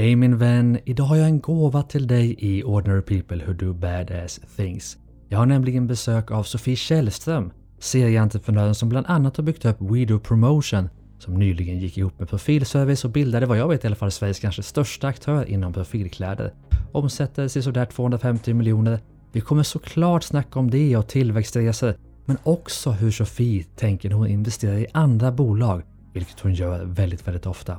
Hej 0.00 0.16
min 0.16 0.38
vän, 0.38 0.78
idag 0.84 1.04
har 1.04 1.16
jag 1.16 1.26
en 1.26 1.40
gåva 1.40 1.82
till 1.82 2.06
dig 2.06 2.36
i 2.38 2.62
Ordinary 2.64 3.02
People 3.02 3.44
Who 3.46 3.52
Do 3.52 3.72
Badass 3.72 4.40
Things. 4.56 4.98
Jag 5.28 5.38
har 5.38 5.46
nämligen 5.46 5.86
besök 5.86 6.30
av 6.30 6.42
Sofie 6.42 6.76
Källström, 6.76 7.52
serieentreprenören 7.78 8.74
som 8.74 8.88
bland 8.88 9.06
annat 9.06 9.36
har 9.36 9.44
byggt 9.44 9.64
upp 9.64 9.76
WeDo 9.80 10.18
Promotion, 10.18 10.88
som 11.18 11.34
nyligen 11.34 11.78
gick 11.78 11.98
ihop 11.98 12.18
med 12.18 12.28
Profilservice 12.28 13.04
och 13.04 13.10
bildade 13.10 13.46
vad 13.46 13.58
jag 13.58 13.68
vet 13.68 13.84
i 13.84 13.86
alla 13.86 13.96
fall 13.96 14.10
Sveriges 14.10 14.40
kanske 14.40 14.62
största 14.62 15.08
aktör 15.08 15.44
inom 15.44 15.72
profilkläder. 15.72 16.54
Omsätter 16.92 17.48
sådär 17.48 17.84
250 17.84 18.54
miljoner. 18.54 18.98
Vi 19.32 19.40
kommer 19.40 19.62
såklart 19.62 20.22
snacka 20.22 20.58
om 20.58 20.70
det 20.70 20.96
och 20.96 21.08
tillväxtresor, 21.08 21.94
men 22.24 22.36
också 22.42 22.90
hur 22.90 23.10
Sofie 23.10 23.64
tänker 23.76 24.08
när 24.08 24.16
hon 24.16 24.26
investerar 24.26 24.78
i 24.78 24.86
andra 24.92 25.32
bolag, 25.32 25.82
vilket 26.12 26.40
hon 26.40 26.54
gör 26.54 26.84
väldigt, 26.84 27.28
väldigt 27.28 27.46
ofta. 27.46 27.76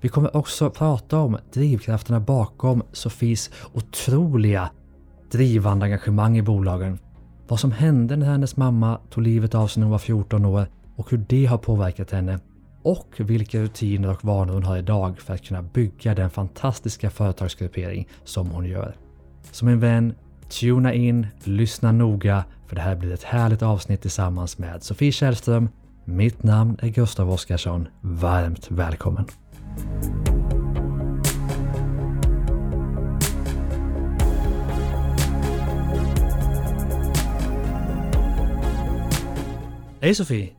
Vi 0.00 0.08
kommer 0.08 0.36
också 0.36 0.70
prata 0.70 1.18
om 1.18 1.38
drivkrafterna 1.52 2.20
bakom 2.20 2.82
Sofies 2.92 3.50
otroliga 3.72 4.70
drivande 5.30 5.84
engagemang 5.84 6.38
i 6.38 6.42
bolagen. 6.42 6.98
Vad 7.48 7.60
som 7.60 7.72
hände 7.72 8.16
när 8.16 8.26
hennes 8.26 8.56
mamma 8.56 9.00
tog 9.10 9.24
livet 9.24 9.54
av 9.54 9.66
sig 9.66 9.80
när 9.80 9.84
hon 9.84 9.92
var 9.92 9.98
14 9.98 10.44
år 10.44 10.66
och 10.96 11.10
hur 11.10 11.24
det 11.28 11.46
har 11.46 11.58
påverkat 11.58 12.10
henne. 12.10 12.38
Och 12.82 13.14
vilka 13.18 13.60
rutiner 13.60 14.10
och 14.10 14.24
vanor 14.24 14.54
hon 14.54 14.62
har 14.62 14.76
idag 14.76 15.20
för 15.20 15.34
att 15.34 15.44
kunna 15.44 15.62
bygga 15.62 16.14
den 16.14 16.30
fantastiska 16.30 17.10
företagsgruppering 17.10 18.08
som 18.24 18.50
hon 18.50 18.64
gör. 18.64 18.96
Så 19.52 19.64
min 19.64 19.80
vän, 19.80 20.14
tuna 20.60 20.94
in, 20.94 21.26
lyssna 21.44 21.92
noga 21.92 22.44
för 22.66 22.76
det 22.76 22.82
här 22.82 22.96
blir 22.96 23.12
ett 23.12 23.22
härligt 23.22 23.62
avsnitt 23.62 24.02
tillsammans 24.02 24.58
med 24.58 24.82
Sofie 24.82 25.12
Källström. 25.12 25.68
Mitt 26.04 26.42
namn 26.42 26.76
är 26.82 26.88
Gustav 26.88 27.30
Oskarsson. 27.30 27.88
Varmt 28.00 28.70
välkommen! 28.70 29.24
Hej 40.00 40.14
Sofie! 40.14 40.52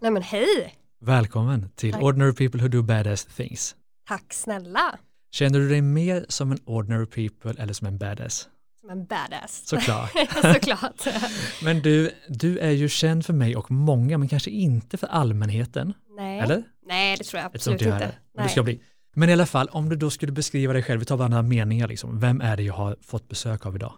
Nej 0.00 0.10
men 0.10 0.22
hej! 0.22 0.74
Välkommen 1.00 1.70
till 1.76 1.92
Tack. 1.92 2.02
Ordinary 2.02 2.32
People 2.34 2.60
Who 2.60 2.68
Do 2.68 2.82
Badass 2.82 3.24
Things. 3.24 3.76
Tack 4.08 4.32
snälla! 4.32 4.98
Känner 5.30 5.58
du 5.58 5.68
dig 5.68 5.82
mer 5.82 6.26
som 6.28 6.52
en 6.52 6.58
ordinary 6.64 7.06
people 7.06 7.62
eller 7.62 7.72
som 7.72 7.86
en 7.86 7.98
badass? 7.98 8.48
Som 8.80 8.90
en 8.90 9.06
badass. 9.06 9.62
Såklart. 9.64 10.10
Såklart. 10.54 11.06
Men 11.62 11.82
du, 11.82 12.10
du 12.28 12.58
är 12.58 12.70
ju 12.70 12.88
känd 12.88 13.26
för 13.26 13.32
mig 13.32 13.56
och 13.56 13.70
många, 13.70 14.18
men 14.18 14.28
kanske 14.28 14.50
inte 14.50 14.96
för 14.96 15.06
allmänheten. 15.06 15.94
Nej. 16.16 16.40
Eller? 16.40 16.62
Nej, 16.88 17.16
det 17.16 17.24
tror 17.24 17.42
jag 17.42 17.54
absolut 17.54 17.82
inte. 17.82 18.16
det. 18.34 18.48
Ska 18.48 18.62
bli. 18.62 18.82
Men 19.16 19.28
i 19.28 19.32
alla 19.32 19.46
fall, 19.46 19.68
om 19.68 19.88
du 19.88 19.96
då 19.96 20.10
skulle 20.10 20.32
beskriva 20.32 20.72
dig 20.72 20.82
själv, 20.82 21.00
vi 21.00 21.06
tar 21.06 21.16
bara 21.16 21.28
några 21.28 21.42
meningar 21.42 21.88
liksom. 21.88 22.20
Vem 22.20 22.40
är 22.40 22.56
det 22.56 22.62
jag 22.62 22.74
har 22.74 22.96
fått 23.02 23.28
besök 23.28 23.66
av 23.66 23.74
idag? 23.76 23.92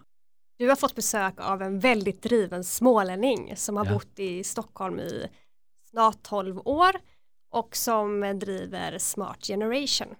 Du 0.57 0.69
har 0.69 0.75
fått 0.75 0.95
besök 0.95 1.33
av 1.37 1.61
en 1.61 1.79
väldigt 1.79 2.21
driven 2.23 2.63
smålänning 2.63 3.53
som 3.55 3.77
har 3.77 3.85
Ja. 3.85 3.93
bott 3.93 4.19
i 4.19 4.43
Stockholm 4.43 4.99
i 4.99 5.27
snart 5.89 6.23
12 6.23 6.59
år 6.65 6.91
och 7.51 7.75
som 7.75 8.39
driver 8.39 8.97
Smart 8.97 9.45
Generation. 9.47 10.15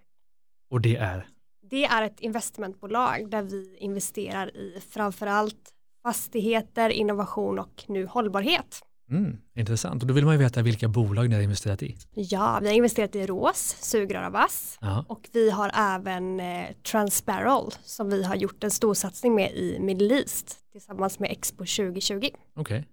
Och 0.70 0.82
det 0.82 0.96
är? 0.96 1.28
Det 1.70 1.86
är 1.86 2.02
ett 2.04 2.20
investmentbolag 2.20 3.30
där 3.30 3.42
vi 3.42 3.78
investerar 3.80 4.58
i 4.58 4.82
framförallt 4.90 5.74
fastigheter, 6.04 6.90
innovation 6.90 7.60
och 7.60 7.84
nu 7.88 8.06
hållbarhet. 8.06 8.82
Mm, 9.12 9.38
intressant. 9.56 10.02
Och 10.04 10.08
då 10.08 10.14
vill 10.14 10.26
man 10.26 10.34
ju 10.34 10.40
veta 10.40 10.62
vilka 10.62 10.88
bolag 10.88 11.30
ni 11.30 11.36
har 11.36 11.42
investerat 11.42 11.84
i. 11.84 11.98
Ja, 12.14 12.60
vi 12.62 12.68
har 12.68 12.74
investerat 12.76 13.16
i 13.16 13.26
Rås, 13.26 13.78
sugrör 13.82 14.24
av 14.24 14.32
vass, 14.32 14.78
Ja, 14.82 15.06
Och 15.10 15.30
vi 15.34 15.50
har 15.50 15.72
även 15.76 16.40
eh, 16.40 16.66
Transparol 16.92 17.72
som 17.84 18.10
vi 18.10 18.24
har 18.24 18.36
gjort 18.36 18.64
en 18.64 18.72
stor 18.72 18.94
satsning 18.94 19.36
med 19.36 19.52
i 19.52 19.80
Middle 19.80 20.16
East 20.20 20.58
tillsammans 20.72 21.20
med 21.20 21.32
Expo 21.32 21.58
2020. 21.66 22.30
okej. 22.56 22.88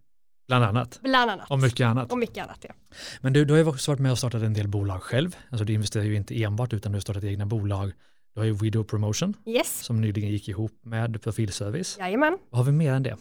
Bland 0.48 0.64
annat. 0.64 1.00
Bland 1.02 1.30
annat. 1.30 1.50
Och 1.50 1.58
mycket 1.58 1.86
annat. 1.86 2.12
Och 2.12 2.18
mycket 2.18 2.44
annat 2.44 2.58
ja. 2.68 2.74
Men 3.20 3.32
du, 3.32 3.44
du 3.44 3.52
har 3.52 3.58
ju 3.58 3.66
också 3.68 3.90
varit 3.90 4.00
med 4.00 4.12
och 4.12 4.18
startat 4.18 4.42
en 4.42 4.54
del 4.54 4.68
bolag 4.68 5.02
själv. 5.02 5.36
Alltså 5.50 5.64
du 5.64 5.72
investerar 5.72 6.04
ju 6.04 6.16
inte 6.16 6.42
enbart 6.42 6.72
utan 6.72 6.92
du 6.92 6.96
har 6.96 7.00
startat 7.00 7.24
egna 7.24 7.46
bolag. 7.46 7.92
Du 8.34 8.40
har 8.40 8.44
ju 8.46 8.52
We 8.52 8.70
Do 8.70 8.84
Promotion 8.84 9.34
Yes, 9.46 9.84
som 9.84 10.00
nyligen 10.00 10.30
gick 10.30 10.48
ihop 10.48 10.72
med 10.82 11.22
Profilservice. 11.22 11.96
jajamän. 11.98 12.38
Vad 12.50 12.58
har 12.58 12.64
vi 12.64 12.72
mer 12.72 12.92
än 12.92 13.02
det? 13.02 13.16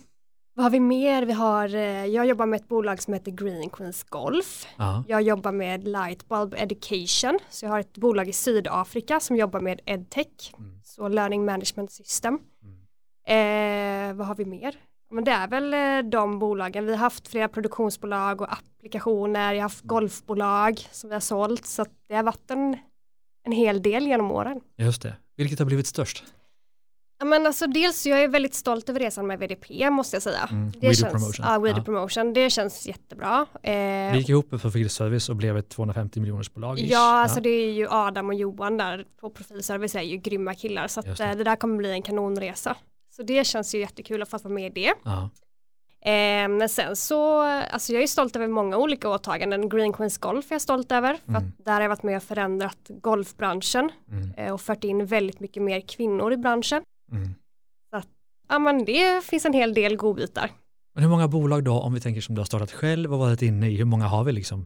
Vad 0.58 0.64
har 0.64 0.72
vi 0.72 0.80
mer? 0.80 1.26
Vi 1.26 1.34
har, 1.34 1.76
eh, 1.76 2.06
jag 2.06 2.26
jobbar 2.26 2.46
med 2.46 2.58
ett 2.62 2.68
bolag 2.68 3.02
som 3.02 3.14
heter 3.14 3.32
Green 3.32 3.70
Queens 3.70 4.04
Golf. 4.04 4.68
Ja, 4.78 5.04
Jag 5.08 5.22
jobbar 5.22 5.52
med 5.52 5.88
Lightbulb 5.88 6.54
Education. 6.54 7.40
Så 7.50 7.66
jag 7.66 7.70
har 7.70 7.80
ett 7.80 7.98
bolag 7.98 8.28
i 8.28 8.34
Sydafrika 8.34 9.20
som 9.20 9.36
jobbar 9.36 9.60
med 9.60 9.82
EdTech. 9.86 10.54
Mm. 10.58 10.80
Så 10.84 11.08
Learning 11.08 11.46
Management 11.46 11.92
System. 11.92 12.40
Mm. 12.64 14.10
Eh, 14.10 14.16
vad 14.18 14.28
har 14.28 14.36
vi 14.36 14.46
mer? 14.46 14.76
Men 15.12 15.24
det 15.24 15.32
är 15.32 15.48
väl 15.48 15.74
eh, 15.74 16.10
de 16.10 16.40
bolagen. 16.40 16.86
Vi 16.86 16.92
har 16.92 17.00
haft 17.00 17.28
flera 17.28 17.48
produktionsbolag 17.48 18.42
och 18.42 18.54
applikationer. 18.54 19.54
Jag 19.54 19.60
har 19.60 19.70
haft 19.70 19.84
golfbolag 19.84 20.80
som 20.92 21.10
vi 21.10 21.16
har 21.16 21.20
sålt. 21.20 21.66
Så 21.66 21.86
det 22.08 22.16
har 22.16 22.24
varit 22.24 22.52
en, 22.52 22.78
en 23.44 23.52
hel 23.52 23.82
del 23.82 24.08
genom 24.08 24.32
åren. 24.32 24.62
just 24.76 25.02
det. 25.02 25.16
Vilket 25.36 25.60
har 25.60 25.66
blivit 25.66 25.88
störst? 25.88 26.24
Ja, 27.20 27.26
men 27.26 27.46
alltså 27.48 27.68
dels 27.68 28.06
jag 28.06 28.24
är 28.24 28.28
väldigt 28.28 28.54
stolt 28.54 28.90
över 28.90 29.00
resan 29.00 29.28
med 29.28 29.40
VDP 29.40 29.90
måste 29.90 30.16
jag 30.16 30.24
säga. 30.24 30.48
Mm. 30.52 30.72
Det 30.72 30.88
We 30.88 30.94
känns, 30.94 31.12
Promotion. 31.14 31.46
Ja, 31.50 31.60
We 31.60 31.70
Ja. 31.70 31.84
Promotion. 31.84 32.34
Det 32.34 32.50
känns 32.50 32.88
jättebra. 32.88 33.46
Eh, 33.64 34.12
Vi 34.12 34.18
gick 34.18 34.30
ihop 34.30 34.52
med 34.52 34.62
Profilservice 34.62 35.30
och 35.30 35.36
blev 35.36 35.58
ett 35.58 35.70
250 35.70 36.20
miljoners 36.20 36.54
bolag. 36.54 36.80
Ja, 36.80 37.00
alltså 37.22 37.42
det 37.42 37.50
är 37.50 37.72
ju 37.72 37.88
Adam 37.90 38.28
och 38.28 38.34
Johan 38.34 38.78
där 38.78 39.06
på 39.22 39.30
Profilservice 39.30 39.96
är 39.96 40.02
ju 40.02 40.18
grymma 40.18 40.54
killar 40.54 40.88
så 40.88 41.00
att 41.00 41.06
det. 41.06 41.26
det. 41.26 41.34
det 41.36 41.44
där 41.44 41.56
kommer 41.56 41.78
bli 41.78 41.92
en 41.92 42.02
kanonresa. 42.02 42.76
Så 43.16 43.24
det 43.24 43.44
känns 43.48 43.76
ju 43.76 43.80
jättekul 43.80 44.22
att 44.22 44.30
få 44.30 44.38
vara 44.38 44.54
med 44.54 44.78
i 44.78 44.82
det. 44.82 44.94
Ja. 45.04 45.30
Eh, 46.12 46.48
men 46.50 46.70
sen 46.70 46.96
så, 46.96 47.40
alltså 47.42 47.94
jag 47.94 48.04
är 48.04 48.08
stolt 48.08 48.36
över 48.36 48.48
många 48.48 48.78
olika 48.78 49.10
åtaganden. 49.10 49.70
Green 49.70 49.94
Queens 49.94 50.18
Golf 50.18 50.52
är 50.52 50.56
jag 50.56 50.62
stolt 50.62 50.92
över 50.92 51.14
för 51.26 51.30
Mm. 51.32 51.36
att 51.58 51.66
där 51.66 51.74
har 51.74 51.82
jag 51.82 51.90
varit 51.90 52.04
med 52.04 52.18
och 52.18 52.24
förändrat 52.24 52.78
golfbranschen 52.90 53.92
Mm. 54.12 54.32
eh, 54.38 54.54
och 54.54 54.62
fört 54.62 54.84
in 54.84 55.06
väldigt 55.06 55.40
mycket 55.40 55.64
mer 55.64 55.82
kvinnor 55.82 56.34
i 56.34 56.38
branschen. 56.38 56.82
Mm. 57.12 57.34
Ja 58.50 58.60
men 58.60 58.86
det 58.86 59.24
finns 59.26 59.46
en 59.46 59.54
hel 59.54 59.74
del 59.74 59.96
godbitar. 59.98 60.52
Men 60.94 61.04
hur 61.04 61.10
många 61.10 61.28
bolag 61.28 61.64
då, 61.64 61.80
om 61.80 61.94
vi 61.94 62.00
tänker 62.00 62.22
som 62.22 62.36
du 62.36 62.42
har 62.42 62.46
startat 62.46 62.72
själv 62.72 63.14
och 63.14 63.20
varit 63.20 63.42
inne 63.42 63.70
i, 63.70 63.76
hur 63.78 63.86
många 63.86 64.08
har 64.08 64.24
vi 64.24 64.32
liksom? 64.32 64.66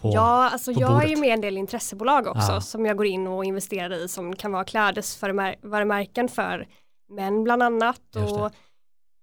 På, 0.00 0.10
Ja, 0.14 0.50
alltså 0.50 0.72
jag 0.72 0.90
är 0.90 1.08
ju 1.08 1.14
bordet. 1.14 1.18
med 1.20 1.34
en 1.34 1.40
del 1.40 1.56
intressebolag 1.58 2.26
också 2.26 2.52
Ja. 2.52 2.60
som 2.60 2.86
jag 2.86 2.96
går 2.96 3.06
in 3.06 3.26
och 3.26 3.44
investerar 3.44 4.04
i 4.04 4.08
som 4.08 4.36
kan 4.36 4.52
vara 4.52 4.64
klädesvarumärken 4.64 6.28
för 6.28 6.68
män 7.08 7.44
bland 7.44 7.62
annat. 7.62 8.00
Det. 8.12 8.20
Och, 8.20 8.52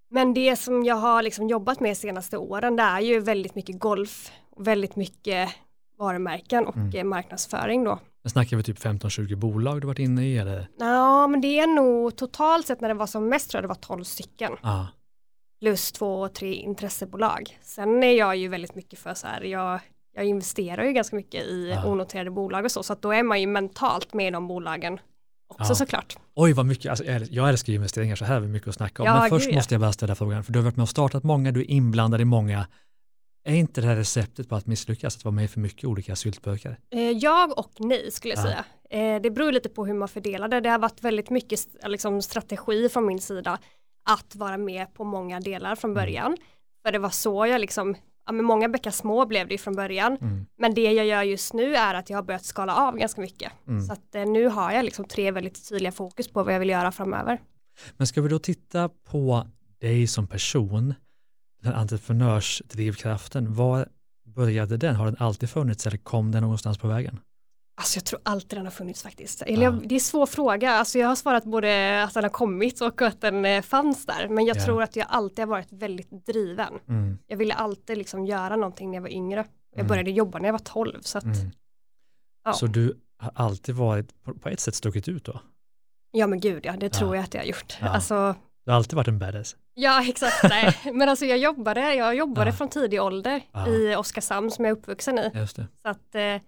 men 0.10 0.34
det 0.34 0.56
som 0.56 0.84
jag 0.84 0.96
har 0.96 1.24
liksom 1.24 1.48
jobbat 1.48 1.80
med 1.80 1.92
de 1.92 1.96
senaste 1.96 2.38
åren 2.38 2.76
det 2.76 2.84
är 2.84 3.00
ju 3.02 3.20
väldigt 3.20 3.56
mycket 3.56 3.80
golf 3.80 4.32
väldigt 4.58 4.96
mycket 4.96 5.50
varumärken 5.98 6.66
och 6.68 6.76
Mm. 6.78 6.96
eh, 6.98 7.04
marknadsföring 7.04 7.84
då. 7.84 8.00
Men 8.24 8.30
snackar 8.30 8.58
vi 8.58 8.64
typ 8.64 8.80
15-20 8.80 9.36
bolag 9.36 9.82
du 9.82 9.88
varit 9.88 10.00
inne 10.00 10.26
i 10.26 10.38
eller? 10.38 10.68
Ja, 10.80 11.28
men 11.28 11.42
det 11.42 11.60
är 11.60 11.68
nog 11.68 12.16
totalt 12.16 12.68
sett 12.68 12.82
när 12.82 12.88
det 12.88 12.94
var 12.96 13.08
som 13.08 13.30
mest 13.30 13.50
tror 13.52 13.58
jag 13.58 13.64
det 13.64 13.68
var 13.68 13.76
12 13.76 14.04
stycken 14.04 14.52
Ja, 14.64 14.88
plus 15.60 15.92
två, 15.92 16.28
tre 16.28 16.54
intressebolag. 16.54 17.60
Sen 17.62 18.04
är 18.04 18.12
jag 18.18 18.36
ju 18.36 18.48
väldigt 18.48 18.76
mycket 18.76 19.00
för 19.00 19.14
så 19.14 19.28
här, 19.28 19.42
jag, 19.42 19.80
jag 20.16 20.26
investerar 20.26 20.84
ju 20.84 20.92
ganska 20.94 21.16
mycket 21.16 21.44
i 21.44 21.70
Ja. 21.76 21.86
onoterade 21.86 22.32
bolag 22.32 22.66
och 22.66 22.72
så, 22.72 22.84
så 22.84 22.94
att 22.94 23.02
då 23.02 23.12
är 23.12 23.24
man 23.24 23.42
ju 23.42 23.48
mentalt 23.48 24.14
med 24.14 24.28
i 24.28 24.32
de 24.32 24.48
bolagen 24.48 25.00
också 25.48 25.72
Ja. 25.72 25.76
såklart. 25.76 26.18
Oj 26.36 26.54
vad 26.54 26.66
mycket, 26.66 26.90
alltså, 26.90 27.06
jag 27.06 27.50
älskar 27.50 27.72
ju 27.74 27.76
investeringar 27.78 28.16
så 28.16 28.26
här 28.26 28.34
har 28.34 28.42
vi 28.42 28.48
mycket 28.48 28.68
att 28.70 28.76
snacka 28.76 29.04
om. 29.04 29.08
Ja, 29.08 29.20
Men 29.20 29.30
först 29.30 29.46
gud, 29.46 29.56
måste 29.56 29.74
jag 29.74 29.82
bara 29.82 29.94
ställa 29.94 30.16
frågan, 30.16 30.44
för 30.44 30.54
du 30.54 30.60
har 30.60 30.64
varit 30.64 30.76
med 30.76 30.84
och 30.84 30.90
startat 30.90 31.24
många, 31.24 31.52
du 31.52 31.60
är 31.62 31.72
inblandad 31.72 32.22
i 32.22 32.26
många. 32.26 32.68
Är 33.48 33.56
inte 33.56 33.82
det 33.82 33.88
här 33.88 33.96
receptet 33.96 34.50
på 34.50 34.56
att 34.56 34.66
misslyckas, 34.68 35.18
att 35.18 35.24
vara 35.26 35.36
med 35.36 35.46
i 35.46 35.48
för 35.48 35.60
mycket 35.60 35.86
olika 35.86 36.16
syltburkar? 36.16 36.78
Eh, 36.92 37.02
Jag 37.12 37.58
och 37.60 37.72
nej 37.80 38.12
skulle 38.12 38.34
jag 38.34 38.40
Ja. 38.40 38.44
säga. 38.44 38.66
Eh, 39.16 39.22
Det 39.22 39.32
beror 39.32 39.52
lite 39.52 39.70
på 39.70 39.86
hur 39.86 39.94
man 39.94 40.08
fördelar 40.08 40.48
det. 40.48 40.60
Det 40.62 40.70
har 40.70 40.80
varit 40.80 41.02
väldigt 41.04 41.30
mycket 41.30 41.60
liksom, 41.88 42.22
strategi 42.22 42.90
från 42.90 43.06
min 43.06 43.20
sida 43.22 43.60
att 44.10 44.36
vara 44.36 44.58
med 44.58 44.94
på 44.94 45.04
många 45.04 45.40
delar 45.40 45.76
från 45.76 45.92
Mm. 45.92 46.04
början. 46.04 46.38
För 46.86 46.92
det 46.92 47.00
var 47.00 47.10
så 47.10 47.46
jag 47.48 47.62
liksom, 47.62 47.96
ja 48.26 48.32
men 48.32 48.46
många 48.46 48.70
bäckar 48.70 48.92
små 48.92 49.26
blev 49.26 49.48
det 49.48 49.58
från 49.58 49.76
början. 49.76 50.18
Mm. 50.22 50.46
Men 50.58 50.74
det 50.74 50.92
jag 50.94 51.06
gör 51.06 51.24
just 51.24 51.54
nu 51.54 51.76
är 51.76 51.94
att 51.94 52.10
jag 52.10 52.18
har 52.18 52.24
börjat 52.24 52.46
skala 52.46 52.76
av 52.76 52.98
ganska 52.98 53.22
mycket. 53.22 53.52
Mm. 53.68 53.82
Så 53.82 53.94
att 53.94 54.16
eh, 54.16 54.26
nu 54.26 54.48
har 54.48 54.72
jag 54.72 54.86
liksom 54.86 55.06
tre 55.06 55.32
väldigt 55.32 55.70
tydliga 55.70 55.92
fokus 55.92 56.28
på 56.28 56.44
vad 56.44 56.54
jag 56.54 56.60
vill 56.60 56.70
göra 56.70 56.92
framöver. 56.92 57.42
Men 57.98 58.08
ska 58.08 58.22
vi 58.22 58.30
då 58.30 58.40
titta 58.40 58.90
på 58.90 59.48
dig 59.82 60.08
som 60.08 60.28
person, 60.28 60.94
den 61.66 61.74
entreprenörsdrivkraften, 61.74 63.54
var 63.54 63.90
började 64.26 64.78
den? 64.78 64.96
Har 64.96 65.06
den 65.06 65.16
alltid 65.20 65.50
funnits 65.50 65.88
eller 65.88 65.98
kom 65.98 66.32
den 66.32 66.42
någonstans 66.44 66.78
på 66.78 66.88
vägen? 66.88 67.20
Alltså 67.78 67.98
jag 67.98 68.06
tror 68.06 68.20
alltid 68.24 68.58
den 68.60 68.66
har 68.66 68.72
funnits 68.72 69.04
faktiskt. 69.04 69.42
Eller 69.42 69.54
Ja. 69.54 69.62
jag, 69.64 69.88
det 69.90 69.94
är 69.94 69.98
en 69.98 70.00
svår 70.00 70.26
fråga. 70.26 70.72
Alltså 70.72 71.00
jag 71.00 71.08
har 71.08 71.16
svarat 71.16 71.44
både 71.46 72.04
att 72.04 72.14
den 72.14 72.24
har 72.24 72.30
kommit 72.30 72.82
och 72.82 73.02
att 73.02 73.22
den 73.22 73.46
eh, 73.46 73.62
fanns 73.62 74.06
där. 74.06 74.28
Men 74.30 74.46
jag 74.46 74.58
Ja. 74.58 74.66
tror 74.66 74.84
att 74.84 74.96
jag 74.96 75.08
alltid 75.10 75.40
har 75.40 75.48
varit 75.48 75.72
väldigt 75.72 76.26
driven. 76.26 76.74
Mm. 76.90 77.18
Jag 77.28 77.38
ville 77.38 77.54
alltid 77.54 77.98
liksom 77.98 78.26
göra 78.26 78.56
någonting 78.56 78.90
när 78.92 78.98
jag 78.98 79.02
var 79.02 79.10
yngre. 79.10 79.46
Jag 79.72 79.80
Mm. 79.80 79.88
började 79.88 80.12
jobba 80.12 80.40
när 80.40 80.46
jag 80.46 80.54
var 80.54 80.60
12. 80.60 81.02
Så 81.02 81.18
att, 81.18 81.24
Mm. 81.24 81.52
ja. 82.46 82.54
Så 82.54 82.68
du 82.68 83.00
har 83.18 83.32
alltid 83.36 83.76
varit 83.76 84.24
på, 84.42 84.50
ett 84.50 84.60
sätt 84.60 84.76
stuckit 84.76 85.08
ut 85.08 85.26
då? 85.26 85.40
Ja 86.12 86.28
men 86.28 86.40
gud 86.40 86.66
ja, 86.66 86.76
det 86.78 86.90
tror 86.90 87.10
Ja. 87.10 87.16
jag 87.16 87.24
att 87.24 87.34
jag 87.34 87.42
har 87.42 87.48
gjort. 87.48 87.78
Alltså, 87.82 88.36
Du 88.66 88.72
har 88.72 88.78
alltid 88.78 88.94
varit 88.96 89.08
en 89.08 89.20
badass? 89.20 89.56
Ja 89.76 90.04
exakt, 90.10 90.44
nej. 90.44 90.76
men 90.94 91.10
alltså 91.10 91.26
jag 91.26 91.38
jobbade, 91.38 91.96
jag 91.96 92.16
jobbade 92.16 92.50
Ja. 92.50 92.56
från 92.56 92.70
tidig 92.70 93.02
ålder 93.02 93.42
Ja. 93.52 93.68
i 93.68 93.96
Oskarshamn 93.96 94.52
som 94.52 94.66
jag 94.66 94.72
är 94.72 94.76
uppvuxen 94.78 95.20
i. 95.20 95.48
Så 95.82 95.90
att 95.90 96.16
eh, 96.16 96.42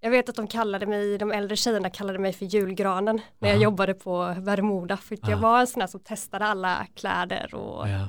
jag 0.00 0.10
vet 0.10 0.28
att 0.28 0.36
de 0.36 0.46
kallade 0.46 0.86
mig, 0.86 1.18
de 1.18 1.32
äldre 1.32 1.56
tjejerna 1.56 1.90
kallade 1.90 2.18
mig 2.18 2.32
för 2.32 2.44
julgranen 2.46 3.20
när 3.38 3.48
jag 3.48 3.56
Aha. 3.56 3.64
jobbade 3.64 3.94
på 3.94 4.34
Värmoda. 4.38 4.96
För 4.96 5.18
Ja. 5.22 5.30
jag 5.30 5.36
var 5.38 5.60
en 5.60 5.66
sån 5.66 5.80
här 5.80 5.88
som 5.88 6.00
testade 6.00 6.44
alla 6.44 6.86
kläder 6.94 7.54
och 7.54 7.88
Ja, 7.88 8.08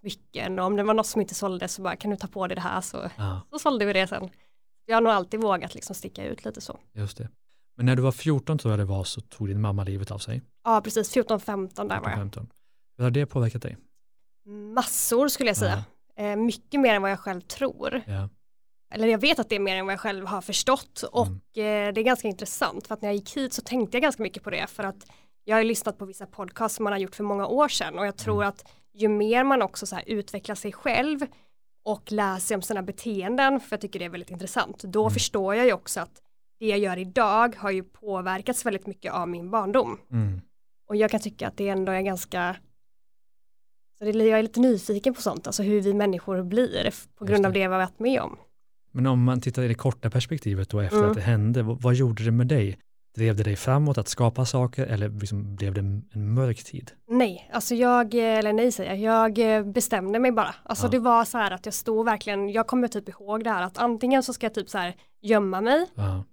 smycken 0.00 0.58
och 0.58 0.64
om 0.66 0.76
det 0.76 0.82
var 0.82 0.94
något 0.94 1.06
som 1.06 1.20
inte 1.20 1.34
sålde 1.34 1.68
så 1.68 1.82
bara 1.82 1.96
kan 1.96 2.10
du 2.10 2.16
ta 2.16 2.26
på 2.26 2.46
dig 2.46 2.54
det 2.54 2.60
här 2.60 2.80
så, 2.80 3.10
ja, 3.16 3.40
så 3.50 3.58
sålde 3.58 3.84
vi 3.84 3.92
det 3.92 4.06
sen. 4.06 4.30
Jag 4.86 4.96
har 4.96 5.00
nog 5.00 5.12
alltid 5.12 5.40
vågat 5.40 5.74
liksom 5.74 5.94
sticka 5.94 6.24
ut 6.24 6.44
lite 6.44 6.60
så. 6.60 6.78
just 6.92 7.18
det. 7.18 7.28
Men 7.76 7.86
när 7.86 7.96
du 7.96 8.02
var 8.02 8.12
14 8.12 8.58
tror 8.58 8.72
jag 8.72 8.78
det 8.78 8.84
var 8.84 9.04
så 9.04 9.20
tog 9.20 9.48
din 9.48 9.60
mamma 9.60 9.84
livet 9.84 10.10
av 10.10 10.18
sig. 10.18 10.42
Ja 10.64 10.80
precis, 10.84 11.16
14-15 11.16 11.88
där 11.88 12.00
var 12.00 12.08
jag. 12.10 12.18
15. 12.18 12.48
Hur 12.96 13.04
har 13.04 13.10
det 13.10 13.26
påverkat 13.26 13.62
dig? 13.62 13.76
Massor 14.44 15.28
skulle 15.28 15.50
jag 15.50 15.56
säga. 15.56 15.84
Eh, 16.16 16.36
mycket 16.36 16.80
mer 16.80 16.94
än 16.94 17.02
vad 17.02 17.10
jag 17.10 17.20
själv 17.20 17.40
tror. 17.40 18.02
Ja, 18.06 18.28
Eller 18.94 19.08
jag 19.08 19.18
vet 19.18 19.38
att 19.38 19.48
det 19.48 19.56
är 19.56 19.60
mer 19.60 19.76
än 19.76 19.86
vad 19.86 19.92
jag 19.92 20.00
själv 20.00 20.26
har 20.26 20.40
förstått 20.42 21.02
och 21.12 21.26
Mm. 21.26 21.36
eh, 21.88 21.92
det 21.94 22.00
är 22.00 22.04
ganska 22.04 22.28
intressant 22.28 22.86
för 22.86 22.94
att 22.94 23.02
när 23.02 23.08
jag 23.08 23.16
gick 23.16 23.36
hit 23.36 23.52
så 23.52 23.62
tänkte 23.62 23.96
jag 23.96 24.02
ganska 24.02 24.22
mycket 24.22 24.42
på 24.42 24.50
det 24.50 24.66
för 24.66 24.84
att 24.84 25.06
jag 25.44 25.56
har 25.56 25.64
lyssnat 25.64 25.98
på 25.98 26.04
vissa 26.04 26.26
podcasts 26.26 26.76
som 26.76 26.84
man 26.84 26.92
har 26.92 27.00
gjort 27.00 27.14
för 27.14 27.24
många 27.24 27.46
år 27.46 27.68
sedan 27.68 27.98
och 27.98 28.06
jag 28.06 28.16
tror 28.16 28.36
Mm. 28.36 28.48
att 28.48 28.64
ju 28.94 29.08
mer 29.08 29.44
man 29.44 29.62
också 29.62 29.86
så 29.86 29.94
här 29.96 30.04
utvecklar 30.06 30.54
sig 30.54 30.72
själv 30.72 31.26
och 31.84 32.12
lär 32.12 32.38
sig 32.38 32.54
om 32.54 32.62
sina 32.62 32.82
beteenden, 32.82 33.60
för 33.60 33.68
jag 33.72 33.80
tycker 33.80 33.98
det 33.98 34.04
är 34.04 34.08
väldigt 34.10 34.30
intressant, 34.30 34.82
då 34.82 35.02
Mm. 35.02 35.14
förstår 35.14 35.54
jag 35.54 35.66
ju 35.66 35.72
också 35.72 36.00
att 36.00 36.22
det 36.58 36.66
jag 36.66 36.78
gör 36.78 36.96
idag 36.96 37.56
har 37.58 37.70
ju 37.70 37.82
påverkats 37.82 38.66
väldigt 38.66 38.86
mycket 38.86 39.12
av 39.12 39.28
min 39.28 39.50
barndom. 39.50 39.98
mm. 40.10 40.40
Och 40.88 40.96
jag 40.96 41.10
kan 41.10 41.20
tycka 41.20 41.48
att 41.48 41.56
det 41.56 41.68
ändå 41.68 41.92
är 41.92 42.00
ganska 42.02 42.56
jag 44.06 44.38
är 44.38 44.42
lite 44.42 44.60
nyfiken 44.60 45.14
på 45.14 45.22
sånt, 45.22 45.46
alltså 45.46 45.62
hur 45.62 45.80
vi 45.80 45.94
människor 45.94 46.42
blir 46.42 46.94
på 47.18 47.24
grund 47.24 47.46
av 47.46 47.52
det. 47.52 47.58
vi 47.58 47.64
har 47.64 47.70
varit 47.78 47.98
med 47.98 48.20
om. 48.20 48.36
Men 48.92 49.06
om 49.06 49.24
man 49.24 49.40
tittar 49.40 49.62
i 49.62 49.68
det 49.68 49.74
korta 49.74 50.10
perspektivet 50.10 50.68
då 50.68 50.80
efter 50.80 50.96
Mm. 50.98 51.10
att 51.10 51.16
det 51.16 51.20
hände, 51.22 51.62
vad, 51.62 51.94
gjorde 51.94 52.24
det 52.24 52.30
med 52.30 52.46
dig? 52.46 52.78
Drev 53.16 53.36
det 53.36 53.42
dig 53.42 53.56
framåt 53.56 53.98
att 53.98 54.08
skapa 54.08 54.44
saker 54.44 54.86
eller 54.86 55.08
liksom 55.08 55.56
blev 55.56 55.74
det 55.74 55.80
en, 55.80 56.02
en 56.12 56.34
mörk 56.34 56.64
tid? 56.64 56.90
Nej, 57.08 57.50
alltså 57.52 57.74
jag, 57.74 58.14
eller 58.14 58.52
nej 58.52 58.72
säger 58.72 58.94
jag, 58.94 59.38
jag 59.38 59.56
eh, 59.56 59.64
bestämde 59.72 60.18
mig 60.18 60.32
bara. 60.32 60.54
Alltså 60.62 60.86
Ja. 60.86 60.90
det 60.90 60.98
var 60.98 61.24
så 61.24 61.38
här 61.38 61.50
att 61.50 61.64
jag 61.66 61.74
stod 61.74 62.04
verkligen, 62.04 62.48
jag 62.48 62.66
kommer 62.66 62.88
typ 62.88 63.08
ihåg 63.08 63.44
det 63.44 63.50
här 63.50 63.62
att 63.62 63.78
antingen 63.78 64.22
så 64.22 64.32
ska 64.32 64.46
jag 64.46 64.54
typ 64.54 64.68
så 64.70 64.78
här 64.78 64.94
gömma 65.22 65.60
mig 65.60 65.86
Ja, 65.94 66.24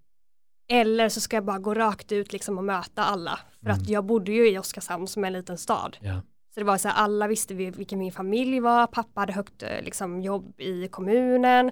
eller 0.72 1.10
så 1.10 1.20
ska 1.22 1.38
jag 1.38 1.46
bara 1.46 1.60
gå 1.60 1.74
rakt 1.74 2.12
ut 2.12 2.34
liksom 2.34 2.58
och 2.58 2.64
möta 2.64 3.04
alla. 3.04 3.40
För 3.60 3.70
Mm. 3.70 3.82
att 3.82 3.90
jag 3.90 4.06
bodde 4.06 4.32
ju 4.32 4.50
i 4.52 4.58
Oskarshamn 4.60 5.08
som 5.08 5.24
är 5.24 5.28
en 5.28 5.34
liten 5.34 5.58
stad. 5.58 5.98
ja, 6.02 6.22
Så 6.54 6.60
det 6.60 6.64
var 6.66 6.78
så 6.78 6.88
här, 6.88 6.96
alla 6.96 7.28
visste 7.28 7.54
vi- 7.54 7.72
vilken 7.72 8.00
min 8.00 8.12
familj 8.12 8.60
var, 8.60 8.88
pappa 8.88 9.20
hade 9.22 9.34
högt 9.34 9.64
eh, 9.64 9.82
liksom, 9.82 10.22
jobb 10.22 10.54
i 10.62 10.88
kommunen. 10.88 11.72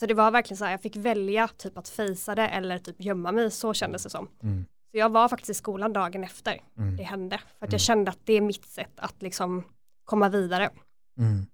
Så 0.00 0.06
det 0.06 0.14
var 0.14 0.30
verkligen 0.30 0.56
så 0.58 0.64
här, 0.64 0.70
jag 0.72 0.82
fick 0.82 0.96
välja 0.96 1.48
typ 1.48 1.78
att 1.78 1.88
fejsa 1.88 2.34
det 2.34 2.48
eller 2.48 2.78
typ 2.78 2.96
gömma 2.98 3.32
mig, 3.32 3.50
så 3.50 3.74
kändes 3.74 4.02
det 4.04 4.10
som. 4.10 4.28
mm, 4.42 4.64
Så 4.90 4.98
jag 4.98 5.08
var 5.12 5.28
faktiskt 5.28 5.50
i 5.50 5.54
skolan 5.54 5.92
dagen 5.92 6.24
efter 6.24 6.60
mm, 6.78 6.96
det 6.96 7.02
hände. 7.02 7.38
För 7.38 7.44
att 7.66 7.70
Mm. 7.70 7.72
jag 7.74 7.80
kände 7.80 8.10
att 8.10 8.18
det 8.24 8.32
är 8.32 8.40
mitt 8.40 8.64
sätt 8.64 8.92
att 8.96 9.22
liksom 9.22 9.64
komma 10.04 10.28
vidare. 10.28 10.70
mm. 11.18 11.46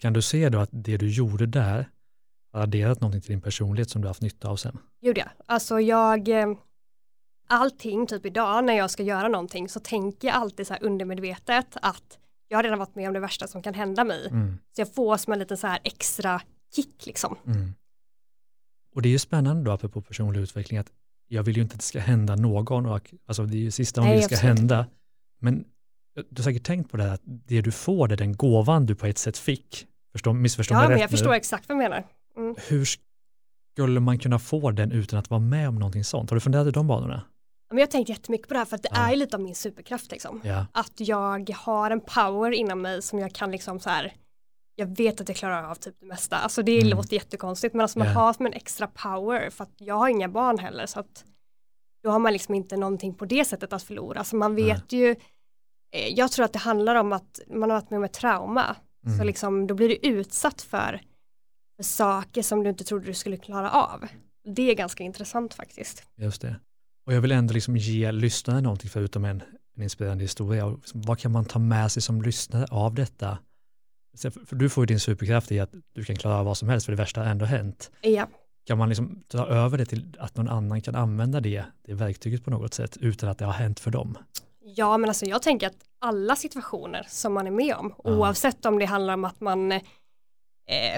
Kan 0.00 0.12
du 0.12 0.22
se 0.22 0.48
då 0.48 0.58
att 0.58 0.68
det 0.72 0.96
du 0.96 1.10
gjorde 1.10 1.46
där 1.46 1.88
har 2.52 2.60
adderat 2.62 3.00
någonting 3.00 3.20
till 3.20 3.30
din 3.30 3.40
personlighet 3.40 3.90
som 3.90 4.00
du 4.02 4.06
har 4.06 4.10
haft 4.10 4.22
nytta 4.22 4.48
av 4.48 4.56
sen? 4.56 4.78
Gjorde 5.00 5.20
jag. 5.20 5.28
Alltså 5.46 5.80
jag, 5.80 6.28
eh, 6.28 6.46
allting 7.48 8.06
typ 8.06 8.26
idag 8.26 8.64
när 8.64 8.72
jag 8.76 8.90
ska 8.90 9.02
göra 9.02 9.28
någonting 9.28 9.68
så 9.68 9.80
tänker 9.80 10.28
jag 10.28 10.36
alltid 10.36 10.66
så 10.66 10.72
här 10.74 10.82
undermedvetet 10.84 11.76
att 11.82 12.18
jag 12.48 12.58
har 12.58 12.62
redan 12.62 12.78
varit 12.78 12.94
med 12.94 13.08
om 13.08 13.14
det 13.14 13.20
värsta 13.20 13.46
som 13.46 13.62
kan 13.62 13.74
hända 13.74 14.04
mig. 14.04 14.28
Mm, 14.30 14.58
Så 14.72 14.80
jag 14.80 14.94
får 14.94 15.16
som 15.16 15.32
en 15.32 15.38
liten 15.38 15.56
så 15.56 15.66
här 15.66 15.78
extra 15.84 16.40
kick 16.74 17.06
liksom. 17.06 17.36
mm. 17.46 17.74
Och 18.94 19.02
det 19.02 19.08
är 19.08 19.10
ju 19.10 19.18
spännande 19.18 19.64
då, 19.64 19.70
apropå 19.72 20.00
personlig 20.02 20.40
utveckling, 20.40 20.78
att 20.78 20.90
jag 21.28 21.42
vill 21.42 21.56
ju 21.56 21.62
inte 21.62 21.74
att 21.74 21.80
det 21.80 21.84
ska 21.86 22.00
hända 22.00 22.36
någon, 22.36 22.86
och, 22.86 23.14
alltså 23.26 23.44
det 23.44 23.56
är 23.56 23.60
ju 23.60 23.70
sista 23.70 24.00
Nej, 24.00 24.16
det 24.16 24.22
ska 24.22 24.34
absolut. 24.34 24.58
hända. 24.58 24.86
Men 25.40 25.64
du 26.14 26.24
har 26.36 26.42
säkert 26.42 26.64
tänkt 26.66 26.90
på 26.90 26.96
det 26.96 27.02
här, 27.02 27.14
att 27.14 27.20
det 27.24 27.60
du 27.60 27.70
får, 27.72 28.08
det 28.08 28.14
är 28.14 28.16
den 28.16 28.36
gåvan 28.36 28.86
du 28.86 28.94
på 28.94 29.06
ett 29.06 29.18
sätt 29.18 29.38
fick. 29.38 29.86
Förstå, 30.12 30.32
missförstå 30.32 30.74
Ja 30.74 30.78
mig 30.78 30.88
men 30.88 30.92
rätt 30.94 31.00
jag 31.00 31.10
nu. 31.10 31.16
förstår 31.16 31.34
exakt 31.34 31.68
vad 31.68 31.78
du 31.78 31.82
menar. 31.82 32.04
Mm. 32.36 32.54
Hur 32.68 32.86
skulle 33.72 34.00
man 34.00 34.18
kunna 34.18 34.38
få 34.38 34.70
den 34.70 34.92
utan 34.92 35.18
att 35.18 35.30
vara 35.30 35.40
med 35.40 35.68
om 35.68 35.74
någonting 35.74 36.04
sånt? 36.04 36.30
Har 36.30 36.34
du 36.36 36.40
funderat 36.40 36.66
i 36.66 36.70
de 36.70 36.86
banorna? 36.86 37.22
Men 37.70 37.78
jag 37.78 37.86
har 37.86 37.90
tänkt 37.90 38.08
jättemycket 38.08 38.48
på 38.48 38.54
det 38.54 38.58
här 38.58 38.66
för 38.66 38.76
att 38.76 38.82
det 38.82 38.88
Ja. 38.92 39.12
är 39.12 39.16
lite 39.16 39.36
av 39.36 39.42
min 39.42 39.54
superkraft 39.54 40.10
liksom. 40.10 40.40
Ja, 40.44 40.66
Att 40.72 40.92
jag 40.96 41.50
har 41.50 41.90
en 41.90 42.00
power 42.00 42.50
inom 42.52 42.82
mig 42.82 43.02
som 43.02 43.18
jag 43.18 43.32
kan 43.34 43.50
liksom 43.50 43.80
så 43.80 43.90
här 43.90 44.12
jag 44.74 44.96
vet 44.96 45.20
att 45.20 45.28
jag 45.28 45.36
klarar 45.36 45.62
av 45.70 45.74
typ 45.74 46.00
det 46.00 46.06
mesta. 46.06 46.36
Alltså 46.36 46.62
det 46.62 46.78
Mm. 46.80 46.88
låter 46.96 47.14
jättekonstigt 47.14 47.74
men 47.74 47.80
alltså 47.80 47.98
man 47.98 48.08
Ja. 48.08 48.14
har 48.14 48.32
som 48.32 48.46
en 48.46 48.52
extra 48.52 48.86
power 48.86 49.50
för 49.50 49.64
att 49.64 49.74
jag 49.78 49.94
har 49.94 50.08
inga 50.08 50.28
barn 50.28 50.58
heller 50.58 50.86
så 50.86 51.00
att 51.00 51.24
då 52.02 52.10
har 52.10 52.18
man 52.18 52.32
liksom 52.32 52.54
inte 52.54 52.76
någonting 52.76 53.14
på 53.14 53.24
det 53.24 53.44
sättet 53.44 53.72
att 53.72 53.82
förlora. 53.82 54.18
Alltså 54.18 54.36
man 54.36 54.54
vet 54.54 54.92
ju, 54.92 55.10
eh, 55.90 56.08
jag 56.08 56.32
tror 56.32 56.44
att 56.44 56.52
det 56.52 56.58
handlar 56.58 56.94
om 56.94 57.12
att 57.12 57.40
man 57.46 57.70
har 57.70 57.80
varit 57.80 57.90
med 57.90 57.96
om 57.98 58.04
ett 58.04 58.12
trauma. 58.12 58.76
Så 59.02 59.08
Mm. 59.14 59.26
liksom 59.26 59.66
då 59.66 59.74
blir 59.74 59.88
du 59.88 59.94
utsatt 59.94 60.62
för, 60.62 61.00
för 61.76 61.82
saker 61.82 62.42
som 62.42 62.62
du 62.62 62.70
inte 62.70 62.84
trodde 62.84 63.06
du 63.06 63.14
skulle 63.14 63.36
klara 63.36 63.70
av. 63.70 64.06
Det 64.44 64.70
är 64.70 64.74
ganska 64.74 65.04
intressant 65.04 65.54
faktiskt. 65.54 66.02
just 66.16 66.42
det. 66.42 66.56
Och 67.08 67.14
jag 67.14 67.20
vill 67.20 67.32
ändå 67.32 67.54
liksom 67.54 67.76
ge 67.76 68.12
lyssnarna 68.12 68.60
någonting 68.60 68.90
förutom 68.90 69.24
en, 69.24 69.42
en 69.76 69.82
inspirerande 69.82 70.24
historia. 70.24 70.66
Och 70.66 70.76
liksom, 70.78 71.02
vad 71.02 71.18
kan 71.18 71.32
man 71.32 71.44
ta 71.44 71.58
med 71.58 71.92
sig 71.92 72.02
som 72.02 72.22
lyssnare 72.22 72.66
av 72.70 72.94
detta? 72.94 73.38
För 74.46 74.56
du 74.56 74.68
får 74.68 74.82
ju 74.82 74.86
din 74.86 75.00
superkraft 75.00 75.52
i 75.52 75.60
att 75.60 75.70
du 75.94 76.04
kan 76.04 76.16
klara 76.16 76.38
av 76.38 76.44
vad 76.46 76.56
som 76.58 76.68
helst 76.68 76.86
för 76.86 76.92
det 76.92 76.96
värsta 76.96 77.20
har 77.20 77.26
ändå 77.30 77.44
hänt. 77.44 77.90
Ja, 78.00 78.26
Kan 78.66 78.78
man 78.78 78.88
liksom 78.88 79.22
ta 79.28 79.46
över 79.46 79.78
det 79.78 79.84
till 79.84 80.16
att 80.18 80.36
någon 80.36 80.48
annan 80.48 80.82
kan 80.82 80.94
använda 80.94 81.40
det, 81.40 81.64
det 81.86 81.94
verktyget 81.94 82.44
på 82.44 82.50
något 82.50 82.74
sätt 82.74 82.96
utan 83.00 83.28
att 83.28 83.38
det 83.38 83.44
har 83.44 83.52
hänt 83.52 83.80
för 83.80 83.90
dem? 83.90 84.18
Ja 84.60 84.98
men 84.98 85.10
alltså 85.10 85.26
jag 85.26 85.42
tänker 85.42 85.66
att 85.66 85.76
alla 85.98 86.36
situationer 86.36 87.06
som 87.08 87.32
man 87.34 87.46
är 87.46 87.50
med 87.50 87.74
om, 87.74 87.94
Ja. 88.04 88.10
oavsett 88.10 88.66
om 88.66 88.78
det 88.78 88.84
handlar 88.84 89.14
om 89.14 89.24
att 89.24 89.40
man 89.40 89.72
eh, 89.72 89.80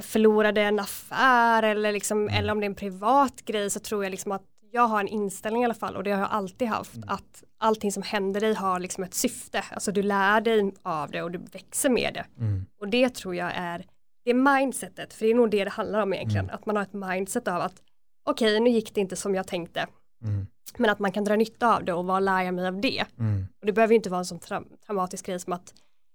förlorade 0.02 0.62
en 0.62 0.78
affär 0.80 1.62
eller, 1.62 1.92
liksom, 1.92 2.18
Mm. 2.22 2.34
eller 2.34 2.52
om 2.52 2.60
det 2.60 2.64
är 2.64 2.70
en 2.70 2.74
privat 2.74 3.42
grej 3.44 3.70
så 3.70 3.80
tror 3.80 4.04
jag 4.04 4.10
liksom 4.10 4.32
att 4.32 4.42
jag 4.72 4.82
har 4.88 5.00
en 5.00 5.08
inställning 5.08 5.62
i 5.62 5.64
alla 5.64 5.74
fall 5.74 5.96
och 5.96 6.02
det 6.04 6.10
har 6.12 6.20
jag 6.20 6.30
alltid 6.30 6.68
haft 6.68 6.96
Mm. 6.96 7.08
att 7.08 7.44
allting 7.58 7.92
som 7.92 8.02
händer 8.02 8.40
dig 8.40 8.54
har 8.54 8.80
liksom 8.80 9.04
ett 9.04 9.14
syfte, 9.14 9.64
alltså 9.72 9.92
du 9.92 10.02
lär 10.02 10.40
dig 10.40 10.72
av 10.82 11.10
det 11.10 11.22
och 11.22 11.30
du 11.30 11.38
växer 11.38 11.90
med 11.90 12.14
det 12.14 12.26
Mm. 12.38 12.66
och 12.80 12.88
det 12.88 13.14
tror 13.14 13.34
jag 13.34 13.52
är 13.54 13.84
det 14.24 14.30
är 14.30 14.34
mindsetet, 14.60 15.12
för 15.14 15.24
det 15.26 15.30
är 15.30 15.34
nog 15.34 15.50
det 15.50 15.64
det 15.64 15.70
handlar 15.70 16.00
om 16.00 16.12
egentligen, 16.14 16.44
Mm. 16.44 16.54
att 16.54 16.66
man 16.66 16.76
har 16.76 16.82
ett 16.82 16.92
mindset 16.92 17.48
av 17.48 17.60
att 17.60 17.82
okej 18.24 18.60
nu 18.60 18.70
gick 18.70 18.94
det 18.94 19.00
inte 19.00 19.16
som 19.16 19.34
jag 19.34 19.46
tänkte 19.46 19.86
Mm. 20.22 20.46
men 20.78 20.90
att 20.90 20.98
man 20.98 21.12
kan 21.12 21.24
dra 21.24 21.36
nytta 21.36 21.76
av 21.76 21.84
det 21.84 21.92
och 21.92 22.04
vad 22.04 22.22
lär 22.22 22.42
jag 22.42 22.54
mig 22.54 22.66
av 22.66 22.80
det 22.80 23.04
Mm. 23.18 23.46
och 23.60 23.66
det 23.66 23.72
behöver 23.72 23.92
ju 23.92 23.96
inte 23.96 24.10
vara 24.10 24.18
en 24.18 24.24
sån 24.24 24.38
tra- 24.40 24.76
traumatisk 24.86 25.26
grej 25.26 25.40
som 25.40 25.52
att 25.52 25.74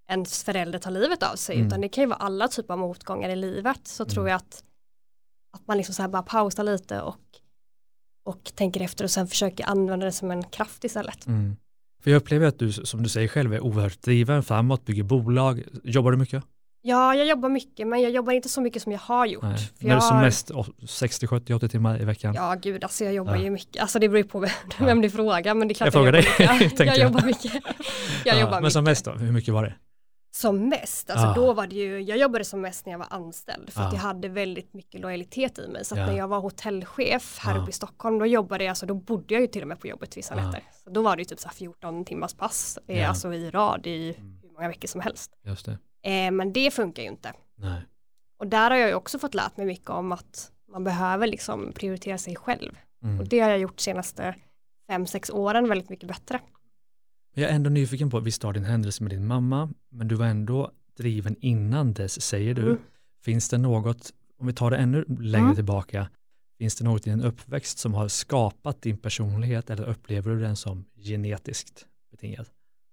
ens 0.09 0.43
förälder 0.43 0.79
tar 0.79 0.91
livet 0.91 1.23
av 1.23 1.35
sig 1.35 1.55
Mm. 1.55 1.67
utan 1.67 1.81
det 1.81 1.89
kan 1.89 2.01
ju 2.01 2.07
vara 2.07 2.19
alla 2.19 2.47
typer 2.47 2.73
av 2.73 2.79
motgångar 2.79 3.29
i 3.29 3.35
livet 3.35 3.87
så 3.87 4.05
tror 4.05 4.23
Mm. 4.23 4.31
jag 4.31 4.37
att, 4.37 4.63
att 5.53 5.67
man 5.67 5.77
liksom 5.77 5.95
så 5.95 6.01
här 6.01 6.09
bara 6.09 6.23
pausar 6.23 6.63
lite 6.63 7.01
och, 7.01 7.15
och 8.25 8.51
tänker 8.55 8.81
efter 8.81 9.03
och 9.03 9.11
sen 9.11 9.27
försöker 9.27 9.65
använda 9.69 10.05
det 10.05 10.11
som 10.11 10.31
en 10.31 10.43
kraft 10.43 10.83
istället. 10.83 11.27
Mm. 11.27 11.55
För 12.03 12.11
jag 12.11 12.17
upplever 12.17 12.47
att 12.47 12.59
du, 12.59 12.71
som 12.71 13.03
du 13.03 13.09
säger 13.09 13.27
själv, 13.27 13.53
är 13.53 13.59
oerhört 13.59 14.01
driven 14.01 14.43
framåt, 14.43 14.85
bygger 14.85 15.03
bolag. 15.03 15.63
Jobbar 15.83 16.11
du 16.11 16.17
mycket? 16.17 16.43
Ja, 16.81 17.15
jag 17.15 17.27
jobbar 17.27 17.49
mycket 17.49 17.87
men 17.87 18.01
jag 18.01 18.11
jobbar 18.11 18.33
inte 18.33 18.49
så 18.49 18.61
mycket 18.61 18.81
som 18.81 18.91
jag 18.91 18.99
har 18.99 19.25
gjort. 19.25 19.43
Nej. 19.43 19.57
För 19.79 19.85
När 19.87 19.93
jag 19.93 20.03
som 20.03 20.17
mest 20.21 20.51
åh, 20.51 20.67
60, 20.87 21.27
70, 21.27 21.53
80 21.53 21.69
timmar 21.69 22.01
i 22.01 22.05
veckan? 22.05 22.33
Ja 22.35 22.55
gud 22.61 22.83
alltså 22.83 23.03
jag 23.03 23.13
jobbar 23.13 23.35
Ja. 23.35 23.41
ju 23.41 23.49
mycket, 23.49 23.81
alltså 23.81 23.99
det 23.99 24.09
beror 24.09 24.17
ju 24.17 24.23
på 24.29 24.39
vem, 24.39 24.49
Ja. 24.79 24.85
vem 24.85 25.01
du 25.01 25.09
frågar 25.09 25.53
men 25.55 25.67
det 25.67 25.71
är 25.71 25.75
klart 25.75 25.85
Jag 25.87 25.93
frågar 25.93 26.11
dig, 26.11 26.25
jobbar 26.39 26.53
mycket. 26.59 26.77
tänkte 26.77 26.83
jag 26.85 26.97
jag. 26.97 27.03
jobbar 27.03 27.21
mycket. 27.25 27.53
Jag 28.25 28.35
Ja, 28.35 28.39
jobbar 28.39 28.51
men 28.51 28.61
mycket. 28.63 28.73
som 28.73 28.83
mest 28.83 29.05
då, 29.05 29.11
hur 29.11 29.31
mycket 29.31 29.53
var 29.53 29.63
det? 29.63 29.73
Som 30.35 30.69
mest, 30.69 31.09
alltså 31.09 31.27
Ah. 31.27 31.33
då 31.33 31.53
var 31.53 31.67
det 31.67 31.75
ju, 31.75 32.01
jag 32.01 32.17
jobbade 32.17 32.45
som 32.45 32.61
mest 32.61 32.85
när 32.85 32.91
jag 32.93 32.99
var 32.99 33.07
anställd 33.09 33.69
för 33.73 33.81
att 33.81 33.91
Ah. 33.93 33.95
jag 33.95 34.01
hade 34.01 34.27
väldigt 34.27 34.73
mycket 34.73 35.01
lojalitet 35.01 35.59
i 35.59 35.67
mig. 35.67 35.85
Så 35.85 35.95
att 35.95 35.99
Ja. 35.99 36.05
när 36.05 36.17
jag 36.17 36.27
var 36.27 36.39
hotellchef 36.39 37.37
här 37.39 37.57
Ah. 37.57 37.61
uppe 37.61 37.69
i 37.69 37.73
Stockholm, 37.73 38.19
då 38.19 38.25
jobbade 38.25 38.63
jag, 38.63 38.69
alltså 38.69 38.85
då 38.85 38.93
bodde 38.93 39.33
jag 39.33 39.41
ju 39.41 39.47
till 39.47 39.61
och 39.61 39.67
med 39.67 39.79
på 39.79 39.87
jobbet 39.87 40.17
vissa 40.17 40.33
Ah. 40.33 40.45
nätter. 40.45 40.63
Så 40.83 40.89
då 40.89 41.01
var 41.01 41.15
det 41.15 41.21
ju 41.21 41.25
typ 41.25 41.39
så 41.39 41.47
här 41.47 41.55
14 41.55 42.05
timmars 42.05 42.33
pass, 42.33 42.79
eh, 42.87 42.99
Ja. 42.99 43.07
alltså 43.07 43.33
i 43.33 43.49
rad 43.51 43.87
i 43.87 44.15
Mm. 44.17 44.39
hur 44.43 44.49
många 44.51 44.67
veckor 44.67 44.87
som 44.87 45.01
helst. 45.01 45.31
Just 45.43 45.65
det. 45.65 45.77
Eh, 46.09 46.31
men 46.31 46.53
det 46.53 46.71
funkar 46.73 47.03
ju 47.03 47.09
inte. 47.09 47.33
Nej. 47.55 47.81
Och 48.39 48.47
där 48.47 48.69
har 48.71 48.77
jag 48.77 48.89
ju 48.89 48.95
också 48.95 49.19
fått 49.19 49.33
lärt 49.33 49.57
mig 49.57 49.65
mycket 49.65 49.89
om 49.89 50.11
att 50.11 50.51
man 50.71 50.83
behöver 50.83 51.27
liksom 51.27 51.71
prioritera 51.75 52.17
sig 52.17 52.35
själv. 52.35 52.77
Mm. 53.03 53.19
Och 53.19 53.27
det 53.27 53.39
har 53.39 53.49
jag 53.49 53.59
gjort 53.59 53.79
senaste 53.79 54.35
fem 54.87 55.05
sex 55.07 55.29
åren 55.29 55.69
väldigt 55.69 55.89
mycket 55.89 56.07
bättre. 56.07 56.39
Men 57.35 57.41
Jag 57.43 57.51
är 57.51 57.55
ändå 57.55 57.69
nyfiken 57.69 58.09
på, 58.09 58.19
visst 58.19 58.43
har 58.43 58.53
din 58.53 58.63
händelse 58.65 59.03
med 59.03 59.11
din 59.11 59.27
mamma, 59.27 59.69
men 59.89 60.07
du 60.07 60.15
var 60.15 60.25
ändå 60.25 60.71
driven 60.97 61.35
innan 61.39 61.93
dess, 61.93 62.21
säger 62.21 62.53
du. 62.53 62.61
Mm. 62.61 62.77
Finns 63.23 63.49
det 63.49 63.57
något, 63.57 64.13
om 64.39 64.47
vi 64.47 64.53
tar 64.53 64.71
det 64.71 64.77
ännu 64.77 65.05
längre 65.19 65.43
Mm. 65.45 65.55
tillbaka, 65.55 66.09
Finns 66.57 66.75
det 66.75 66.83
något 66.85 67.07
i 67.07 67.09
din 67.09 67.21
uppväxt 67.21 67.77
som 67.77 67.93
har 67.93 68.07
skapat 68.07 68.81
din 68.81 68.97
personlighet 68.97 69.69
eller 69.69 69.83
upplever 69.83 70.31
du 70.31 70.39
den 70.39 70.55
som 70.55 70.85
genetiskt 70.95 71.85
betingad? 72.11 72.45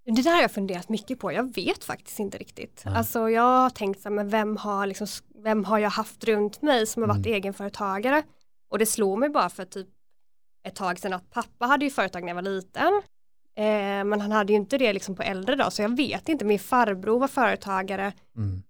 Det 0.04 0.22
där 0.22 0.34
har 0.34 0.40
jag 0.42 0.50
funderat 0.52 0.88
mycket 0.88 1.18
på, 1.18 1.32
jag 1.32 1.54
vet 1.54 1.84
faktiskt 1.84 2.18
inte 2.18 2.38
riktigt. 2.38 2.82
Nej. 2.86 2.94
Alltså 2.94 3.30
jag 3.30 3.42
har 3.62 3.70
tänkt 3.70 4.00
så 4.02 4.08
här, 4.08 4.16
men 4.16 4.28
vem 4.28 4.56
har, 4.56 4.86
liksom, 4.86 5.06
vem 5.42 5.64
har 5.64 5.78
jag 5.78 5.90
haft 5.90 6.24
runt 6.24 6.62
mig 6.62 6.86
som 6.86 7.02
har 7.02 7.08
varit 7.08 7.26
Mm. 7.26 7.32
egenföretagare? 7.34 8.22
Och 8.70 8.78
det 8.78 8.86
slog 8.86 9.18
mig 9.18 9.28
bara 9.28 9.48
för 9.50 9.64
typ 9.64 9.88
ett 10.68 10.74
tag 10.74 10.98
sedan 10.98 11.12
att 11.12 11.30
pappa 11.30 11.66
hade 11.66 11.84
ju 11.84 11.90
företag 11.90 12.20
när 12.22 12.28
jag 12.28 12.34
var 12.34 12.42
liten. 12.42 13.02
Eh, 13.54 14.04
men 14.04 14.20
han 14.20 14.32
hade 14.32 14.52
ju 14.52 14.56
inte 14.58 14.78
det 14.78 14.92
liksom 14.92 15.14
på 15.16 15.22
äldre 15.22 15.56
dag, 15.56 15.72
så 15.72 15.82
jag 15.82 15.96
vet 15.96 16.28
inte, 16.28 16.44
min 16.44 16.58
farbror 16.58 17.18
var 17.20 17.28
företagare. 17.28 18.12
Mm. 18.36 18.62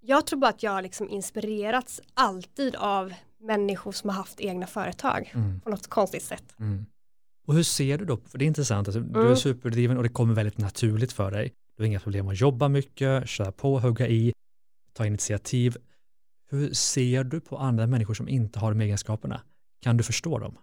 Jag 0.00 0.26
tror 0.26 0.38
bara 0.40 0.50
att 0.50 0.62
jag 0.62 0.72
har 0.72 0.82
liksom 0.82 1.08
inspirerats 1.08 2.00
alltid 2.14 2.76
av 2.76 3.14
människor 3.40 3.92
som 3.92 4.10
har 4.10 4.16
haft 4.16 4.40
egna 4.40 4.66
företag 4.66 5.32
Mm. 5.34 5.60
på 5.60 5.70
något 5.70 5.86
konstigt 5.86 6.22
sätt. 6.22 6.44
Mm. 6.60 6.86
Och 7.46 7.54
hur 7.54 7.62
ser 7.62 7.98
du 7.98 8.04
då, 8.04 8.16
för 8.16 8.38
det 8.38 8.44
är 8.44 8.46
intressant, 8.46 8.88
alltså, 8.88 9.00
du 9.00 9.20
är 9.20 9.24
Mm. 9.24 9.36
superdriven 9.36 9.96
och 9.96 10.02
det 10.02 10.08
kommer 10.08 10.34
väldigt 10.34 10.58
naturligt 10.58 11.12
för 11.12 11.30
dig. 11.30 11.52
Du 11.76 11.82
har 11.82 11.86
inga 11.86 12.00
problem 12.00 12.28
att 12.28 12.40
jobba 12.40 12.68
mycket, 12.68 13.28
köra 13.28 13.52
på, 13.52 13.78
hugga 13.78 14.08
i, 14.08 14.32
ta 14.92 15.06
initiativ. 15.06 15.76
Hur 16.50 16.72
ser 16.74 17.24
du 17.24 17.40
på 17.40 17.58
andra 17.58 17.86
människor 17.86 18.14
som 18.14 18.28
inte 18.28 18.58
har 18.58 18.70
de 18.74 18.80
egenskaperna? 18.80 19.40
Kan 19.82 19.96
du 19.96 20.04
förstå 20.04 20.38
dem? 20.38 20.58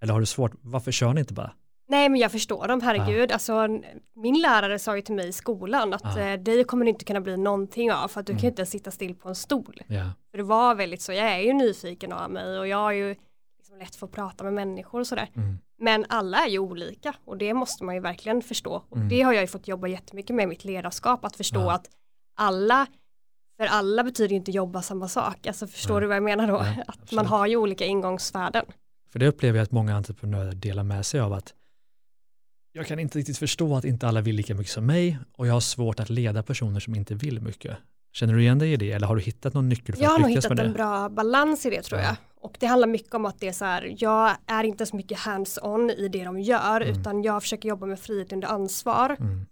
Eller 0.00 0.12
har 0.12 0.20
du 0.20 0.26
svårt, 0.26 0.52
varför 0.60 0.92
kör 0.92 1.12
ni 1.14 1.20
inte 1.20 1.34
bara? 1.34 1.52
Nej 1.88 2.08
men 2.08 2.20
jag 2.20 2.32
förstår 2.32 2.68
dem, 2.68 2.80
herregud. 2.80 3.32
Alltså, 3.32 3.68
min 4.16 4.40
lärare 4.40 4.78
sa 4.78 4.96
ju 4.96 5.02
till 5.02 5.14
mig 5.14 5.28
i 5.28 5.32
skolan 5.32 5.92
att 5.94 6.02
Ja. 6.04 6.18
eh, 6.20 6.40
dig 6.40 6.64
kommer 6.64 6.84
det 6.84 6.88
inte 6.88 7.04
kunna 7.04 7.20
bli 7.20 7.36
någonting 7.36 7.92
av 7.92 8.08
för 8.08 8.20
att 8.20 8.26
du 8.26 8.32
Mm. 8.32 8.40
kan 8.40 8.50
inte 8.50 8.66
sitta 8.66 8.90
still 8.90 9.14
på 9.14 9.28
en 9.28 9.34
stol. 9.34 9.80
Ja. 9.86 10.10
För 10.30 10.38
det 10.38 10.44
var 10.44 10.74
väldigt 10.74 11.02
så, 11.02 11.12
jag 11.12 11.32
är 11.32 11.38
ju 11.38 11.52
nyfiken 11.52 12.12
av 12.12 12.30
mig 12.30 12.58
och 12.58 12.68
jag 12.68 12.88
är 12.88 12.92
ju 12.96 13.14
liksom 13.58 13.78
lätt 13.78 13.96
för 13.96 14.06
att 14.06 14.12
prata 14.12 14.44
med 14.44 14.52
människor 14.52 15.00
och 15.00 15.06
sådär. 15.06 15.28
Mm. 15.36 15.58
Men 15.78 16.04
alla 16.08 16.38
är 16.44 16.48
ju 16.48 16.58
olika 16.58 17.14
och 17.24 17.38
det 17.38 17.54
måste 17.54 17.84
man 17.84 17.94
ju 17.94 18.00
verkligen 18.00 18.42
förstå. 18.42 18.82
Och 18.88 18.96
Mm. 18.96 19.08
det 19.08 19.22
har 19.22 19.32
jag 19.32 19.40
ju 19.42 19.46
fått 19.46 19.68
jobba 19.68 19.86
jättemycket 19.88 20.36
med 20.36 20.42
i 20.42 20.46
mitt 20.46 20.64
ledarskap, 20.64 21.24
att 21.24 21.36
förstå 21.36 21.60
Ja. 21.60 21.72
att 21.72 21.86
alla, 22.34 22.86
för 23.56 23.66
alla 23.66 24.04
betyder 24.04 24.30
ju 24.30 24.36
inte 24.36 24.50
jobba 24.50 24.82
samma 24.82 25.08
sak. 25.08 25.46
Alltså 25.46 25.66
förstår 25.66 25.96
Ja. 25.96 26.00
du 26.00 26.06
vad 26.06 26.16
jag 26.16 26.22
menar 26.22 26.46
då? 26.46 26.54
Ja, 26.54 26.82
att 26.86 27.12
man 27.12 27.26
har 27.26 27.46
ju 27.46 27.56
olika 27.56 27.84
ingångsvärden. 27.84 28.64
För 29.12 29.18
det 29.18 29.26
upplever 29.28 29.58
jag 29.58 29.62
att 29.64 29.72
många 29.72 29.96
entreprenörer 29.96 30.52
delar 30.52 30.82
med 30.82 31.06
sig 31.06 31.20
av 31.20 31.32
att 31.32 31.54
jag 32.76 32.86
kan 32.86 32.98
inte 32.98 33.18
riktigt 33.18 33.38
förstå 33.38 33.76
att 33.76 33.84
inte 33.84 34.08
alla 34.08 34.20
vill 34.20 34.36
lika 34.36 34.54
mycket 34.54 34.72
som 34.72 34.86
mig 34.86 35.18
och 35.32 35.46
jag 35.46 35.52
har 35.52 35.60
svårt 35.60 36.00
att 36.00 36.10
leda 36.10 36.42
personer 36.42 36.80
som 36.80 36.94
inte 36.94 37.14
vill 37.14 37.40
mycket. 37.40 37.76
Känner 38.12 38.34
du 38.34 38.40
igen 38.42 38.58
dig 38.58 38.72
i 38.72 38.76
det 38.76 38.92
eller 38.92 39.06
har 39.06 39.16
du 39.16 39.22
hittat 39.22 39.54
någon 39.54 39.68
nyckel 39.68 39.94
för 39.96 40.02
Jag 40.02 40.10
har 40.10 40.20
att 40.20 40.28
lyckas 40.28 40.44
hittat 40.44 40.56
med 40.56 40.64
det? 40.64 40.68
en 40.68 40.72
bra 40.74 41.08
balans 41.08 41.66
i 41.66 41.70
det 41.70 41.82
tror 41.82 42.00
Ja. 42.00 42.06
jag. 42.06 42.16
Och 42.40 42.56
det 42.60 42.66
handlar 42.66 42.88
mycket 42.88 43.14
om 43.14 43.26
att 43.26 43.40
det 43.40 43.48
är 43.48 43.52
så 43.52 43.64
här, 43.64 43.94
jag 43.98 44.30
är 44.46 44.64
inte 44.64 44.86
så 44.86 44.96
mycket 44.96 45.18
hands-on 45.18 45.90
i 45.90 46.08
det 46.08 46.24
de 46.24 46.40
gör 46.40 46.80
Mm. 46.80 47.00
utan 47.00 47.22
jag 47.22 47.42
försöker 47.42 47.68
jobba 47.68 47.86
med 47.86 48.00
frihet 48.00 48.32
under 48.32 48.48
ansvar. 48.48 49.16
Mm. 49.20 49.46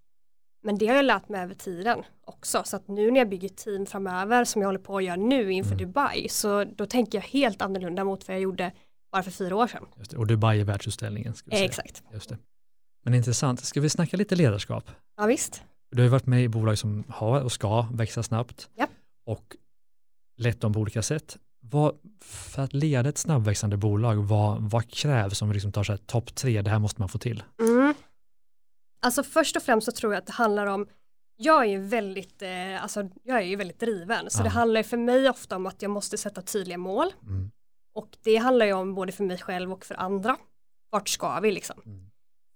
Men 0.62 0.78
det 0.78 0.87
har 0.87 0.95
jag 0.95 1.04
lärt 1.04 1.28
mig 1.28 1.40
över 1.43 1.54
tiden 1.54 1.99
också. 2.26 2.62
Så 2.64 2.76
att 2.76 2.88
nu 2.88 3.11
när 3.11 3.21
jag 3.21 3.28
bygger 3.28 3.49
team 3.49 3.87
framöver 3.87 4.45
som 4.45 4.62
jag 4.62 4.69
håller 4.69 4.78
på 4.78 4.97
att 4.97 5.04
göra 5.04 5.16
nu 5.16 5.52
inför 5.52 5.73
Mm. 5.75 5.87
Dubai 5.87 6.28
så 6.28 6.64
då 6.64 6.87
tänker 6.87 7.19
jag 7.19 7.23
helt 7.23 7.62
annorlunda 7.62 8.04
mot 8.04 8.28
vad 8.28 8.35
jag 8.35 8.43
gjorde 8.43 8.73
bara 9.12 9.23
för 9.23 9.31
fyra 9.31 9.57
år 9.57 9.66
sedan. 9.66 9.85
Det. 10.11 10.16
Och 10.16 10.26
Dubai 10.26 10.61
är 10.61 10.64
världsutställningen. 10.64 11.35
Ska 11.35 11.50
vi 11.50 11.57
Eh, 11.57 11.59
säga. 11.59 11.66
exakt. 11.69 12.02
Just 12.12 12.28
det. 12.28 12.38
Men 13.05 13.15
intressant, 13.15 13.65
ska 13.65 13.81
vi 13.81 13.91
snacka 13.91 14.17
lite 14.17 14.37
ledarskap? 14.37 14.91
Ja 15.17 15.27
visst. 15.27 15.63
Du 15.91 15.99
har 15.99 16.05
ju 16.05 16.09
varit 16.11 16.27
med 16.27 16.43
i 16.45 16.49
bolag 16.49 16.79
som 16.79 17.05
har 17.09 17.41
och 17.41 17.53
ska 17.53 17.83
växa 17.93 18.23
snabbt 18.23 18.69
Japp. 18.79 18.91
och 19.27 19.57
lett 20.37 20.61
dem 20.61 20.73
på 20.73 20.81
olika 20.81 21.03
sätt. 21.03 21.39
Vad, 21.61 21.95
för 22.25 22.63
att 22.63 22.73
leda 22.73 23.09
ett 23.09 23.19
snabbväxande 23.19 23.77
bolag, 23.77 24.17
vad, 24.17 24.63
vad 24.71 24.91
krävs 24.91 25.43
om 25.43 25.49
vi 25.49 25.55
liksom 25.55 25.73
tar 25.73 25.85
så 25.85 25.93
här 25.93 25.97
topp 25.97 26.35
tre, 26.35 26.63
det 26.63 26.71
här 26.71 26.79
måste 26.79 27.01
man 27.03 27.09
få 27.09 27.19
till? 27.19 27.43
Mm. 27.61 27.95
Alltså 29.03 29.23
först 29.23 29.57
och 29.57 29.63
främst 29.63 29.85
så 29.85 29.93
tror 29.93 30.13
jag 30.13 30.19
att 30.21 30.27
det 30.27 30.33
handlar 30.33 30.67
om 30.67 30.87
jag 31.37 31.63
är 31.65 31.69
ju 31.69 31.81
väldigt, 31.81 32.43
eh, 32.43 32.83
alltså 32.83 33.09
jag 33.23 33.37
är 33.39 33.43
ju 33.47 33.57
väldigt 33.57 33.81
driven 33.81 34.31
så 34.31 34.39
Ja. 34.41 34.45
det 34.45 34.51
handlar 34.51 34.83
för 34.83 34.97
mig 34.97 35.31
ofta 35.31 35.57
om 35.57 35.67
att 35.67 35.83
jag 35.83 35.91
måste 35.91 36.19
sätta 36.19 36.43
tydliga 36.43 36.79
mål 36.79 37.13
Mm. 37.23 37.51
och 37.95 38.09
det 38.25 38.37
handlar 38.37 38.67
ju 38.67 38.73
om 38.73 38.95
både 38.95 39.13
för 39.13 39.25
mig 39.25 39.39
själv 39.39 39.73
och 39.73 39.85
för 39.85 39.95
andra. 39.95 40.37
Vart 40.91 41.09
ska 41.09 41.41
vi 41.41 41.53
liksom? 41.53 41.81
Mm. 41.87 42.04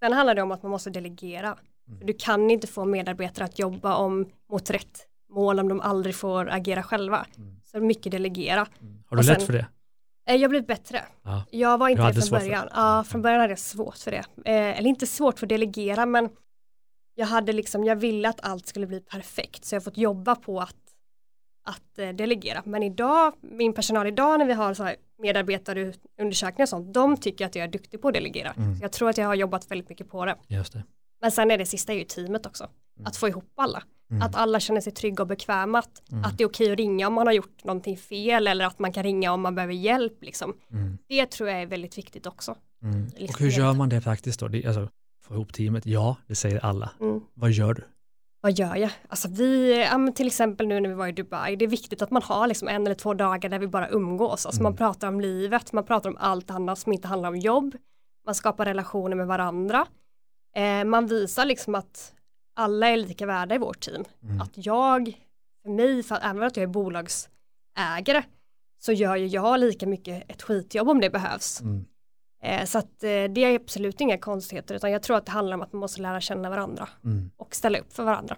Sen 0.00 0.12
handlar 0.12 0.35
det 0.35 0.43
om 0.43 0.50
att 0.52 0.62
man 0.62 0.71
måste 0.73 0.90
delegera. 0.90 1.57
Mm. 1.88 2.07
Du 2.07 2.12
kan 2.12 2.50
inte 2.50 2.67
få 2.67 2.85
medarbetare 2.85 3.45
att 3.45 3.59
jobba 3.59 3.95
om, 3.97 4.28
mot 4.50 4.71
rätt 4.71 5.07
mål 5.31 5.61
om 5.61 5.69
de 5.69 5.81
aldrig 5.81 6.14
får 6.14 6.49
agera 6.50 6.83
själva. 6.83 7.26
Mm. 7.37 7.61
Så 7.64 7.81
mycket 7.81 8.12
delegera. 8.12 8.67
Mm. 8.81 9.02
Har 9.09 9.17
du 9.17 9.21
Och 9.21 9.25
lätt 9.25 9.38
sen- 9.38 9.47
för 9.47 9.52
det? 9.52 9.67
Eh, 10.28 10.37
Jag 10.37 10.50
blivit 10.50 10.69
bättre. 10.69 11.02
Ja. 11.23 11.45
Jag 11.50 11.78
var 11.78 11.88
inte 11.88 12.02
det 12.12 12.23
från 12.23 12.38
början. 12.38 12.69
Ja, 12.75 12.93
Mm. 12.93 13.05
från 13.05 13.23
början 13.23 13.40
hade 13.40 13.50
jag 13.52 13.59
svårt 13.59 13.97
för 13.97 14.11
det. 14.11 14.25
Eh, 14.45 14.78
eller 14.78 14.87
inte 14.88 15.07
svårt 15.07 15.38
för 15.38 15.47
att 15.47 15.50
delegera 15.50 16.07
men 16.07 16.28
jag 17.14 17.26
hade 17.26 17.52
liksom, 17.52 17.85
jag 17.85 17.97
ville 17.97 18.28
att 18.28 18.40
allt 18.43 18.67
skulle 18.67 18.87
bli 18.87 19.00
perfekt 19.00 19.64
så 19.64 19.75
jag 19.75 19.81
har 19.81 19.85
fått 19.85 19.97
jobba 19.99 20.35
på 20.35 20.61
att, 20.61 20.88
att 21.68 21.98
eh, 21.98 22.08
delegera. 22.08 22.62
Men 22.66 22.82
idag, 22.82 23.32
min 23.40 23.72
personal 23.72 24.06
idag 24.06 24.38
när 24.38 24.46
vi 24.46 24.52
har 24.52 24.75
så 24.75 24.82
här 24.84 24.96
medarbetare 25.18 25.92
undersökningar 26.20 26.64
och 26.64 26.68
sånt, 26.68 26.94
de 26.94 27.16
tycker 27.16 27.46
att 27.46 27.54
jag 27.54 27.64
är 27.64 27.68
duktig 27.68 28.02
på 28.02 28.08
att 28.08 28.14
delegera. 28.14 28.52
Mm. 28.52 28.76
Så 28.76 28.84
jag 28.84 28.92
tror 28.92 29.08
att 29.10 29.18
jag 29.18 29.26
har 29.26 29.34
jobbat 29.34 29.70
väldigt 29.70 29.88
mycket 29.88 30.10
på 30.10 30.25
det. 30.25 30.37
Just 30.48 30.72
det. 30.72 30.84
Men 31.20 31.30
sen 31.32 31.50
är 31.50 31.58
det 31.58 31.66
sista 31.66 31.92
är 31.92 31.96
ju 31.96 32.04
teamet 32.04 32.46
också. 32.46 32.64
Mm. 32.64 33.06
Att 33.06 33.16
få 33.16 33.28
ihop 33.28 33.52
alla. 33.56 33.82
Mm. 34.10 34.22
Att 34.22 34.34
alla 34.34 34.60
känner 34.60 34.80
sig 34.80 34.92
trygga 34.92 35.22
och 35.22 35.26
bekväma. 35.28 35.78
Att, 35.78 36.10
Mm. 36.12 36.25
att 36.25 36.38
det 36.38 36.44
är 36.44 36.48
okej 36.48 36.72
att 36.72 36.78
ringa 36.78 37.06
om 37.06 37.14
man 37.14 37.26
har 37.26 37.34
gjort 37.34 37.64
någonting 37.64 37.96
fel 37.96 38.46
eller 38.46 38.64
att 38.66 38.78
man 38.78 38.92
kan 38.92 39.02
ringa 39.02 39.32
om 39.32 39.40
man 39.40 39.54
behöver 39.54 39.75
hjälp. 39.75 40.22
Liksom. 40.22 40.54
Mm. 40.72 40.98
Det 41.08 41.26
tror 41.30 41.48
jag 41.48 41.62
är 41.62 41.66
väldigt 41.66 41.98
viktigt 41.98 42.26
också. 42.26 42.56
Mm. 42.82 43.04
Liksom 43.04 43.34
Och 43.34 43.40
hur 43.40 43.50
gör 43.50 43.72
man 43.75 43.88
det 43.88 44.00
praktiskt 44.00 44.40
då? 44.40 44.48
Det, 44.48 44.66
alltså, 44.66 44.88
få 45.22 45.34
ihop 45.34 45.52
teamet? 45.52 45.87
Ja, 45.87 46.16
det 46.26 46.34
säger 46.34 46.64
alla. 46.64 46.90
Vad 47.34 47.50
gör 47.50 47.75
du? 47.75 47.82
Vad 48.40 48.52
gör 48.52 48.76
jag? 48.76 48.90
Alltså 49.09 49.28
vi, 49.28 49.78
ja, 49.80 50.12
till 50.14 50.26
exempel 50.26 50.66
nu 50.68 50.80
när 50.80 50.88
vi 50.88 50.95
var 50.95 51.07
i 51.09 51.12
Dubai, 51.12 51.57
det 51.57 51.64
är 51.64 51.68
viktigt 51.68 52.02
att 52.02 52.11
man 52.11 52.23
har 52.23 52.47
liksom 52.47 52.68
en 52.68 52.87
eller 52.87 52.95
två 52.95 53.14
dagar 53.14 53.49
där 53.50 53.59
vi 53.59 53.66
bara 53.66 53.88
umgås. 53.88 54.47
Alltså 54.47 54.61
Mm. 54.61 54.71
man 54.73 54.76
pratar 54.76 55.09
om 55.09 55.21
livet, 55.21 55.73
man 55.73 55.85
pratar 55.85 56.11
om 56.11 56.16
allt 56.21 56.50
annat 56.50 56.78
som 56.78 56.92
inte 56.92 57.09
handlar 57.09 57.28
om 57.28 57.37
jobb. 57.37 57.76
Man 58.26 58.35
skapar 58.35 58.64
relationer 58.64 59.16
med 59.16 59.26
varandra. 59.26 59.87
Eh, 60.57 60.85
man 60.85 61.07
visar 61.07 61.45
liksom 61.45 61.75
att 61.75 62.14
alla 62.54 62.88
är 62.88 62.97
lika 62.97 63.26
värda 63.26 63.54
i 63.54 63.59
vårt 63.59 63.80
team. 63.80 64.04
Mm. 64.23 64.40
Att 64.40 64.50
jag, 64.54 65.18
för 65.62 65.71
mig, 65.71 66.02
för, 66.02 66.18
även 66.23 66.42
att 66.42 66.57
jag 66.57 66.62
är 66.64 66.66
bolagsägare, 66.66 68.23
så 68.80 68.92
gör 68.92 69.16
ju 69.16 69.26
jag 69.26 69.61
lika 69.61 69.87
mycket 69.87 70.30
ett 70.30 70.42
skitjobb 70.42 70.88
om 70.88 71.00
det 71.00 71.11
behövs. 71.11 71.61
Mm. 71.61 71.85
Eh, 72.42 72.64
så 72.64 72.78
att 72.78 73.02
eh, 73.02 73.09
det 73.09 73.38
är 73.45 73.54
absolut 73.57 74.00
inga 74.00 74.18
konstigheter, 74.18 74.75
utan 74.75 74.90
jag 74.90 75.02
tror 75.02 75.16
att 75.16 75.26
det 75.26 75.33
handlar 75.33 75.54
om 75.57 75.62
att 75.62 75.73
man 75.73 75.80
måste 75.80 76.02
lära 76.02 76.21
känna 76.21 76.50
varandra 76.50 76.88
Mm. 77.04 77.30
och 77.37 77.54
ställa 77.54 77.78
upp 77.78 77.92
för 77.92 78.04
varandra. 78.04 78.37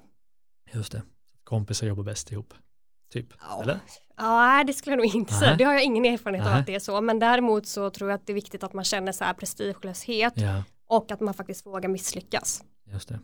Just 0.72 0.92
det. 0.92 1.02
Kompisar 1.44 1.86
jobbar 1.86 2.02
bäst 2.02 2.32
ihop. 2.32 2.54
Typ. 3.12 3.26
Ja. 3.40 3.62
Eller? 3.62 3.78
Ja, 4.16 4.64
det 4.66 4.72
skulle 4.72 4.96
jag 4.96 5.04
nog 5.06 5.14
inte 5.14 5.32
säga. 5.34 5.56
Det 5.56 5.64
har 5.64 5.72
jag 5.72 5.84
ingen 5.84 6.04
erfarenhet 6.04 6.46
av 6.46 6.50
Nej. 6.52 6.60
att 6.60 6.66
det 6.66 6.74
är 6.74 6.78
så. 6.80 7.00
Men 7.00 7.18
däremot 7.18 7.66
så 7.66 7.90
tror 7.90 8.10
jag 8.10 8.14
att 8.20 8.26
det 8.26 8.32
är 8.32 8.34
viktigt 8.34 8.64
att 8.64 8.72
man 8.72 8.84
känner 8.84 9.12
så 9.12 9.24
här 9.24 9.34
prestigelöshet 9.34 10.32
Ja, 10.36 10.64
och 10.86 11.10
att 11.12 11.20
man 11.20 11.34
faktiskt 11.34 11.66
vågar 11.66 11.88
misslyckas. 11.88 12.64
just 12.84 13.08
det. 13.08 13.20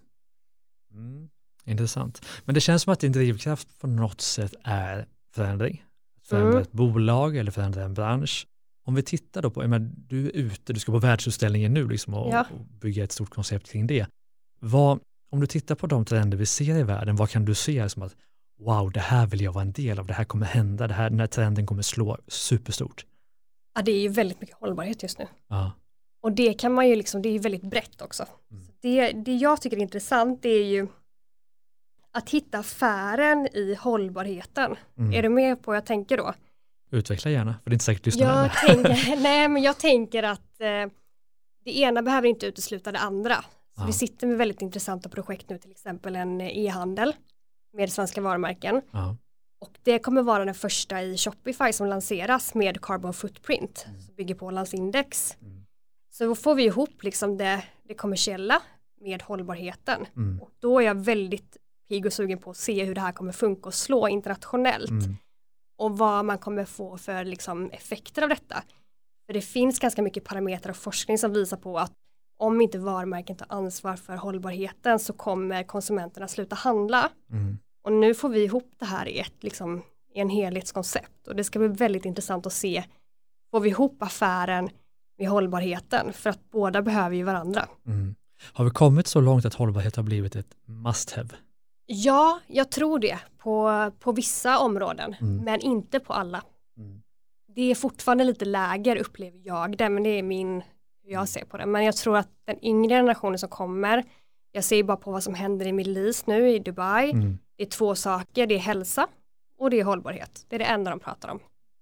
Mm. 0.93 1.29
Intressant. 1.65 2.27
Men 2.45 2.55
det 2.55 2.61
känns 2.61 2.83
som 2.83 2.93
att 2.93 3.01
din 3.01 3.13
drivkraft 3.13 3.81
på 3.81 3.87
något 3.87 4.21
sätt 4.21 4.55
är 4.65 5.07
förändring. 5.35 5.85
Förändra 6.23 6.51
Mm. 6.51 6.63
ett 6.63 6.73
bolag 6.73 7.37
eller 7.37 7.51
förändra 7.51 7.83
en 7.85 7.95
bransch. 7.95 8.47
Om 8.87 8.95
vi 8.95 9.03
tittar 9.03 9.43
då 9.43 9.51
på, 9.51 9.63
jag 9.63 9.71
menar, 9.71 9.91
du 10.09 10.27
är 10.27 10.31
ute, 10.31 10.73
du 10.73 10.81
ska 10.81 10.93
på 10.93 10.99
världsutställningen 10.99 11.75
nu 11.75 11.89
liksom 11.89 12.15
och, 12.15 12.33
Ja. 12.35 12.47
och 12.55 12.61
bygga 12.81 13.05
ett 13.05 13.13
stort 13.13 13.31
koncept 13.31 13.71
kring 13.71 13.87
det. 13.87 14.07
Vad, 14.61 15.01
om 15.31 15.41
du 15.41 15.47
tittar 15.47 15.75
på 15.75 15.87
de 15.87 16.05
trender 16.05 16.39
vi 16.39 16.47
ser 16.47 16.79
i 16.79 16.83
världen, 16.83 17.17
vad 17.17 17.31
kan 17.31 17.45
du 17.45 17.55
se 17.55 17.89
som 17.89 18.03
att 18.03 18.17
wow, 18.59 18.93
det 18.93 19.01
här 19.01 19.27
vill 19.27 19.41
jag 19.41 19.53
vara 19.53 19.63
en 19.63 19.73
del 19.73 19.99
av, 19.99 20.07
det 20.07 20.15
här 20.15 20.25
kommer 20.25 20.47
hända, 20.47 20.87
det 20.87 20.95
här, 20.95 21.11
den 21.11 21.21
här 21.21 21.27
trenden 21.27 21.67
kommer 21.67 21.83
slå 21.83 22.19
superstort. 22.29 23.07
Ja, 23.75 23.83
det 23.83 23.93
är 23.93 24.01
ju 24.01 24.09
väldigt 24.09 24.41
mycket 24.41 24.57
hållbarhet 24.57 25.03
just 25.03 25.19
nu. 25.19 25.27
Ja. 25.49 25.73
Och 26.21 26.33
det 26.33 26.55
kan 26.55 26.73
man 26.73 26.89
ju 26.89 26.97
liksom, 26.97 27.23
det 27.23 27.29
är 27.29 27.33
ju 27.33 27.39
väldigt 27.39 27.63
brett 27.71 28.03
också. 28.03 28.27
Mm. 28.51 28.65
Det, 28.81 29.13
det 29.13 29.35
jag 29.37 29.61
tycker 29.61 29.77
är 29.77 29.81
intressant 29.81 30.43
det 30.43 30.49
är 30.49 30.65
ju 30.65 30.87
att 32.13 32.31
hitta 32.31 32.59
affären 32.59 33.49
i 33.53 33.75
hållbarheten. 33.81 34.77
Mm. 34.99 35.13
Är 35.13 35.23
du 35.23 35.29
med 35.29 35.63
på 35.63 35.71
vad 35.71 35.77
jag 35.77 35.87
tänker 35.87 36.17
då? 36.17 36.35
Utveckla 36.91 37.31
gärna, 37.31 37.55
för 37.63 37.71
det 37.71 37.73
är 37.73 37.75
inte 37.75 37.85
säkert 37.85 38.07
lyssna 38.07 38.23
Jag 38.25 38.49
heller. 38.49 38.85
tänker, 38.85 39.17
nej 39.23 39.49
men 39.49 39.63
jag 39.63 39.79
tänker 39.79 40.23
att 40.23 40.61
eh, 40.61 40.67
det 41.65 41.79
ena 41.79 42.03
behöver 42.03 42.29
inte 42.29 42.47
utesluta 42.47 42.93
det 42.93 42.99
andra. 42.99 43.45
Vi 43.87 43.93
sitter 43.93 44.27
med 44.27 44.39
väldigt 44.39 44.63
intressanta 44.63 45.09
projekt 45.09 45.51
nu, 45.51 45.59
till 45.59 45.71
exempel 45.71 46.17
en 46.17 46.41
e-handel 46.41 47.17
med 47.73 47.93
svenska 47.93 48.21
varumärken. 48.21 48.83
Ja. 48.91 49.17
Och 49.61 49.71
det 49.83 49.99
kommer 49.99 50.23
vara 50.23 50.45
den 50.45 50.55
första 50.55 51.03
i 51.03 51.17
Shopify 51.19 51.73
som 51.73 51.87
lanseras 51.87 52.55
med 52.55 52.81
Carbon 52.83 53.15
Footprint, 53.15 53.85
Mm. 53.89 54.01
som 54.03 54.15
bygger 54.15 54.35
på 54.35 54.47
Ålandsindex. 54.47 55.37
Mm. 55.43 55.67
Så 56.11 56.25
då 56.25 56.35
får 56.35 56.55
vi 56.55 56.65
ihop 56.65 57.03
liksom 57.03 57.37
det, 57.37 57.63
det 57.89 57.95
kommersiella 57.95 58.63
med 59.01 59.23
hållbarheten. 59.23 60.07
Mm. 60.17 60.43
Och 60.43 60.51
då 60.61 60.81
är 60.81 60.85
jag 60.85 60.95
väldigt 61.05 61.57
pigg 61.89 62.07
och 62.07 62.13
sugen 62.13 62.39
på 62.39 62.51
att 62.51 62.57
se 62.57 62.85
hur 62.85 62.95
det 62.95 63.01
här 63.01 63.13
kommer 63.13 63.33
funka 63.33 63.67
och 63.69 63.75
slå 63.75 64.09
internationellt 64.09 64.91
Mm. 64.91 65.17
Och 65.79 65.99
vad 65.99 66.25
man 66.25 66.39
kommer 66.39 66.65
få 66.65 66.99
för 66.99 67.25
liksom, 67.25 67.71
effekter 67.71 68.23
av 68.23 68.29
detta. 68.29 68.63
För 69.27 69.33
det 69.33 69.41
finns 69.41 69.79
ganska 69.79 70.03
mycket 70.03 70.25
parametrar 70.25 70.71
och 70.71 70.77
forskning 70.77 71.19
som 71.19 71.33
visar 71.33 71.57
på 71.57 71.79
att 71.79 71.93
om 72.39 72.61
inte 72.61 72.79
varumärken 72.79 73.37
tar 73.37 73.47
ansvar 73.51 73.97
för 73.97 74.17
hållbarheten 74.17 74.99
så 74.99 75.13
kommer 75.13 75.63
konsumenterna 75.63 76.29
sluta 76.29 76.57
handla. 76.57 77.11
Mm. 77.31 77.59
Och 77.85 77.93
nu 77.93 78.15
får 78.15 78.29
vi 78.29 78.45
ihop 78.45 78.73
det 78.79 78.87
här 78.87 79.09
i, 79.09 79.19
ett, 79.19 79.43
liksom, 79.43 79.83
i 80.15 80.21
en 80.21 80.29
helhetskoncept 80.29 81.29
och 81.29 81.37
det 81.37 81.45
ska 81.45 81.59
bli 81.59 81.69
väldigt 81.69 82.05
intressant 82.05 82.47
att 82.47 82.53
se, 82.53 82.85
får 83.51 83.61
vi 83.61 83.69
ihop 83.69 84.03
affären 84.03 84.69
med 85.19 85.29
hållbarheten 85.29 86.13
för 86.13 86.31
att 86.31 86.51
båda 86.51 86.83
behöver 86.83 87.17
ju 87.17 87.23
varandra. 87.23 87.69
Mm. 87.87 88.15
Har 88.53 88.65
vi 88.65 88.71
kommit 88.71 89.07
så 89.07 89.21
långt 89.21 89.45
att 89.45 89.55
hållbarhet 89.55 89.97
har 89.97 90.03
blivit 90.03 90.37
ett 90.37 90.57
must 90.65 91.11
have? 91.11 91.29
Ja, 91.87 92.41
jag 92.47 92.71
tror 92.71 92.99
det 92.99 93.19
på, 93.39 93.91
på 94.01 94.13
vissa 94.13 94.59
områden, 94.59 95.15
Mm. 95.21 95.45
men 95.45 95.61
inte 95.61 96.01
på 96.01 96.13
alla. 96.13 96.43
Mm. 96.79 97.03
Det 97.55 97.71
är 97.71 97.75
fortfarande 97.75 98.25
lite 98.25 98.45
läger 98.45 98.97
upplever 98.97 99.41
jag 99.45 99.79
det, 99.79 99.89
men 99.89 100.03
det 100.03 100.09
är 100.19 100.23
min, 100.23 100.63
hur 101.05 101.13
jag 101.13 101.29
ser 101.29 101.45
på 101.45 101.57
det. 101.57 101.67
Men 101.67 101.85
jag 101.85 101.97
tror 101.97 102.17
att 102.17 102.29
den 102.47 102.65
yngre 102.65 102.89
generationen 102.95 103.39
som 103.39 103.49
kommer, 103.49 104.05
jag 104.53 104.65
ser 104.65 104.83
bara 104.83 104.97
på 104.97 105.13
vad 105.13 105.23
som 105.23 105.35
händer 105.35 105.67
i 105.67 105.73
Middle 105.73 106.13
nu 106.27 106.51
i 106.51 106.59
Dubai, 106.59 107.11
Mm. 107.11 107.39
det 107.57 107.63
är 107.63 107.69
två 107.71 107.95
saker, 107.95 108.47
det 108.47 108.55
är 108.55 108.59
hälsa 108.59 109.07
och 109.59 109.71
det 109.71 109.81
är 109.81 109.85
hållbarhet. 109.85 110.47
Det 110.49 110.55
är 110.57 110.59
det 110.59 110.65
enda 110.65 110.91
de 110.91 111.01
pratar 111.01 111.29
om. 111.29 111.41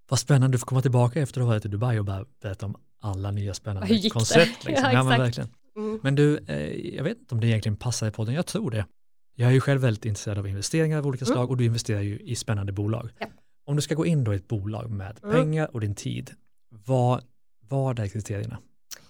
Vad 0.08 0.18
spännande, 0.18 0.54
du 0.54 0.58
får 0.58 0.66
komma 0.66 0.82
tillbaka 0.82 1.20
efter 1.20 1.40
att 1.40 1.46
ha 1.46 1.52
varit 1.52 1.64
i 1.64 1.68
Dubai 1.68 1.98
och 1.98 2.04
bara 2.04 2.24
berätta 2.42 2.66
om 2.66 2.76
alla 3.00 3.30
nya 3.30 3.54
spännande 3.54 4.10
koncept. 4.10 4.64
Liksom. 4.64 4.84
Ja, 4.84 4.92
Ja, 4.92 5.02
men 5.02 5.18
verkligen. 5.20 5.50
Mm. 5.76 6.00
Men 6.02 6.14
du, 6.14 6.38
eh, 6.48 6.94
jag 6.96 7.04
vet 7.04 7.18
inte 7.18 7.34
om 7.34 7.40
det 7.40 7.46
egentligen 7.46 7.76
passar 7.76 8.06
i 8.06 8.10
podden, 8.10 8.34
jag 8.34 8.46
tror 8.46 8.70
det. 8.70 8.86
Jag 9.34 9.48
är 9.48 9.52
ju 9.52 9.60
själv 9.60 9.80
väldigt 9.80 10.04
intresserad 10.04 10.38
av 10.38 10.48
investeringar 10.48 10.98
av 10.98 11.06
olika 11.06 11.24
Mm. 11.24 11.34
slag 11.34 11.50
och 11.50 11.56
du 11.56 11.64
investerar 11.64 12.00
ju 12.00 12.18
i 12.20 12.36
spännande 12.36 12.72
bolag. 12.72 13.08
Ja. 13.18 13.26
Om 13.66 13.76
du 13.76 13.82
ska 13.82 13.94
gå 13.94 14.06
in 14.06 14.24
då 14.24 14.32
i 14.32 14.36
ett 14.36 14.48
bolag 14.48 14.90
med 14.90 15.18
Mm. 15.22 15.34
pengar 15.36 15.70
och 15.74 15.80
din 15.80 15.94
tid, 15.94 16.30
vad, 16.68 17.24
vad 17.68 17.98
är 17.98 18.06
kriterierna? 18.08 18.58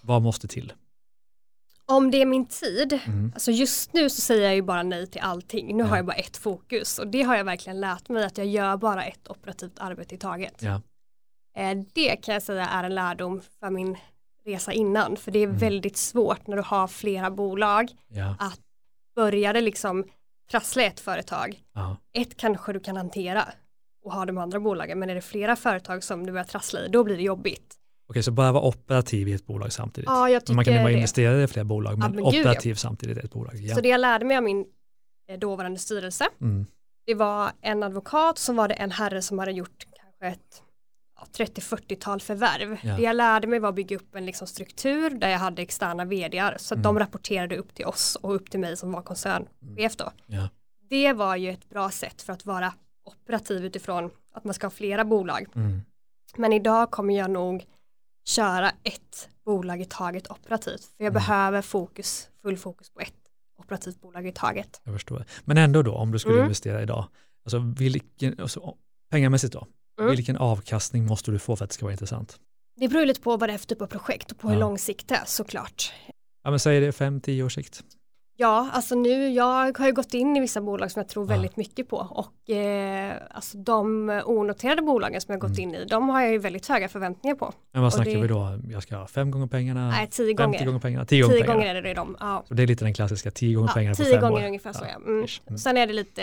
Vad 0.01 0.21
måste 0.21 0.47
till? 0.47 0.73
Om 1.87 2.11
det 2.11 2.21
är 2.21 2.25
min 2.25 2.45
tid, 2.45 2.99
Mm. 3.05 3.31
alltså 3.33 3.51
just 3.51 3.93
nu 3.93 4.09
så 4.09 4.21
säger 4.21 4.43
jag 4.43 4.55
ju 4.55 4.61
bara 4.61 4.83
nej 4.83 5.07
till 5.07 5.21
allting. 5.21 5.77
Nu 5.77 5.83
Ja. 5.83 5.87
har 5.87 5.95
jag 5.97 6.05
bara 6.05 6.15
ett 6.15 6.37
fokus 6.37 6.99
och 6.99 7.07
det 7.07 7.21
har 7.23 7.35
jag 7.37 7.43
verkligen 7.43 7.79
lärt 7.79 8.09
mig 8.09 8.25
att 8.25 8.37
jag 8.37 8.47
gör 8.47 8.77
bara 8.77 9.03
ett 9.05 9.27
operativt 9.29 9.79
arbete 9.79 10.15
i 10.15 10.17
taget. 10.17 10.61
Ja. 10.61 10.81
Eh, 11.57 11.77
Det 11.93 12.15
kan 12.15 12.33
jag 12.33 12.43
säga 12.43 12.65
är 12.67 12.83
en 12.83 12.95
lärdom 12.95 13.41
för 13.59 13.69
min 13.69 13.97
resa 14.45 14.71
innan, 14.73 15.17
för 15.17 15.31
det 15.31 15.39
är 15.39 15.43
Mm. 15.47 15.57
väldigt 15.57 15.97
svårt 15.97 16.47
när 16.47 16.55
du 16.55 16.61
har 16.63 16.87
flera 16.87 17.31
bolag. 17.31 17.91
Ja. 18.07 18.35
Börjar 19.15 19.53
det 19.53 19.61
liksom 19.61 20.03
trassla 20.51 20.83
ett 20.83 20.99
företag, 20.99 21.63
Ja. 21.73 21.97
ett 22.13 22.37
kanske 22.37 22.73
du 22.73 22.79
kan 22.79 22.97
hantera 22.97 23.45
och 24.05 24.13
ha 24.13 24.25
de 24.25 24.37
andra 24.37 24.59
bolagen, 24.59 24.99
men 24.99 25.09
är 25.09 25.15
det 25.15 25.21
flera 25.21 25.55
företag 25.55 26.03
som 26.03 26.25
du 26.25 26.31
börjar 26.31 26.45
trassla 26.45 26.79
i, 26.85 26.87
då 26.87 27.03
blir 27.03 27.17
det 27.17 27.23
jobbigt. 27.23 27.75
Okej, 28.09 28.23
så 28.23 28.31
bara 28.31 28.51
vara 28.51 28.63
operativ 28.63 29.27
i 29.27 29.33
ett 29.33 29.45
bolag 29.45 29.73
samtidigt. 29.73 30.09
Ja, 30.09 30.29
jag 30.29 30.43
Men 30.47 30.55
man 30.55 30.65
kan 30.65 30.73
ju 30.73 30.77
tycker 30.77 30.83
vara 30.83 30.93
investerare 30.93 31.43
i 31.43 31.47
flera 31.47 31.63
bolag, 31.65 31.97
men, 31.99 32.11
men 32.11 32.23
gud, 32.23 32.33
ja. 32.33 32.39
operativ 32.39 32.75
samtidigt 32.75 33.17
i 33.17 33.19
ett 33.19 33.31
bolag. 33.31 33.55
Ja. 33.55 33.75
Så 33.75 33.81
det 33.81 33.89
jag 33.89 34.01
lärde 34.01 34.25
mig 34.25 34.37
av 34.37 34.43
min 34.43 34.65
eh, 35.29 35.39
dåvarande 35.39 35.79
styrelse, 35.79 36.25
Mm. 36.41 36.65
det 37.05 37.13
var 37.13 37.51
en 37.61 37.83
advokat, 37.83 38.37
som 38.37 38.55
var 38.55 38.67
det 38.67 38.73
en 38.73 38.91
herre 38.91 39.21
som 39.21 39.39
hade 39.39 39.51
gjort 39.51 39.85
kanske 39.95 40.27
ett 40.41 40.61
ja, 40.61 40.65
30-40-tal 41.37 42.21
förvärv. 42.21 42.77
Ja. 42.83 42.95
Det 42.95 43.01
jag 43.01 43.15
lärde 43.15 43.47
mig 43.47 43.59
var 43.59 43.69
att 43.69 43.75
bygga 43.75 43.95
upp 43.95 44.15
en 44.15 44.25
liksom 44.25 44.47
struktur 44.47 45.09
där 45.09 45.29
jag 45.29 45.39
hade 45.39 45.61
externa 45.61 46.05
vdar 46.05 46.55
så 46.59 46.73
Mm. 46.73 46.83
de 46.83 46.99
rapporterade 46.99 47.57
upp 47.57 47.73
till 47.75 47.85
oss 47.85 48.17
och 48.21 48.35
upp 48.35 48.49
till 48.51 48.59
mig 48.59 48.77
som 48.77 48.91
var 48.91 49.01
koncernchef 49.01 49.95
då. 49.97 50.11
Ja. 50.27 50.49
Det 50.89 51.13
var 51.13 51.35
ju 51.35 51.49
ett 51.49 51.69
bra 51.69 51.91
sätt 51.91 52.21
för 52.21 52.33
att 52.33 52.45
vara 52.45 52.73
operativ 53.03 53.65
utifrån 53.65 54.11
att 54.33 54.43
man 54.43 54.53
ska 54.53 54.65
ha 54.67 54.71
flera 54.71 55.05
bolag. 55.05 55.45
Mm. 55.55 55.81
Men 56.37 56.53
idag 56.53 56.91
kommer 56.91 57.17
jag 57.17 57.31
nog 57.31 57.65
köra 58.25 58.71
ett 58.83 59.29
bolag 59.45 59.81
i 59.81 59.85
taget 59.85 60.31
operativt. 60.31 60.81
För 60.97 61.03
jag 61.03 61.11
Mm. 61.11 61.13
behöver 61.13 61.61
fokus, 61.61 62.29
full 62.41 62.57
fokus 62.57 62.89
på 62.89 62.99
ett 62.99 63.13
operativt 63.57 64.01
bolag 64.01 64.27
i 64.27 64.31
taget. 64.31 64.81
Jag 64.83 64.93
förstår. 64.93 65.25
Men 65.43 65.57
ändå 65.57 65.81
då, 65.81 65.93
om 65.95 66.11
du 66.11 66.19
skulle 66.19 66.35
Mm. 66.35 66.45
investera 66.45 66.81
idag, 66.81 67.07
alltså 67.45 67.59
vilken, 67.77 68.39
alltså, 68.41 68.75
pengamässigt 69.09 69.53
då, 69.53 69.67
Mm. 69.99 70.11
vilken 70.15 70.37
avkastning 70.37 71.05
måste 71.05 71.31
du 71.31 71.39
få 71.39 71.55
för 71.55 71.63
att 71.63 71.69
det 71.69 71.73
ska 71.73 71.85
vara 71.85 71.93
intressant? 71.93 72.39
Det 72.77 72.87
beror 72.87 73.05
lite 73.05 73.21
på 73.21 73.37
vad 73.37 73.49
det 73.49 73.53
är 73.53 73.57
för 73.57 73.67
typ 73.67 73.81
av 73.81 73.87
projekt 73.87 74.31
och 74.31 74.39
på 74.39 74.47
hur 74.47 74.55
Ja. 74.55 74.59
lång 74.59 74.77
sikt 74.77 75.07
det 75.07 75.15
är 75.15 75.25
såklart. 75.25 75.93
Ja 76.43 76.49
men 76.49 76.59
säg 76.59 76.79
det 76.79 76.91
5-10 76.91 77.43
års 77.45 77.55
sikt. 77.55 77.81
Ja, 78.37 78.69
alltså 78.73 78.95
nu, 78.95 79.29
jag 79.29 79.77
har 79.79 79.85
ju 79.87 79.93
gått 79.93 80.13
in 80.13 80.37
i 80.37 80.39
vissa 80.39 80.61
bolag 80.61 80.91
som 80.91 80.99
jag 80.99 81.09
tror 81.09 81.25
Ja. 81.25 81.29
väldigt 81.29 81.57
mycket 81.57 81.89
på 81.89 81.97
och 81.97 82.49
eh, 82.55 83.13
alltså 83.31 83.57
de 83.57 84.09
onoterade 84.25 84.81
bolagen 84.81 85.21
som 85.21 85.31
jag 85.31 85.41
gått 85.41 85.57
Mm. 85.57 85.61
in 85.69 85.75
i, 85.75 85.85
de 85.85 86.09
har 86.09 86.21
jag 86.21 86.31
ju 86.31 86.37
väldigt 86.37 86.67
höga 86.67 86.89
förväntningar 86.89 87.35
på. 87.35 87.53
Men 87.73 87.81
vad 87.81 87.87
Och 87.87 87.93
snackar 87.93 88.11
det- 88.11 88.21
vi 88.21 88.27
då? 88.27 88.59
Jag 88.69 88.83
ska 88.83 88.95
ha 88.97 89.07
fem 89.07 89.31
gånger 89.31 89.47
pengarna, 89.47 89.89
Nej, 89.89 90.07
tio 90.11 90.37
50 90.37 90.43
gånger. 90.43 90.65
gånger 90.65 90.79
pengarna, 90.79 91.05
10 91.05 91.21
gånger 91.21 91.33
Tio 91.33 91.41
pengarna. 91.41 91.59
gånger 91.59 91.75
är 91.75 91.81
det 91.81 91.93
de. 91.93 92.17
Ja. 92.19 92.43
Så 92.47 92.53
det 92.53 92.63
är 92.63 92.67
lite 92.67 92.85
den 92.85 92.93
klassiska 92.93 93.31
10 93.31 93.55
gånger 93.55 93.69
Ja, 93.69 93.73
pengarna 93.73 93.95
på 93.95 94.03
tio 94.03 94.13
fem 94.13 94.21
gånger 94.21 94.43
år. 94.43 94.47
ungefär 94.47 94.73
så 94.73 94.85
Ja. 94.85 94.95
Mm. 94.95 95.25
Mm. 95.47 95.57
Sen 95.57 95.77
är 95.77 95.87
det 95.87 95.93
lite, 95.93 96.21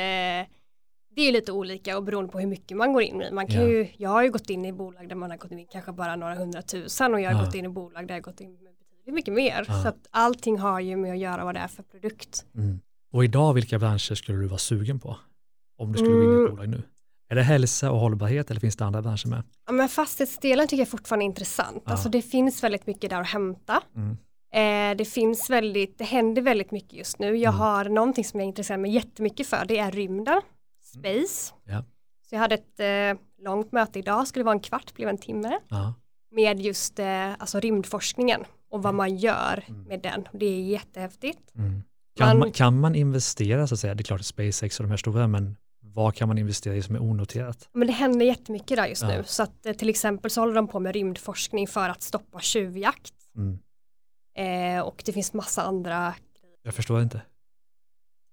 det 1.14 1.28
är 1.28 1.32
lite 1.32 1.52
olika 1.52 1.96
och 1.96 2.02
beroende 2.04 2.32
på 2.32 2.38
hur 2.40 2.46
mycket 2.46 2.76
man 2.76 2.92
går 2.92 3.02
in 3.02 3.22
i. 3.22 3.30
Man 3.30 3.46
kan 3.46 3.62
Ja. 3.62 3.68
ju, 3.68 3.88
jag 3.96 4.10
har 4.10 4.22
ju 4.22 4.30
gått 4.30 4.50
in 4.50 4.64
i 4.64 4.72
bolag 4.72 5.08
där 5.08 5.16
man 5.16 5.30
har 5.30 5.38
gått 5.38 5.50
in 5.52 5.66
kanske 5.72 5.92
bara 5.92 6.16
några 6.16 6.34
hundratusen 6.34 7.14
och 7.14 7.20
jag 7.20 7.30
har 7.30 7.38
Ja. 7.40 7.44
gått 7.46 7.54
in 7.54 7.64
i 7.64 7.68
bolag 7.68 8.08
där 8.08 8.14
jag 8.14 8.22
gått 8.22 8.40
in 8.40 8.52
med 8.52 8.72
betydligt 8.78 9.14
mycket 9.14 9.34
mer. 9.34 9.64
Ja. 9.68 9.82
Så 9.82 9.88
att 9.88 10.06
allting 10.10 10.58
har 10.58 10.80
ju 10.80 10.96
med 10.96 11.12
att 11.12 11.18
göra 11.18 11.44
vad 11.44 11.54
det 11.54 11.60
är 11.60 11.68
för 11.68 11.82
produkt. 11.82 12.44
Mm. 12.54 12.80
Och 13.12 13.24
idag, 13.24 13.54
vilka 13.54 13.78
branscher 13.78 14.14
skulle 14.14 14.38
du 14.38 14.46
vara 14.46 14.58
sugen 14.58 15.00
på? 15.00 15.16
Om 15.78 15.92
du 15.92 15.98
skulle 15.98 16.14
gå 16.14 16.22
in 16.22 16.28
i 16.30 16.32
Mm. 16.32 16.44
ett 16.44 16.50
bolag 16.50 16.68
nu? 16.68 16.82
Är 17.28 17.34
det 17.34 17.42
hälsa 17.42 17.90
och 17.90 17.98
hållbarhet 18.00 18.50
eller 18.50 18.60
finns 18.60 18.76
det 18.76 18.84
andra 18.84 19.02
branscher 19.02 19.28
med? 19.28 19.42
Ja, 19.66 19.72
men 19.72 19.88
fastighetsdelen 19.88 20.68
tycker 20.68 20.80
jag 20.80 20.88
fortfarande 20.88 21.24
är 21.24 21.26
intressant. 21.26 21.82
Ja. 21.86 21.92
Alltså 21.92 22.08
det 22.08 22.22
finns 22.22 22.62
väldigt 22.64 22.86
mycket 22.86 23.10
där 23.10 23.20
att 23.20 23.26
hämta. 23.28 23.82
Mm. 23.96 24.16
Eh, 24.54 24.96
det 24.96 25.04
finns 25.04 25.50
väldigt, 25.50 25.98
det 25.98 26.04
händer 26.04 26.42
väldigt 26.42 26.70
mycket 26.70 26.92
just 26.92 27.18
nu. 27.18 27.26
Jag 27.36 27.54
Mm. 27.54 27.60
har 27.60 27.84
någonting 27.84 28.24
som 28.24 28.40
jag 28.40 28.46
intresserar 28.46 28.78
mig 28.78 28.90
jättemycket 28.90 29.46
för, 29.46 29.64
det 29.68 29.78
är 29.78 29.90
rymden, 29.90 30.40
space. 30.92 31.54
Ja. 31.64 31.84
Så 32.28 32.34
jag 32.34 32.38
hade 32.40 32.54
ett 32.54 32.80
eh, 32.80 33.22
långt 33.44 33.72
möte 33.72 33.98
idag, 33.98 34.28
skulle 34.28 34.44
vara 34.44 34.52
en 34.54 34.60
kvart, 34.60 34.94
blev 34.94 35.08
en 35.08 35.18
timme, 35.18 35.58
Ja. 35.68 35.94
med 36.30 36.60
just 36.60 36.98
eh, 36.98 37.32
alltså 37.38 37.60
rymdforskningen 37.60 38.44
och 38.70 38.82
vad 38.82 38.94
man 38.94 39.16
gör 39.16 39.64
Mm. 39.68 39.82
med 39.82 40.00
den. 40.02 40.28
Det 40.32 40.46
är 40.46 40.60
jättehäftigt. 40.62 41.54
Mm. 41.54 41.82
Kan, 42.16 42.28
man, 42.28 42.38
Man- 42.38 42.52
kan 42.52 42.80
man 42.80 42.94
investera 42.94 43.66
så 43.66 43.74
att 43.74 43.80
säga? 43.80 43.94
Det 43.94 44.00
är 44.00 44.04
klart 44.04 44.20
att 44.20 44.26
SpaceX 44.26 44.80
och 44.80 44.84
de 44.86 44.90
här 44.90 44.96
stora, 44.96 45.26
men 45.26 45.56
vad 45.84 46.14
kan 46.14 46.28
man 46.28 46.38
investera 46.38 46.74
i 46.76 46.82
som 46.82 46.94
är 46.94 47.02
onoterat? 47.02 47.68
Men 47.72 47.86
det 47.86 47.92
händer 47.92 48.26
jättemycket 48.26 48.76
där 48.76 48.86
just 48.86 49.02
Ja. 49.02 49.08
nu. 49.08 49.22
Så 49.26 49.42
att 49.42 49.66
eh, 49.66 49.72
till 49.72 49.88
exempel 49.88 50.30
så 50.30 50.40
håller 50.40 50.54
de 50.54 50.68
på 50.68 50.80
med 50.80 50.94
rymdforskning 50.94 51.66
för 51.68 51.88
att 51.88 52.02
stoppa 52.02 52.40
tjuvjakt. 52.40 53.14
Mm. 53.36 53.58
Eh, 54.78 54.82
och 54.82 55.02
det 55.06 55.12
finns 55.12 55.32
massa 55.32 55.62
andra 55.62 56.14
Jag 56.62 56.74
förstår 56.74 57.02
inte. 57.02 57.22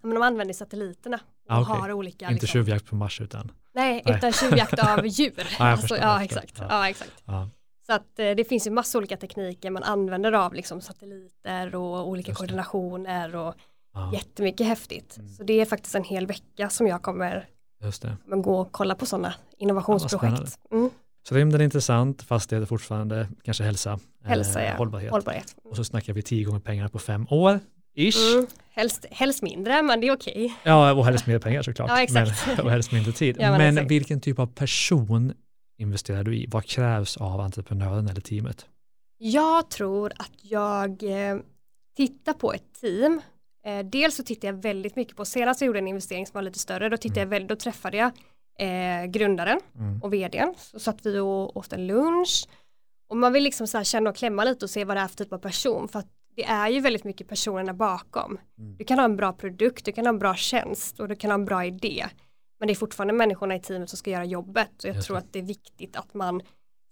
Men 0.02 0.14
de 0.14 0.22
använder 0.22 0.54
satelliterna 0.54 1.20
och 1.50 1.56
Ah, 1.56 1.60
okej. 1.62 1.80
har 1.80 1.92
olika. 1.92 2.24
Inte 2.24 2.32
liksom- 2.32 2.48
tjuvjakt 2.48 2.86
på 2.86 2.94
Mars 2.96 3.20
utan, 3.20 3.52
Nej, 3.74 4.02
Nej. 4.06 4.16
utan 4.16 4.32
tjuvjakt 4.32 4.78
av 4.78 5.06
djur. 5.06 5.46
jag 5.58 5.68
alltså, 5.68 5.96
ja, 5.96 6.24
exakt. 6.24 6.54
Ja. 6.58 6.66
Ja. 6.70 6.88
exakt. 6.88 7.12
ja. 7.24 7.48
Så 7.86 7.92
att 7.92 8.18
eh, 8.18 8.30
det 8.30 8.48
finns 8.48 8.66
ju 8.66 8.70
massa 8.70 8.98
olika 8.98 9.16
tekniker 9.16 9.70
man 9.70 9.82
använder 9.82 10.32
av 10.32 10.54
liksom 10.54 10.80
satelliter 10.80 11.74
och 11.74 12.08
olika 12.08 12.34
koordinationer 12.34 13.36
och 13.36 13.54
ja 13.94 14.10
jättemycket 14.12 14.66
häftigt. 14.66 15.16
Mm. 15.18 15.28
Så 15.28 15.42
det 15.44 15.60
är 15.60 15.64
faktiskt 15.66 15.94
en 15.94 16.04
hel 16.04 16.26
vecka 16.26 16.70
som 16.70 16.86
jag 16.86 17.02
kommer, 17.02 17.46
just 17.82 18.02
det. 18.02 18.16
kommer 18.24 18.42
gå 18.42 18.60
och 18.60 18.72
kolla 18.72 18.94
på 18.94 19.06
sådana 19.06 19.34
Ja, 19.38 19.54
innovationsprojekt. 19.58 20.58
Mm, 20.70 20.90
Så 21.28 21.34
rymden 21.34 21.60
är 21.60 21.64
intressant, 21.64 22.22
fastigheter 22.22 22.66
fortfarande, 22.66 23.28
kanske 23.44 23.64
hälsa, 23.64 23.98
hälsa, 24.24 24.62
eh, 24.62 24.70
ja. 24.70 24.76
hållbarhet. 24.76 25.10
Hållbarhet. 25.10 25.56
Och 25.64 25.76
så 25.76 25.84
snackar 25.84 26.12
vi 26.12 26.22
tio 26.22 26.44
gånger 26.44 26.60
pengarna 26.60 26.88
på 26.88 26.98
fem 26.98 27.26
år, 27.30 27.60
ish. 28.08 28.34
Mm, 28.34 28.46
helst, 28.70 29.06
helst 29.10 29.42
mindre, 29.42 29.82
men 29.82 30.00
det 30.00 30.06
är 30.06 30.12
okej. 30.16 30.54
Ja, 30.62 30.92
och 30.92 31.04
helst 31.04 31.26
mer 31.26 31.38
pengar 31.38 31.62
såklart. 31.62 31.88
Ja, 31.90 32.02
exakt. 32.02 32.46
Men, 32.46 32.60
och 32.64 32.70
helst 32.70 32.92
mindre 32.92 33.12
tid. 33.12 33.36
Ja, 33.40 33.50
men 33.50 33.58
men 33.58 33.74
exakt. 33.74 33.90
vilken 33.90 34.20
typ 34.20 34.38
av 34.38 34.46
person 34.46 35.32
investerar 35.78 36.24
du 36.24 36.36
i? 36.36 36.46
Vad 36.48 36.64
krävs 36.64 37.16
av 37.16 37.40
entreprenören 37.40 38.08
eller 38.08 38.20
teamet? 38.20 38.66
Jag 39.18 39.70
tror 39.70 40.12
att 40.16 40.32
jag 40.42 41.02
eh, 41.02 41.36
tittar 41.96 42.32
på 42.32 42.52
ett 42.52 42.80
team. 42.80 43.20
Eh, 43.66 43.78
dels 43.86 44.16
så 44.16 44.22
tittar 44.22 44.48
jag 44.48 44.62
väldigt 44.62 44.96
mycket 44.96 45.16
på, 45.16 45.24
senast 45.24 45.60
jag 45.60 45.66
gjorde 45.66 45.78
en 45.78 45.88
investering 45.88 46.26
som 46.26 46.34
var 46.34 46.42
lite 46.42 46.58
större, 46.58 46.88
då, 46.88 46.96
tittade 46.96 47.20
jag 47.20 47.26
väldigt, 47.26 47.48
då 47.48 47.56
träffade 47.56 47.96
jag 47.96 48.10
eh, 48.58 49.06
grundaren 49.06 49.60
Mm. 49.78 50.02
och 50.02 50.12
vdn. 50.14 50.54
Så 50.58 50.78
satt 50.78 51.06
vi 51.06 51.18
och 51.18 51.56
åt 51.56 51.72
en 51.72 51.86
lunch. 51.86 52.48
Och 53.08 53.16
man 53.16 53.32
vill 53.32 53.42
liksom 53.44 53.66
så 53.66 53.84
känna 53.84 54.10
och 54.10 54.16
klämma 54.16 54.44
lite 54.44 54.64
och 54.64 54.70
se 54.70 54.84
vad 54.84 54.96
det 54.96 55.00
är 55.00 55.08
för 55.08 55.16
typ 55.16 55.32
av 55.32 55.38
person. 55.38 55.88
För 55.88 55.98
att 55.98 56.06
det 56.36 56.44
är 56.44 56.68
ju 56.68 56.80
väldigt 56.80 57.04
mycket 57.04 57.28
personerna 57.28 57.74
bakom. 57.74 58.38
Mm. 58.58 58.76
Du 58.76 58.84
kan 58.84 58.98
ha 58.98 59.04
en 59.04 59.16
bra 59.16 59.32
produkt, 59.32 59.84
du 59.84 59.92
kan 59.92 60.06
ha 60.06 60.08
en 60.08 60.18
bra 60.18 60.34
tjänst 60.34 61.00
och 61.00 61.08
du 61.08 61.16
kan 61.16 61.30
ha 61.30 61.34
en 61.34 61.44
bra 61.44 61.64
idé. 61.64 62.06
Men 62.58 62.66
det 62.66 62.72
är 62.72 62.76
fortfarande 62.76 63.14
människorna 63.14 63.54
i 63.54 63.60
teamet 63.60 63.88
som 63.90 63.96
ska 63.96 64.10
göra 64.10 64.24
jobbet. 64.24 64.70
Och 64.82 64.88
jag 64.88 64.94
Just 64.96 65.06
tror 65.06 65.16
det. 65.16 65.18
att 65.22 65.32
det 65.32 65.38
är 65.38 65.42
viktigt 65.42 65.96
att 65.96 66.14
man 66.14 66.42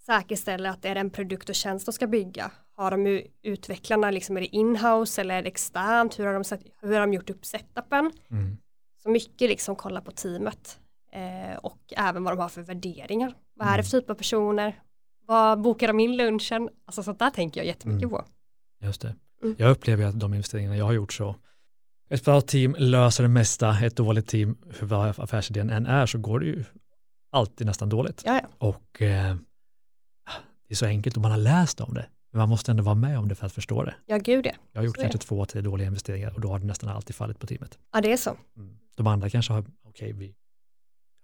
säkerställer 0.07 0.71
att 0.71 0.83
det 0.83 0.89
är 0.89 0.97
en 0.97 1.11
produkt 1.11 1.49
och 1.49 1.55
tjänst 1.55 1.87
de 1.87 1.93
ska 1.93 2.07
bygga. 2.07 2.51
Har 2.77 2.91
de 2.91 3.23
utvecklarna, 3.43 4.11
liksom 4.11 4.37
är 4.37 4.41
det 4.41 4.57
inhouse 4.57 5.21
eller 5.21 5.35
är 5.35 5.43
det 5.43 5.49
externt? 5.49 6.19
Hur 6.19 6.27
har 6.27 6.35
de, 6.35 6.45
sett, 6.45 6.61
hur 6.81 6.93
har 6.93 7.01
de 7.01 7.13
gjort 7.15 7.31
upp 7.31 7.45
setupen? 7.47 8.13
Mm. 8.31 8.57
Så 9.03 9.09
mycket 9.11 9.49
liksom 9.51 9.77
kolla 9.77 10.01
på 10.01 10.11
teamet. 10.11 10.79
Eh, 11.13 11.57
och 11.57 11.79
även 11.97 12.25
vad 12.25 12.33
de 12.37 12.39
har 12.43 12.49
för 12.49 12.63
värderingar. 12.63 13.35
Vad 13.55 13.67
är 13.69 13.71
det 13.71 13.75
Mm. 13.75 13.85
för 13.85 14.01
typ 14.01 14.11
av 14.11 14.15
personer? 14.15 14.83
Vad 15.27 15.61
bokar 15.61 15.87
de 15.87 16.01
in 16.01 16.17
lunchen? 16.17 16.69
Alltså 16.85 17.03
sånt 17.03 17.19
där 17.19 17.31
tänker 17.31 17.61
jag 17.61 17.67
jättemycket 17.67 18.03
Mm. 18.03 18.11
på. 18.11 18.25
Just 18.81 19.01
det. 19.03 19.15
Mm. 19.43 19.57
Jag 19.59 19.71
upplever 19.71 20.05
att 20.05 20.21
de 20.21 20.35
investeringarna 20.35 20.77
jag 20.77 20.85
har 20.85 20.93
gjort 20.93 21.13
så 21.13 21.37
ett 22.11 22.25
bra 22.25 22.41
team 22.41 22.77
löser 22.79 23.23
det 23.23 23.29
mesta, 23.29 23.79
ett 23.85 23.97
dåligt 23.97 24.27
team, 24.27 24.57
hur 24.81 24.87
bra 24.87 25.05
affärsidén 25.05 25.71
än 25.71 25.87
är, 25.87 26.07
så 26.07 26.19
går 26.19 26.41
det 26.41 26.47
ju 26.47 26.65
alltid 27.31 27.67
nästan 27.67 27.89
dåligt. 27.89 28.23
Ja, 28.27 28.41
ja. 28.43 28.49
Och 28.59 29.03
eh, 29.03 29.37
det 30.69 30.75
är 30.75 30.77
så 30.77 30.87
enkelt 30.87 31.17
och 31.17 31.23
man 31.23 31.31
har 31.31 31.39
läst 31.39 31.81
om 31.81 31.95
det. 31.95 32.07
Men 32.31 32.39
man 32.39 32.49
måste 32.49 32.71
ändå 32.71 32.83
vara 32.83 32.95
med 32.95 33.19
om 33.19 33.29
det 33.29 33.35
för 33.35 33.47
att 33.47 33.53
förstå 33.53 33.85
det. 33.85 33.95
ja 34.07 34.17
gud 34.19 34.47
ja. 34.47 34.53
Jag 34.73 34.81
har 34.81 34.87
gjort 34.87 34.97
Så 34.97 35.03
kanske 35.03 35.19
två, 35.19 35.45
tre 35.45 35.61
dåliga 35.61 35.87
investeringar 35.89 36.35
och 36.35 36.41
då 36.41 36.49
har 36.49 36.59
det 36.59 36.67
nästan 36.67 36.89
alltid 36.89 37.17
fallit 37.17 37.39
på 37.39 37.47
teamet. 37.47 37.79
Ja, 37.93 38.01
det 38.01 38.13
är 38.13 38.17
så. 38.17 38.37
De 38.97 39.07
andra 39.07 39.31
kanske 39.31 39.53
har, 39.53 39.65
okej, 39.85 40.13
vi 40.13 40.35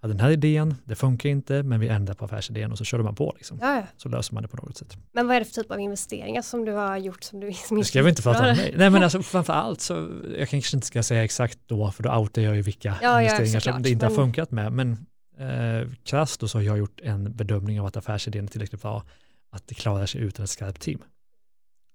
hade 0.05 0.15
den 0.15 0.21
här 0.21 0.31
idén, 0.31 0.75
det 0.85 0.95
funkar 0.95 1.29
inte, 1.29 1.63
men 1.63 1.81
vi 1.81 1.89
ändrar 1.89 2.15
på 2.15 2.25
affärsidén 2.25 2.73
och 2.73 2.79
så 2.79 2.85
körde 2.85 3.05
man 3.05 3.15
på. 3.15 3.35
Liksom. 3.37 3.59
Ja, 3.61 3.77
ja. 3.77 3.83
Så 3.97 4.09
löser 4.09 4.35
man 4.35 4.43
det 4.43 4.49
på 4.49 4.57
något 4.57 4.77
sätt. 4.77 4.97
Men 5.13 5.27
vad 5.27 5.37
är 5.37 5.41
det 5.41 5.47
för 5.47 5.63
typ 5.63 5.71
av 5.71 5.81
investeringar 5.81 6.43
som 6.43 6.65
du 6.65 6.73
har 6.73 6.97
gjort 6.97 7.25
som 7.25 7.41
du 7.41 7.53
som 7.53 7.77
Nu 7.77 7.85
ska 7.85 8.03
vi 8.03 8.09
inte 8.09 8.23
prata 8.23 8.51
om 8.51 8.57
mig. 8.57 8.75
Nej 8.77 8.91
men 8.91 9.03
alltså 9.03 9.23
framför 9.23 9.53
allt 9.53 9.81
så, 9.81 10.23
jag 10.39 10.49
kanske 10.49 10.77
inte 10.77 10.87
ska 10.87 11.03
säga 11.03 11.25
exakt 11.25 11.59
då, 11.67 11.91
för 11.91 12.03
då 12.03 12.17
outar 12.17 12.43
jag 12.43 12.57
ju 12.57 12.63
vilka 12.63 12.97
Ja, 13.03 13.23
investeringar 13.23 13.61
som 13.61 13.83
det 13.83 13.91
inte 13.91 14.07
har 14.07 14.15
funkat 14.15 14.51
med. 14.51 14.73
Men 14.73 14.93
eh, 15.39 15.89
krasst 16.05 16.41
då 16.41 16.49
så 16.49 16.59
har 16.59 16.63
jag 16.63 16.79
gjort 16.79 17.01
en 17.01 17.37
bedömning 17.37 17.81
av 17.81 17.87
att 17.87 17.97
affärsidén 17.97 18.45
är 18.45 18.49
tillräckligt 18.49 18.83
bra, 18.83 19.05
att 19.51 19.67
det 19.67 19.75
klarar 19.75 20.07
sig 20.07 20.21
utan 20.21 20.45
ett 20.45 20.51
skarpt 20.51 20.81
team. 20.81 20.99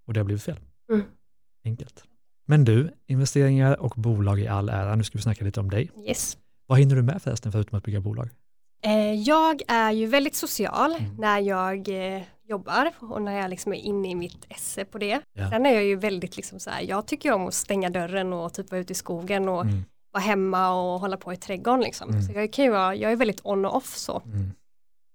Och 0.08 0.13
det 0.13 0.19
har 0.19 0.26
blivit 0.26 0.43
fel. 0.43 0.60
Mm. 0.91 1.06
Enkelt. 1.65 2.04
Men 2.45 2.65
du, 2.65 2.89
investeringar 3.08 3.80
och 3.80 3.93
bolag 3.98 4.39
i 4.39 4.48
all 4.48 4.69
ära, 4.69 4.95
nu 4.95 5.04
ska 5.04 5.17
vi 5.17 5.22
snacka 5.22 5.45
lite 5.45 5.60
om 5.60 5.69
dig. 5.69 5.91
Yes. 6.08 6.38
Vad 6.69 6.79
hinner 6.79 6.95
du 6.95 7.01
med 7.01 7.21
förresten 7.21 7.51
förutom 7.51 7.77
att 7.77 7.84
bygga 7.84 8.01
bolag? 8.01 8.29
Eh, 8.84 9.13
jag 9.13 9.62
är 9.67 9.91
ju 9.91 10.05
väldigt 10.08 10.36
social 10.36 10.91
Mm. 10.95 11.15
när 11.17 11.39
jag 11.39 11.89
eh, 12.15 12.21
jobbar 12.43 12.91
och 12.99 13.21
när 13.21 13.39
jag 13.41 13.49
liksom 13.49 13.73
är 13.73 13.77
inne 13.77 14.10
i 14.12 14.15
mitt 14.15 14.45
esse 14.49 14.86
på 14.86 14.97
det. 14.97 15.21
Ja. 15.34 15.49
Sen 15.49 15.65
är 15.65 15.73
jag 15.73 15.84
ju 15.84 15.95
väldigt 15.95 16.38
liksom 16.38 16.60
så 16.60 16.69
här, 16.69 16.82
jag 16.82 17.05
tycker 17.08 17.32
om 17.34 17.47
att 17.47 17.53
stänga 17.53 17.89
dörren 17.89 18.34
och 18.34 18.53
typ 18.53 18.71
vara 18.71 18.82
ute 18.82 18.93
i 18.93 18.95
skogen 18.95 19.49
och 19.49 19.62
Mm, 19.62 19.84
vara 20.12 20.23
hemma 20.23 20.69
och 20.71 20.99
hålla 20.99 21.17
på 21.17 21.34
i 21.34 21.38
trädgården 21.38 21.82
liksom. 21.82 22.10
Mm. 22.10 22.21
Så 22.21 22.32
jag 22.34 22.53
kan 22.53 22.65
ju 22.65 22.71
vara, 22.71 22.95
jag 22.95 23.12
är 23.12 23.15
väldigt 23.15 23.41
on 23.43 23.65
och 23.65 23.75
off 23.75 23.95
så. 23.97 24.21
mm, 24.25 24.51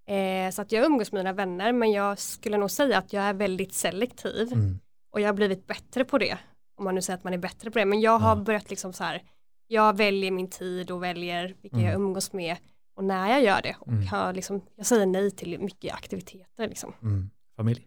Eh, 0.06 0.50
så 0.50 0.62
att 0.62 0.72
jag 0.72 0.84
umgås 0.84 1.12
med 1.12 1.20
mina 1.20 1.32
vänner 1.32 1.72
men 1.72 1.92
jag 1.92 2.18
skulle 2.18 2.56
nog 2.58 2.70
säga 2.70 2.98
att 2.98 3.12
jag 3.12 3.24
är 3.24 3.34
väldigt 3.34 3.72
selektiv 3.74 4.52
mm, 4.52 4.78
och 5.12 5.20
jag 5.20 5.28
har 5.28 5.32
blivit 5.34 5.66
bättre 5.66 6.04
på 6.04 6.18
det. 6.18 6.38
Om 6.78 6.84
man 6.84 6.94
nu 6.94 7.02
säger 7.02 7.16
att 7.18 7.24
man 7.24 7.32
är 7.34 7.38
bättre 7.38 7.70
på 7.70 7.78
det. 7.78 7.84
Men 7.84 8.00
jag 8.00 8.18
har 8.18 8.36
Ja. 8.36 8.42
börjat 8.42 8.70
liksom 8.70 8.92
så 8.92 9.04
här, 9.04 9.22
jag 9.66 9.96
väljer 9.96 10.30
min 10.30 10.50
tid 10.50 10.90
och 10.90 11.02
väljer 11.02 11.54
vilka 11.62 11.76
Mm. 11.76 11.86
jag 11.88 11.94
umgås 11.94 12.32
med 12.32 12.56
och 12.96 13.04
när 13.04 13.28
jag 13.30 13.42
gör 13.42 13.62
det. 13.62 13.76
Och 13.80 13.88
Mm. 13.88 14.06
har 14.06 14.32
liksom, 14.32 14.60
jag 14.76 14.86
säger 14.86 15.06
nej 15.06 15.30
till 15.30 15.58
mycket 15.60 15.94
aktiviteter. 15.94 16.68
Liksom. 16.68 16.92
mm. 17.02 17.30
Familj? 17.56 17.86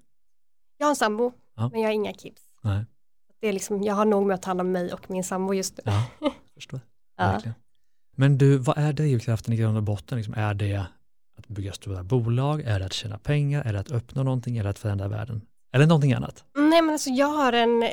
Jag 0.78 0.86
har 0.86 0.90
en 0.92 0.96
sambo 0.96 1.32
Ja. 1.56 1.70
men 1.72 1.82
jag 1.82 1.88
har 1.88 1.94
inga 1.94 2.14
kids. 2.14 2.42
Nej. 2.64 2.86
Det 3.40 3.48
är 3.48 3.54
liksom, 3.54 3.84
jag 3.84 3.94
har 3.96 4.06
nog 4.06 4.26
med 4.26 4.36
att 4.36 4.42
ta 4.42 4.50
hand 4.50 4.62
om 4.62 4.72
mig 4.72 4.94
och 4.94 5.10
min 5.10 5.24
sambo 5.24 5.54
just 5.54 5.78
nu. 5.78 5.84
Ja, 5.86 6.06
förstår. 6.54 6.80
Ja. 7.18 7.42
Men 8.16 8.38
du, 8.38 8.58
vad 8.58 8.78
är 8.78 8.94
drivkraften 8.94 9.54
i 9.54 9.58
grund 9.58 9.78
och 9.78 9.84
botten? 9.84 10.18
Liksom, 10.18 10.34
är 10.34 10.54
det 10.54 10.86
att 11.38 11.48
bygga 11.48 11.74
stora 11.74 12.04
bolag? 12.04 12.62
Är 12.62 12.80
det 12.80 12.86
att 12.86 12.94
tjäna 12.94 13.18
pengar? 13.20 13.64
Är 13.64 13.74
det 13.74 13.80
att 13.80 13.92
uppnå 13.92 14.24
någonting? 14.24 14.58
Är 14.58 14.64
det 14.64 14.70
att 14.70 14.80
förändra 14.80 15.08
världen? 15.08 15.42
Eller 15.78 15.88
någonting 15.88 16.14
annat? 16.14 16.44
Nej 16.56 16.82
men 16.82 16.90
alltså 16.90 17.10
jag 17.10 17.28
har 17.28 17.54
en, 17.54 17.84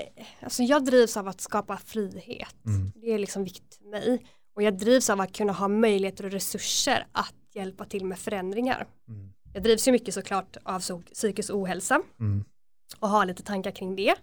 alltså 0.43 0.63
jag 0.63 0.85
drivs 0.85 1.17
av 1.17 1.29
att 1.29 1.41
skapa 1.41 1.77
frihet. 1.77 2.57
Mm. 2.67 2.93
Det 2.95 3.13
är 3.13 3.19
liksom 3.19 3.45
viktigt 3.45 3.75
för 3.75 3.91
mig. 3.91 4.27
Och 4.57 4.63
jag 4.63 4.79
drivs 4.79 5.11
av 5.11 5.21
att 5.21 5.33
kunna 5.37 5.53
ha 5.53 5.69
möjligheter 5.69 6.25
och 6.27 6.31
resurser 6.33 7.07
att 7.13 7.35
hjälpa 7.55 7.85
till 7.85 8.05
med 8.05 8.19
förändringar. 8.19 8.87
Mm. 9.09 9.33
Jag 9.53 9.63
drivs 9.63 9.89
ju 9.89 9.93
mycket 9.93 10.15
såklart 10.15 10.57
av 10.63 10.81
psykisk 11.15 11.51
ohälsa 11.55 12.01
Mm. 12.21 12.45
och 13.01 13.09
har 13.09 13.27
lite 13.27 13.43
tankar 13.43 13.71
kring 13.71 13.97
det. 13.97 14.15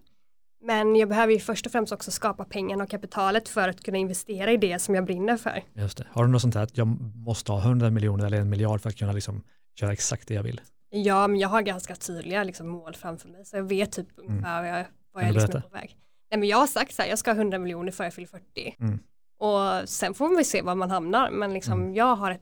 Men 0.64 0.96
jag 0.96 1.10
behöver 1.10 1.34
ju 1.34 1.40
först 1.40 1.66
och 1.66 1.72
främst 1.72 1.92
också 1.94 2.12
skapa 2.12 2.44
pengarna 2.46 2.84
och 2.84 2.90
kapitalet 2.90 3.50
för 3.50 3.70
att 3.70 3.84
kunna 3.84 3.98
investera 3.98 4.52
i 4.52 4.58
det 4.58 4.80
som 4.80 4.96
jag 4.96 5.06
brinner 5.06 5.38
för. 5.38 5.64
Just 5.74 5.98
det. 5.98 6.08
Har 6.12 6.26
du 6.26 6.32
något 6.32 6.42
sånt 6.42 6.56
här 6.56 6.64
att 6.64 6.78
jag 6.78 6.88
måste 7.16 7.52
ha 7.52 7.60
100 7.62 7.90
miljoner 7.90 8.26
eller 8.26 8.40
en 8.42 8.50
miljard 8.50 8.82
för 8.82 8.90
att 8.90 8.96
kunna 8.96 9.12
liksom 9.12 9.44
göra 9.82 9.94
exakt 9.94 10.28
det 10.28 10.34
jag 10.34 10.44
vill? 10.44 10.62
Ja, 10.94 11.28
men 11.28 11.40
jag 11.40 11.50
har 11.50 11.62
ganska 11.62 11.96
tydliga 11.96 12.44
liksom, 12.44 12.68
mål 12.68 12.96
framför 12.96 13.30
mig 13.30 13.46
så 13.46 13.56
jag 13.58 13.64
vet 13.64 13.92
typ 13.92 14.08
ungefär 14.16 14.62
vad 14.62 14.70
jag, 14.80 14.86
vad 15.14 15.24
jag 15.24 15.34
liksom 15.34 15.56
är 15.58 15.62
på 15.62 15.70
väg. 15.70 15.98
Nej, 16.32 16.40
men 16.40 16.50
jag 16.50 16.58
har 16.58 16.68
sagt 16.68 16.94
så 16.96 17.02
här, 17.02 17.10
jag 17.10 17.20
ska 17.20 17.32
ha 17.32 17.36
100 17.36 17.58
miljoner 17.60 17.92
för 17.92 18.04
jag 18.04 18.14
fyller 18.14 18.28
40. 18.28 18.76
Mm. 18.80 19.00
Och 19.38 19.90
sen 19.90 20.14
får 20.14 20.38
vi 20.38 20.44
se 20.44 20.62
var 20.62 20.76
man 20.76 20.92
hamnar, 20.92 21.32
men 21.32 21.54
liksom, 21.54 21.82
Mm. 21.82 21.94
jag 21.96 22.16
har 22.16 22.32
ett 22.32 22.42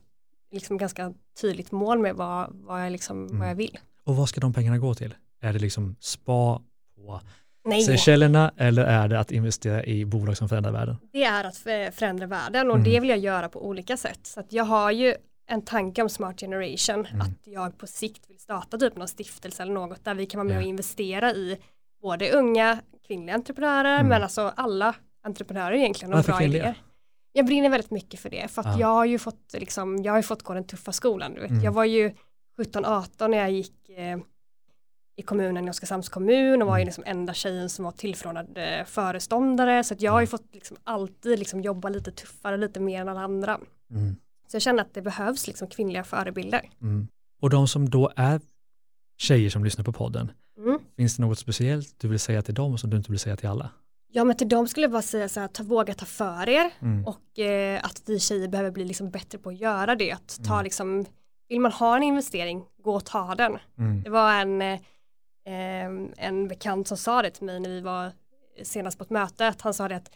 liksom, 0.52 0.78
ganska 0.78 1.14
tydligt 1.42 1.72
mål 1.72 2.00
med 2.00 2.16
vad, 2.16 2.48
vad, 2.54 2.86
jag, 2.86 2.92
liksom, 2.92 3.26
Mm. 3.26 3.40
vad 3.40 3.50
jag 3.50 3.56
vill. 3.56 3.80
Och 4.04 4.16
vad 4.16 4.30
ska 4.30 4.42
de 4.42 4.54
pengarna 4.54 4.78
gå 4.78 4.94
till? 4.96 5.16
Är 5.42 5.54
det 5.54 5.60
liksom 5.60 5.96
spa 6.00 6.62
på 6.96 7.22
Nej, 7.66 7.82
Seychellerna 7.84 8.52
eller 8.58 8.84
är 8.86 9.08
det 9.08 9.20
att 9.20 9.32
investera 9.32 9.84
i 9.84 10.06
bolag 10.06 10.38
som 10.38 10.50
förändrar 10.50 10.72
världen? 10.72 10.98
det 11.12 11.24
är 11.24 11.44
att 11.44 11.58
för- 11.58 11.92
förändra 11.92 12.28
världen 12.28 12.70
och 12.70 12.76
Mm. 12.78 12.92
det 12.92 13.00
vill 13.00 13.10
jag 13.10 13.18
göra 13.20 13.50
på 13.50 13.66
olika 13.68 13.98
sätt. 13.98 14.20
Så 14.24 14.44
jag 14.50 14.64
har 14.64 14.92
ju 14.92 15.16
en 15.50 15.62
tanke 15.62 16.02
om 16.02 16.10
Smart 16.10 16.40
Generation, 16.40 17.06
Mm. 17.06 17.22
att 17.22 17.48
jag 17.48 17.78
på 17.78 17.88
sikt 17.88 18.30
vill 18.30 18.40
starta 18.40 18.78
typ 18.78 18.96
någon 18.96 19.08
stiftelse 19.08 19.64
eller 19.64 19.74
något 19.74 20.06
där 20.06 20.16
vi 20.16 20.26
kan 20.26 20.38
vara 20.38 20.48
med 20.48 20.56
Ja. 20.56 20.60
och 20.60 20.66
investera 20.68 21.32
i 21.34 21.58
både 22.02 22.32
unga 22.32 22.80
kvinnliga 23.08 23.36
entreprenörer 23.36 23.96
Mm. 23.96 24.08
men 24.08 24.24
alltså 24.24 24.54
alla 24.56 24.96
entreprenörer 25.24 25.76
egentligen 25.76 26.14
och 26.14 26.24
bra 26.24 26.38
kvinnliga? 26.38 26.62
idéer. 26.64 26.82
Jag 27.34 27.46
brinner 27.46 27.70
väldigt 27.70 27.92
mycket 27.92 28.20
för 28.20 28.30
det 28.30 28.48
för 28.52 28.62
att 28.62 28.68
Ja. 28.68 28.80
jag 28.80 28.88
har 28.88 29.06
ju 29.06 29.20
fått 29.20 29.54
liksom, 29.54 30.04
jag 30.04 30.14
har 30.14 30.22
fått 30.22 30.44
gå 30.44 30.54
den 30.54 30.64
tuffa 30.64 30.92
skolan. 30.92 31.34
Du 31.34 31.42
vet. 31.42 31.50
Mm. 31.50 31.64
Jag 31.64 31.72
var 31.72 31.86
ju 31.86 32.12
17-18 32.58 33.28
när 33.32 33.38
jag 33.38 33.52
gick 33.52 33.90
eh, 33.90 34.18
i 35.16 35.22
kommunen 35.22 35.68
i 35.68 35.72
Oskarshamns 35.72 36.10
kommun 36.10 36.62
och 36.62 36.68
var 36.68 36.78
ju 36.78 36.82
Mm. 36.82 36.86
liksom 36.88 37.04
enda 37.08 37.34
tjejen 37.34 37.70
som 37.70 37.86
var 37.86 37.92
tillförordnad 37.92 38.58
eh, 38.58 38.86
föreståndare 38.86 39.84
så 39.84 39.94
att 39.94 40.02
jag 40.02 40.12
har 40.12 40.22
ju 40.22 40.28
fått 40.28 40.54
liksom 40.56 40.78
alltid 40.84 41.40
liksom 41.40 41.62
jobba 41.62 41.90
lite 41.90 42.12
tuffare, 42.12 42.58
lite 42.58 42.80
mer 42.80 43.02
än 43.02 43.10
alla 43.10 43.22
andra. 43.22 43.60
Mm. 43.92 44.16
Så 44.52 44.56
jag 44.56 44.62
känner 44.62 44.82
att 44.82 44.94
det 44.94 45.02
behövs 45.02 45.48
liksom 45.48 45.68
kvinnliga 45.68 46.04
förebilder. 46.04 46.70
Mm. 46.82 47.08
Och 47.42 47.50
de 47.50 47.68
som 47.68 47.90
då 47.90 48.12
är 48.16 48.42
tjejer 49.18 49.50
som 49.50 49.64
lyssnar 49.64 49.86
på 49.86 49.94
podden, 49.94 50.32
Mm. 50.58 50.80
finns 50.98 51.18
det 51.18 51.22
något 51.24 51.40
speciellt 51.40 51.96
du 52.00 52.08
vill 52.08 52.20
säga 52.20 52.42
till 52.42 52.54
dem 52.54 52.78
som 52.78 52.90
du 52.90 52.98
inte 52.98 53.12
vill 53.12 53.20
säga 53.20 53.36
till 53.36 53.50
alla? 53.50 53.70
Ja 54.12 54.24
men 54.24 54.38
till 54.38 54.50
dem 54.50 54.68
skulle 54.68 54.84
jag 54.84 54.92
bara 54.92 55.02
säga 55.02 55.30
så 55.30 55.40
här, 55.40 55.48
ta, 55.48 55.64
våga 55.64 55.94
ta 55.94 56.06
för 56.06 56.50
er 56.50 56.72
Mm. 56.80 57.06
och 57.08 57.40
eh, 57.40 57.80
att 57.86 58.02
vi 58.06 58.20
tjejer 58.20 58.48
behöver 58.48 58.72
bli 58.72 58.86
liksom 58.86 59.10
bättre 59.12 59.38
på 59.38 59.50
att 59.50 59.58
göra 59.60 59.96
det. 59.96 60.12
Att 60.12 60.38
ta 60.46 60.54
Mm. 60.54 60.64
liksom, 60.64 61.06
vill 61.50 61.60
man 61.62 61.72
ha 61.72 61.98
en 61.98 62.04
investering, 62.04 62.64
gå 62.84 62.96
och 62.96 63.06
ta 63.06 63.36
den. 63.36 63.58
Mm. 63.78 64.04
Det 64.04 64.10
var 64.10 64.34
en, 64.34 64.62
eh, 64.62 64.80
en 66.18 66.48
bekant 66.48 66.88
som 66.88 66.98
sa 66.98 67.22
det 67.22 67.32
till 67.32 67.44
mig 67.46 67.60
när 67.60 67.70
vi 67.70 67.82
var 67.82 68.12
senast 68.64 68.98
på 68.98 69.04
ett 69.04 69.10
möte, 69.10 69.48
att 69.48 69.62
han 69.62 69.74
sa 69.74 69.88
det 69.88 69.96
att 69.96 70.12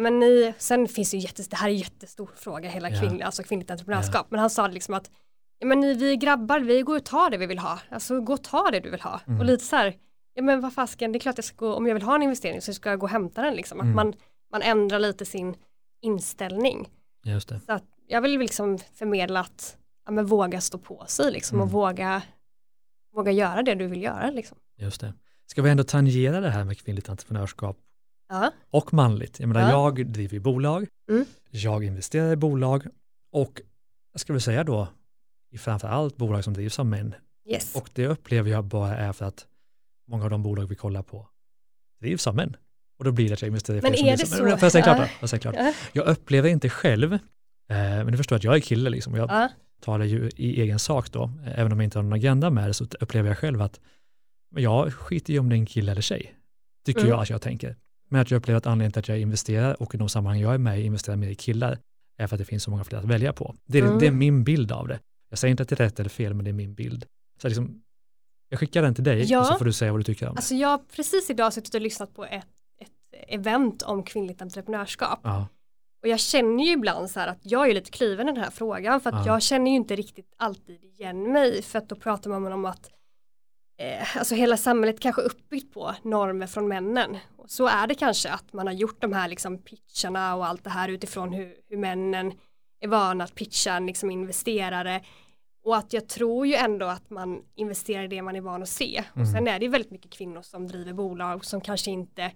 men 0.00 0.18
ni, 0.18 0.54
sen 0.58 0.88
finns 0.88 1.10
det 1.10 1.16
ju 1.16 1.22
jättes, 1.22 1.48
det 1.48 1.56
här 1.56 1.68
är 1.68 1.72
en 1.72 1.78
jättestor 1.78 2.30
fråga, 2.36 2.68
hela 2.70 2.90
Ja. 2.90 3.00
kvinn, 3.00 3.22
alltså 3.22 3.42
kvinnligt 3.42 3.70
entreprenörskap, 3.70 4.26
men 4.30 4.40
han 4.40 4.50
sa 4.50 4.66
liksom 4.68 4.94
att 4.94 5.10
ja, 5.58 5.66
men 5.66 5.80
ni, 5.80 5.94
vi 5.94 6.16
grabbar, 6.16 6.60
vi 6.60 6.82
går 6.82 6.96
och 6.96 7.04
tar 7.04 7.30
det 7.30 7.36
vi 7.38 7.46
vill 7.46 7.58
ha, 7.58 7.78
alltså 7.90 8.20
gå 8.20 8.32
och 8.32 8.44
ta 8.44 8.70
det 8.70 8.80
du 8.80 8.90
vill 8.90 9.00
ha. 9.00 9.20
Mm. 9.26 9.40
Och 9.40 9.46
lite 9.46 9.64
så 9.64 9.76
här, 9.76 9.96
ja 10.34 10.42
men 10.42 10.60
vad 10.60 10.72
fasken, 10.74 11.12
det 11.12 11.18
är 11.18 11.20
klart 11.20 11.38
jag 11.38 11.44
ska 11.44 11.66
gå, 11.66 11.74
om 11.74 11.86
jag 11.86 11.94
vill 11.94 12.02
ha 12.02 12.14
en 12.14 12.22
investering 12.22 12.60
så 12.60 12.74
ska 12.74 12.90
jag 12.90 12.98
gå 12.98 13.06
och 13.06 13.10
hämta 13.10 13.42
den 13.42 13.54
liksom, 13.54 13.80
att 13.80 13.84
Mm. 13.84 13.96
man, 13.96 14.14
man 14.52 14.62
ändrar 14.62 14.98
lite 14.98 15.24
sin 15.24 15.54
inställning. 16.00 16.88
Just 17.24 17.48
det. 17.48 17.60
Så 17.66 17.72
att 17.72 17.84
jag 18.06 18.20
vill 18.20 18.38
liksom 18.38 18.78
förmedla 18.94 19.40
att 19.40 19.76
ja, 20.06 20.12
men 20.12 20.26
våga 20.26 20.60
stå 20.60 20.78
på 20.78 21.04
sig 21.08 21.32
liksom, 21.32 21.56
Mm. 21.56 21.66
och 21.68 21.72
våga, 21.72 22.22
våga 23.14 23.32
göra 23.32 23.62
det 23.62 23.74
du 23.74 23.86
vill 23.86 24.02
göra. 24.02 24.30
Liksom. 24.30 24.58
Just 24.76 25.00
det. 25.00 25.14
Ska 25.46 25.62
vi 25.62 25.70
ändå 25.70 25.84
tangera 25.84 26.40
det 26.40 26.50
här 26.50 26.64
med 26.64 26.78
kvinnligt 26.78 27.08
entreprenörskap 27.08 27.76
Ja. 28.30 28.52
och 28.70 28.92
manligt? 28.94 29.40
Jag 29.40 29.48
menar, 29.48 29.60
Ja. 29.60 29.68
jag 29.96 30.06
driver 30.06 30.38
bolag, 30.38 30.86
Mm. 31.10 31.24
jag 31.50 31.84
investerar 31.84 32.32
i 32.32 32.36
bolag 32.36 32.86
och 33.32 33.60
jag 34.12 34.20
väl 34.32 34.40
säga 34.42 34.64
då 34.64 34.88
i 35.50 35.58
framför 35.58 35.88
allt 35.88 36.16
bolag 36.16 36.44
som 36.44 36.54
drivs 36.54 36.78
av 36.78 36.86
män. 36.86 37.14
Yes. 37.48 37.74
Och 37.76 37.90
det 37.94 38.06
upplever 38.06 38.50
jag 38.50 38.64
bara 38.64 38.96
är 38.96 39.12
för 39.12 39.24
att 39.24 39.46
många 40.08 40.24
av 40.24 40.30
de 40.30 40.42
bolag 40.42 40.66
vi 40.66 40.74
kollar 40.74 41.02
på 41.02 41.28
drivs 42.00 42.26
av 42.26 42.34
män. 42.36 42.56
Och 42.98 43.04
då 43.04 43.12
blir 43.12 43.28
det 43.28 43.34
att 43.34 43.42
jag 43.42 43.46
investerar 43.48 43.78
i 43.78 43.82
Men 43.82 43.94
är 43.94 44.16
det 44.16 44.26
så? 44.26 44.36
Får 44.36 44.48
jag 44.48 44.72
säga 44.72 44.84
klart 44.84 44.96
då? 44.98 45.02
Ja. 45.20 45.28
Jag 45.30 45.40
klart? 45.42 45.54
Ja. 45.58 45.72
Jag 45.92 46.06
upplever 46.06 46.48
inte 46.48 46.68
själv, 46.70 47.12
eh, 47.12 47.18
men 47.68 48.06
du 48.06 48.16
förstår 48.16 48.36
att 48.36 48.44
jag 48.44 48.54
är 48.56 48.60
kille 48.60 48.90
liksom, 48.90 49.12
och 49.12 49.18
jag 49.18 49.30
Ja. 49.30 49.48
talar 49.80 50.04
ju 50.04 50.30
i 50.36 50.60
egen 50.62 50.78
sak 50.78 51.12
då, 51.12 51.30
även 51.54 51.72
om 51.72 51.78
jag 51.80 51.84
inte 51.84 51.98
har 51.98 52.02
någon 52.02 52.12
agenda 52.12 52.50
med 52.50 52.68
det 52.68 52.74
så 52.74 52.86
upplever 53.00 53.28
jag 53.28 53.38
själv 53.38 53.62
att 53.62 53.80
jag 54.56 54.94
skiter 54.94 55.32
ju 55.32 55.38
om 55.38 55.48
det 55.48 55.54
är 55.54 55.58
en 55.58 55.66
kille 55.66 55.92
eller 55.92 56.02
tjej, 56.02 56.34
tycker 56.84 57.00
Mm. 57.00 57.10
jag 57.10 57.20
att 57.22 57.30
jag 57.30 57.42
tänker. 57.42 57.76
Men 58.10 58.20
att 58.20 58.30
jag 58.30 58.38
upplever 58.38 58.58
att 58.58 58.66
anledningen 58.66 58.92
till 58.92 59.00
att 59.00 59.08
jag 59.08 59.20
investerar 59.20 59.82
och 59.82 59.94
i 59.94 59.98
de 59.98 60.08
sammanhang 60.08 60.40
jag 60.40 60.54
är 60.54 60.58
med 60.58 60.80
i 60.80 60.84
investerar 60.84 61.16
mer 61.16 61.28
i 61.28 61.34
killar 61.34 61.78
är 62.18 62.26
för 62.26 62.36
att 62.36 62.38
det 62.38 62.44
finns 62.44 62.62
så 62.62 62.70
många 62.70 62.84
fler 62.84 62.98
att 62.98 63.04
välja 63.04 63.32
på. 63.32 63.54
Det 63.66 63.78
är, 63.78 63.82
Mm. 63.82 63.98
det 63.98 64.06
är 64.06 64.10
min 64.10 64.44
bild 64.44 64.72
av 64.72 64.88
det. 64.88 65.00
Jag 65.30 65.38
säger 65.38 65.50
inte 65.50 65.62
att 65.62 65.68
det 65.68 65.74
är 65.80 65.84
rätt 65.84 66.00
eller 66.00 66.10
fel, 66.10 66.34
men 66.34 66.44
det 66.44 66.50
är 66.50 66.52
min 66.52 66.74
bild. 66.74 67.04
Så 67.42 67.48
liksom, 67.48 67.82
jag 68.48 68.60
skickar 68.60 68.82
den 68.82 68.94
till 68.94 69.04
dig 69.04 69.24
Ja. 69.24 69.40
och 69.40 69.46
så 69.46 69.54
får 69.58 69.64
du 69.64 69.72
säga 69.72 69.92
vad 69.92 70.00
du 70.00 70.04
tycker 70.04 70.28
om 70.28 70.34
det. 70.34 70.38
Alltså 70.38 70.54
jag 70.54 70.68
har 70.68 70.78
precis 70.78 71.30
idag 71.30 71.52
suttit 71.52 71.74
och 71.74 71.80
lyssnat 71.80 72.14
på 72.14 72.24
ett, 72.24 72.46
ett 72.80 72.90
event 73.28 73.82
om 73.82 74.02
kvinnligt 74.02 74.42
entreprenörskap. 74.42 75.20
Ja, 75.22 75.46
Och 76.02 76.08
jag 76.08 76.20
känner 76.20 76.64
ju 76.64 76.72
ibland 76.72 77.10
så 77.10 77.20
här 77.20 77.28
att 77.28 77.38
jag 77.42 77.70
är 77.70 77.74
lite 77.74 77.90
kluven 77.90 78.28
i 78.28 78.32
den 78.32 78.42
här 78.42 78.50
frågan 78.50 79.00
för 79.00 79.10
att 79.10 79.26
Ja. 79.26 79.32
jag 79.32 79.42
känner 79.42 79.70
ju 79.70 79.76
inte 79.76 79.96
riktigt 79.96 80.34
alltid 80.36 80.84
igen 80.84 81.32
mig 81.32 81.62
för 81.62 81.78
att 81.78 81.88
då 81.88 81.96
pratar 81.96 82.30
man 82.30 82.52
om 82.52 82.64
att 82.64 82.90
eh, 83.80 84.16
alltså 84.16 84.34
hela 84.34 84.56
samhället 84.56 85.00
kanske 85.00 85.22
uppbyggt 85.22 85.74
på 85.74 85.94
normer 86.02 86.46
från 86.46 86.68
männen. 86.68 87.16
Och 87.36 87.50
så 87.50 87.66
är 87.66 87.86
det 87.86 87.94
kanske 87.94 88.30
att 88.30 88.52
man 88.52 88.66
har 88.66 88.74
gjort 88.74 89.00
de 89.00 89.12
här 89.12 89.28
liksom 89.28 89.58
pitcharna 89.58 90.36
och 90.36 90.46
allt 90.46 90.64
det 90.64 90.70
här 90.70 90.88
utifrån 90.88 91.32
hur, 91.32 91.54
hur 91.68 91.76
männen 91.76 92.32
är 92.80 92.88
vana 92.88 93.24
att 93.24 93.34
pitcha 93.34 93.78
liksom 93.78 94.10
investerare. 94.10 95.00
Och 95.64 95.76
att 95.76 95.92
jag 95.92 96.08
tror 96.08 96.46
ju 96.46 96.54
ändå 96.54 96.86
att 96.86 97.10
man 97.10 97.42
investerar 97.54 98.04
i 98.04 98.08
det 98.08 98.22
man 98.22 98.36
är 98.36 98.40
van 98.40 98.62
att 98.62 98.68
se. 98.68 99.04
Och 99.10 99.16
Mm. 99.16 99.32
sen 99.32 99.48
är 99.48 99.58
det 99.58 99.64
ju 99.64 99.70
väldigt 99.70 99.90
mycket 99.90 100.10
kvinnor 100.12 100.42
som 100.42 100.68
driver 100.68 100.92
bolag 100.92 101.44
som 101.44 101.60
kanske 101.60 101.90
inte 101.90 102.32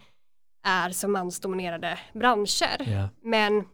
är 0.63 0.91
så 0.91 1.09
mansdominerade 1.09 1.99
branscher. 2.13 2.91
Ja. 2.93 3.09
Men 3.23 3.65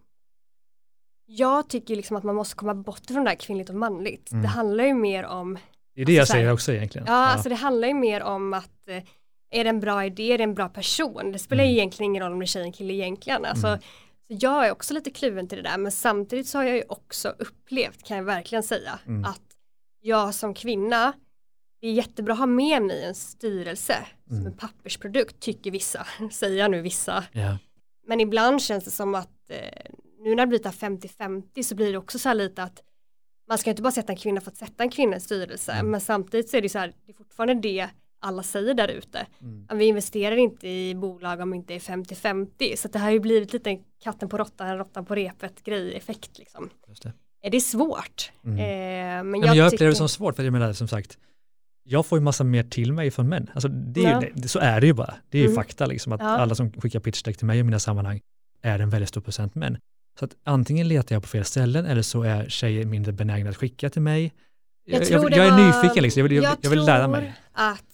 jag 1.27 1.69
tycker 1.69 1.97
liksom 1.97 2.17
att 2.17 2.25
man 2.25 2.35
måste 2.35 2.57
komma 2.57 2.75
bort 2.75 3.07
från 3.07 3.25
det 3.25 3.31
här 3.31 3.37
kvinnligt 3.37 3.71
och 3.71 3.77
manligt. 3.77 4.33
Mm. 4.33 4.43
Det 4.43 4.49
handlar 4.49 4.85
ju 4.85 4.95
mer 4.95 5.25
om, 5.27 5.59
Det 5.95 6.01
är 6.01 6.05
det 6.07 6.13
jag 6.13 6.21
Alltså, 6.21 6.33
så 6.33 6.37
här- 6.37 6.43
säger 6.43 6.53
också 6.53 6.73
egentligen. 6.73 7.07
ja, 7.07 7.13
alltså 7.27 7.49
det 7.49 7.55
handlar 7.55 7.89
ju 7.89 7.95
mer 7.95 8.23
om 8.23 8.53
att 8.55 8.89
eh, 8.89 9.03
är 9.51 9.65
det 9.65 9.71
en 9.71 9.81
bra 9.81 10.05
idé, 10.05 10.33
är 10.33 10.39
det 10.39 10.45
en 10.45 10.55
bra 10.55 10.69
person? 10.69 11.33
Det 11.33 11.39
spelar 11.39 11.65
Mm. 11.65 11.77
egentligen 11.77 12.11
ingen 12.13 12.23
roll 12.23 12.33
om 12.33 12.39
det 12.39 12.45
är 12.45 12.47
tjej 12.47 12.63
eller 12.63 12.73
kille 12.73 12.93
egentligen. 12.95 13.45
Alltså, 13.45 13.67
Mm. 13.67 13.81
så 14.27 14.35
jag 14.47 14.67
är 14.67 14.71
också 14.73 14.95
lite 14.95 15.11
kluven 15.11 15.49
till 15.49 15.59
det 15.63 15.65
där, 15.71 15.79
men 15.79 15.93
samtidigt 15.93 16.47
så 16.49 16.59
har 16.59 16.65
jag 16.65 16.77
ju 16.77 16.83
också 16.89 17.29
upplevt, 17.39 18.03
kan 18.07 18.17
jag 18.17 18.25
verkligen 18.25 18.63
säga, 18.63 18.99
Mm. 19.07 19.25
att 19.25 19.43
jag 20.01 20.35
som 20.35 20.55
kvinna, 20.55 21.13
det 21.81 21.87
är 21.89 21.93
jättebra 21.93 22.33
att 22.33 22.39
ha 22.39 22.47
med 22.47 22.83
mig 22.83 23.05
en 23.05 23.15
styrelse 23.15 23.97
som 24.27 24.37
Mm. 24.37 24.47
en 24.47 24.53
pappersprodukt, 24.59 25.41
tycker 25.41 25.71
vissa, 25.71 26.07
säger 26.33 26.59
jag 26.59 26.71
nu 26.71 26.83
vissa. 26.83 27.25
Ja. 27.33 27.59
Men 28.07 28.21
ibland 28.21 28.63
känns 28.63 28.85
det 28.85 28.91
som 28.91 29.15
att 29.15 29.51
eh, 29.51 29.91
nu 30.19 30.35
när 30.35 30.43
det 30.43 30.47
blir 30.47 30.59
det 30.59 30.69
här 30.69 30.77
50-50 30.77 31.63
så 31.63 31.75
blir 31.75 31.93
det 31.93 31.99
också 31.99 32.19
så 32.19 32.29
här 32.29 32.35
lite 32.37 32.63
att 32.63 32.83
man 33.51 33.59
ska 33.59 33.71
inte 33.71 33.83
bara 33.83 33.93
sätta 33.93 34.13
en 34.13 34.19
kvinna 34.19 34.41
för 34.41 34.51
att 34.51 34.57
sätta 34.57 34.83
en 34.83 34.91
kvinna 34.91 35.17
i 35.17 35.21
styrelse 35.21 35.73
Mm. 35.73 35.91
men 35.91 36.01
samtidigt 36.01 36.51
så 36.51 36.57
är 36.57 36.63
det 36.63 36.69
så 36.69 36.79
här 36.79 36.93
det 37.07 37.13
är 37.13 37.17
fortfarande 37.17 37.55
det 37.55 37.89
alla 38.23 38.43
säger 38.43 38.75
där 38.75 38.89
ute. 38.89 39.27
Mm. 39.43 39.79
Vi 39.79 39.85
investerar 39.85 40.37
inte 40.37 40.69
i 40.69 40.95
bolag 40.95 41.41
om 41.41 41.51
det 41.51 41.57
inte 41.57 41.75
är 41.75 41.79
50-50 41.79 42.77
så 42.77 42.89
det 42.89 42.99
här 42.99 43.07
har 43.07 43.13
ju 43.13 43.21
blivit 43.21 43.53
lite 43.53 43.71
en 43.71 43.79
katten 44.03 44.29
på 44.29 44.39
råttan, 44.39 44.79
råttan 44.79 45.05
på 45.05 45.15
repet 45.15 45.65
grej 45.65 45.95
effekt 45.97 46.39
liksom. 46.39 46.71
Just 46.89 47.03
det. 47.03 47.13
Det 47.51 47.57
är 47.57 47.61
svårt. 47.61 48.33
Mm. 48.45 48.59
Eh, 48.59 48.65
men 48.65 49.31
Men 49.31 49.41
jag, 49.41 49.57
jag, 49.57 49.71
tycker- 49.71 49.77
upplever 49.77 49.91
det 49.91 49.97
som 49.97 50.09
svårt, 50.09 50.37
för 50.37 50.43
jag 50.45 50.53
menar 50.53 50.73
som 50.73 50.89
sagt, 50.89 51.19
jag 51.83 52.07
får 52.07 52.19
ju 52.19 52.23
massa 52.25 52.45
mer 52.45 52.63
till 52.65 52.93
mig 52.93 53.11
från 53.11 53.29
män. 53.29 53.51
Alltså 53.55 53.69
det 53.69 54.01
är 54.01 54.21
ju, 54.21 54.27
Ja. 54.27 54.33
det, 54.35 54.49
så 54.49 54.59
är 54.59 54.81
det 54.81 54.87
ju 54.87 54.93
bara. 54.93 55.15
Det 55.29 55.39
är 55.39 55.43
ju 55.43 55.47
Mm. 55.47 55.55
fakta 55.57 55.87
liksom, 55.87 56.13
att 56.13 56.21
Ja. 56.21 56.27
alla 56.27 56.55
som 56.55 56.73
skickar 56.73 57.01
pitchdeck 57.01 57.37
till 57.37 57.47
mig 57.47 57.59
i 57.59 57.63
mina 57.63 57.79
sammanhang 57.79 58.21
är 58.63 58.79
en 58.79 58.91
väldigt 58.91 59.09
stor 59.09 59.21
procent 59.21 59.55
män. 59.55 59.79
Så 60.21 60.25
att 60.25 60.37
antingen 60.45 60.89
letar 60.89 61.15
jag 61.17 61.23
på 61.23 61.29
fel 61.29 61.45
ställen 61.45 61.87
eller 61.87 62.03
så 62.03 62.23
är 62.23 62.49
tjejer 62.49 62.85
mindre 62.85 63.13
benägna 63.13 63.51
att 63.51 63.57
skicka 63.57 63.91
till 63.91 64.03
mig. 64.03 64.33
Jag, 64.85 65.03
jag, 65.05 65.31
det 65.31 65.37
jag 65.37 65.47
är 65.47 65.51
var- 65.51 65.83
nyfiken 65.83 66.03
liksom, 66.03 66.21
jag 66.21 66.29
vill, 66.29 66.43
jag, 66.43 66.57
jag 66.61 66.71
vill 66.71 66.85
lära 66.85 67.09
mig. 67.09 67.35
att, 67.53 67.85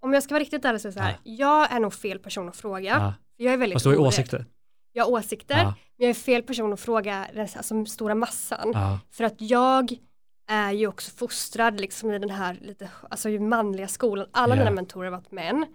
om 0.00 0.12
jag 0.14 0.22
ska 0.22 0.34
vara 0.34 0.40
riktigt 0.42 0.64
ärlig 0.64 0.80
så 0.80 0.88
är 0.88 0.92
det 0.92 0.98
så 0.98 1.02
här, 1.02 1.16
jag 1.22 1.72
är 1.72 1.80
nog 1.80 1.94
fel 1.94 2.18
person 2.18 2.48
att 2.48 2.56
fråga. 2.56 2.90
Ja. 2.90 3.14
Jag 3.36 3.52
är 3.54 3.58
väldigt 3.58 3.74
Fast 3.74 3.84
du 3.84 3.88
har 3.90 3.94
ju 3.96 4.00
åsikter. 4.02 4.44
Jag 4.92 5.04
har 5.04 5.10
åsikter, 5.12 5.56
Ja. 5.58 5.64
men 5.64 5.74
jag 5.96 6.10
är 6.10 6.14
fel 6.14 6.42
person 6.42 6.72
att 6.72 6.80
fråga 6.80 7.26
den 7.34 7.48
alltså, 7.56 7.84
stora 7.86 8.14
massan. 8.14 8.70
Ja. 8.74 8.98
För 9.10 9.24
att 9.24 9.34
jag 9.38 9.92
är 10.48 10.72
ju 10.72 10.86
också 10.86 11.10
fostrad 11.10 11.80
liksom 11.80 12.10
i 12.10 12.18
den 12.18 12.30
här 12.30 12.58
lite, 12.62 12.88
alltså 13.10 13.28
manliga 13.28 13.88
skolan. 13.88 14.26
Alla 14.32 14.54
Ja. 14.54 14.58
mina 14.58 14.70
mentorer 14.70 15.10
har 15.10 15.18
varit 15.18 15.30
män. 15.32 15.66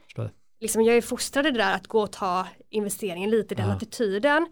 Liksom 0.60 0.82
jag 0.82 0.98
är 0.98 1.02
fostrad 1.02 1.48
i 1.48 1.52
det 1.52 1.58
där 1.58 1.74
att 1.76 1.88
gå 1.88 2.02
och 2.02 2.12
ta 2.12 2.48
investeringen 2.70 3.30
lite, 3.30 3.56
den 3.56 3.68
Ja. 3.70 3.76
attityden. 3.76 4.48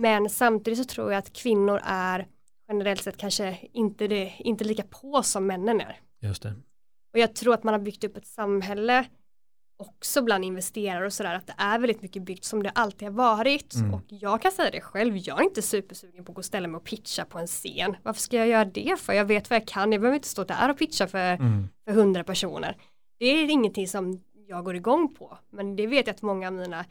Men 0.00 0.30
samtidigt 0.30 0.78
så 0.78 0.84
tror 0.84 1.12
jag 1.12 1.18
att 1.18 1.32
kvinnor 1.32 1.80
är 1.84 2.26
generellt 2.68 3.02
sett 3.02 3.16
kanske 3.16 3.58
inte, 3.72 4.06
det, 4.08 4.32
inte 4.38 4.64
lika 4.64 4.82
på 4.82 5.22
som 5.22 5.46
männen 5.46 5.80
är. 5.80 6.00
Just 6.20 6.42
det. 6.42 6.54
Och 7.12 7.18
jag 7.18 7.34
tror 7.34 7.54
att 7.54 7.64
man 7.64 7.74
har 7.74 7.80
byggt 7.80 8.04
upp 8.04 8.16
ett 8.16 8.26
samhälle 8.26 9.04
också 9.76 10.22
bland 10.22 10.44
investerare 10.44 11.06
och 11.06 11.12
sådär 11.12 11.34
att 11.34 11.46
det 11.46 11.54
är 11.58 11.78
väldigt 11.78 12.02
mycket 12.02 12.22
byggt 12.22 12.44
som 12.44 12.62
det 12.62 12.70
alltid 12.70 13.08
har 13.08 13.12
varit 13.14 13.74
Mm. 13.74 13.94
och 13.94 14.02
jag 14.08 14.42
kan 14.42 14.52
säga 14.52 14.70
det 14.70 14.80
själv, 14.80 15.16
jag 15.16 15.40
är 15.40 15.44
inte 15.44 15.62
supersugen 15.62 16.24
på 16.24 16.32
att 16.32 16.36
gå 16.36 16.38
och 16.40 16.44
ställa 16.44 16.68
mig 16.68 16.76
och 16.76 16.84
pitcha 16.84 17.24
på 17.24 17.38
en 17.38 17.46
scen. 17.46 17.96
Varför 18.02 18.20
ska 18.20 18.36
jag 18.36 18.48
göra 18.48 18.64
det 18.64 19.00
för? 19.00 19.12
Jag 19.12 19.24
vet 19.24 19.50
vad 19.50 19.56
jag 19.60 19.68
kan, 19.68 19.92
jag 19.92 20.00
behöver 20.00 20.16
inte 20.16 20.28
stå 20.28 20.44
där 20.44 20.70
och 20.70 20.78
pitcha 20.78 21.06
för 21.06 21.18
Mm. 21.34 21.68
för 21.84 22.22
personer. 22.22 22.76
Det 23.18 23.26
är 23.26 23.50
ingenting 23.50 23.88
som 23.88 24.20
jag 24.52 24.64
går 24.64 24.76
igång 24.76 25.14
på, 25.14 25.38
men 25.50 25.76
det 25.76 25.86
vet 25.86 26.06
jag 26.06 26.14
att 26.14 26.22
många 26.22 26.46
av 26.46 26.52
mina 26.54 26.84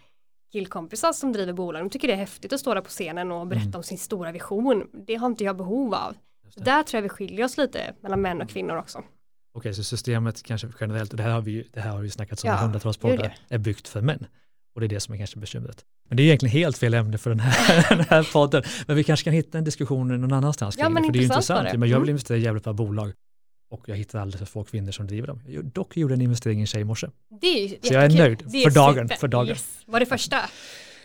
killkompisar 0.51 1.13
som 1.13 1.33
driver 1.33 1.53
bolag, 1.53 1.81
de 1.81 1.89
tycker 1.89 2.07
det 2.07 2.13
är 2.13 2.17
häftigt 2.17 2.53
att 2.53 2.59
stå 2.59 2.73
där 2.73 2.81
på 2.81 2.89
scenen 2.89 3.31
och 3.31 3.47
berätta 3.47 3.63
Mm. 3.65 3.75
om 3.77 3.83
sin 3.83 3.97
stora 3.97 4.31
vision. 4.31 4.87
Det 5.07 5.15
har 5.15 5.27
inte 5.27 5.43
jag 5.43 5.57
behov 5.57 5.93
av. 5.93 6.15
Där 6.55 6.83
tror 6.83 6.97
jag 6.97 7.01
vi 7.03 7.09
skiljer 7.09 7.45
oss 7.45 7.57
lite 7.57 7.93
mellan 8.01 8.21
män 8.21 8.41
och 8.41 8.49
kvinnor 8.49 8.75
också. 8.77 9.03
Okej, 9.53 9.73
så 9.73 9.83
systemet 9.83 10.43
kanske 10.43 10.67
generellt, 10.79 11.11
och 11.11 11.17
det 11.17 11.23
här 11.23 11.31
har 11.31 11.41
vi, 11.41 11.67
det 11.73 11.79
här 11.81 11.91
har 11.91 11.99
vi 12.01 12.09
snackat 12.09 12.43
om 12.43 12.47
i 12.47 12.51
Ja, 12.51 12.57
hundratals 12.57 12.97
poddar, 12.97 13.35
är 13.49 13.57
byggt 13.57 13.87
för 13.87 14.01
män. 14.01 14.25
Och 14.75 14.81
det 14.81 14.85
är 14.87 14.89
det 14.89 14.99
som 14.99 15.13
är 15.13 15.17
kanske 15.17 15.39
bekymret. 15.39 15.85
Men 16.09 16.17
det 16.17 16.23
är 16.23 16.25
egentligen 16.25 16.51
helt 16.53 16.77
fel 16.77 16.93
ämne 16.93 17.17
för 17.17 17.29
den 17.29 17.39
här, 17.39 17.85
den 17.97 18.05
här 18.09 18.29
podden. 18.33 18.63
Men 18.87 18.95
vi 18.95 19.03
kanske 19.03 19.23
kan 19.23 19.33
hitta 19.33 19.57
en 19.57 19.63
diskussion 19.63 20.07
någon 20.21 20.33
annanstans 20.33 20.77
Ja, 20.77 20.89
men 20.89 21.01
det, 21.03 21.07
för 21.07 21.13
det 21.13 21.19
är 21.19 21.21
ju 21.21 21.25
intressant. 21.25 21.67
det. 21.71 21.77
Men 21.77 21.89
jag 21.89 21.97
vill 21.99 22.03
Mm. 22.09 22.09
investera 22.09 22.37
i 22.37 22.41
jävligt 22.41 22.63
bra 22.63 22.73
bolag 22.73 23.13
och 23.71 23.89
jag 23.89 23.95
hittar 23.95 24.19
alldeles 24.19 24.39
för 24.39 24.45
få 24.45 24.63
kvinnor 24.63 24.91
som 24.91 25.07
driver 25.07 25.27
dem. 25.27 25.41
Jag 25.47 25.65
dock 25.65 25.97
gjorde 25.97 26.13
en 26.13 26.21
investering 26.21 26.57
i 26.59 26.61
en 26.61 26.67
tjej 26.67 26.81
i 26.81 26.83
morse. 26.83 27.07
Det 27.41 27.47
är 27.47 27.67
ju 27.67 27.77
Så 27.81 27.93
jag 27.93 28.05
är 28.05 28.09
nöjd 28.17 28.43
Det 28.47 28.57
är 28.63 28.69
för 28.69 28.75
dagen, 28.75 29.07
super. 29.07 29.15
för 29.19 29.27
dagen. 29.27 29.47
Yes. 29.49 29.79
Var 29.85 29.99
det 29.99 30.05
första? 30.05 30.37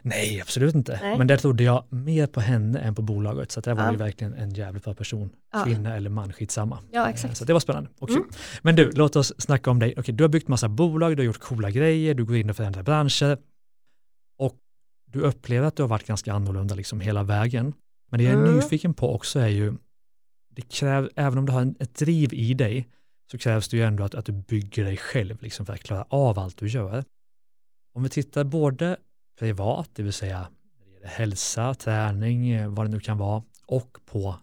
Nej, 0.02 0.40
absolut 0.40 0.74
inte. 0.74 0.98
Nej. 1.02 1.18
Men 1.18 1.26
där 1.26 1.37
trodde 1.37 1.64
jag 1.64 1.85
mer 1.88 2.26
på 2.26 2.40
henne 2.40 2.79
än 2.79 2.94
på 2.94 3.02
bolaget. 3.02 3.52
Så 3.52 3.61
det 3.61 3.74
var 3.74 3.85
Ja. 3.85 3.90
ju 3.92 3.96
verkligen 3.98 4.35
en 4.35 4.50
jävligt 4.50 4.85
bra 4.85 4.94
person. 4.94 5.31
Ja. 5.52 5.64
Kvinna 5.64 5.96
eller 5.96 6.11
man, 6.11 6.33
skitsamma. 6.33 6.79
Ja, 6.92 7.02
Eh, 7.05 7.09
exakt. 7.11 7.37
Så 7.37 7.44
det 7.44 7.52
var 7.52 7.61
spännande. 7.61 7.90
Okej. 7.98 8.16
Mm. 8.16 8.29
Men 8.62 8.76
du, 8.76 8.90
låt 8.94 9.16
oss 9.16 9.33
snacka 9.38 9.70
om 9.70 9.79
dig. 9.79 9.94
Okej, 9.96 10.14
du 10.14 10.24
har 10.24 10.29
byggt 10.29 10.48
massa 10.48 10.68
bolag, 10.68 11.16
du 11.16 11.20
har 11.22 11.26
gjort 11.26 11.40
coola 11.40 11.70
grejer, 11.70 12.14
du 12.14 12.24
går 12.24 12.37
in 12.37 12.50
och 12.50 12.57
förändrar 12.57 12.83
branscher. 12.83 13.38
Och 14.38 14.55
du 15.12 15.20
upplever 15.20 15.66
att 15.66 15.76
du 15.76 15.83
har 15.83 15.88
varit 15.88 16.07
ganska 16.07 16.33
annorlunda 16.33 16.74
liksom 16.74 17.00
hela 17.00 17.22
vägen. 17.22 17.72
Men 18.11 18.18
det 18.18 18.24
jag 18.24 18.33
är 18.33 18.38
Mm. 18.38 18.57
nyfiken 18.57 18.94
på 18.94 19.14
också 19.14 19.38
är 19.40 19.48
ju, 19.48 19.74
det 20.57 20.62
krävs, 20.62 21.11
även 21.16 21.38
om 21.38 21.47
du 21.47 21.53
har 21.53 21.61
en, 21.61 21.77
ett 21.81 21.95
driv 21.95 22.35
i 22.35 22.55
dig, 22.55 22.88
så 23.31 23.38
krävs 23.38 23.69
det 23.69 23.77
ju 23.77 23.83
ändå 23.83 24.05
att, 24.05 24.14
att 24.14 24.25
du 24.25 24.33
bygger 24.33 24.85
dig 24.85 24.97
själv 24.97 25.42
liksom 25.42 25.66
för 25.66 25.73
att 25.73 25.83
klara 25.83 26.07
av 26.09 26.38
allt 26.38 26.57
du 26.57 26.69
gör. 26.69 27.05
Om 27.95 28.03
vi 28.03 28.09
tittar 28.09 28.45
både 28.45 28.97
privat, 29.38 29.90
det 29.92 30.03
vill 30.03 30.12
säga 30.12 30.49
hälsa, 31.05 31.75
träning, 31.75 32.51
eh, 32.51 32.69
vad 32.69 32.87
det 32.87 32.90
nu 32.90 33.01
kan 33.01 33.19
vara, 33.19 33.42
och 33.66 33.99
på 34.07 34.37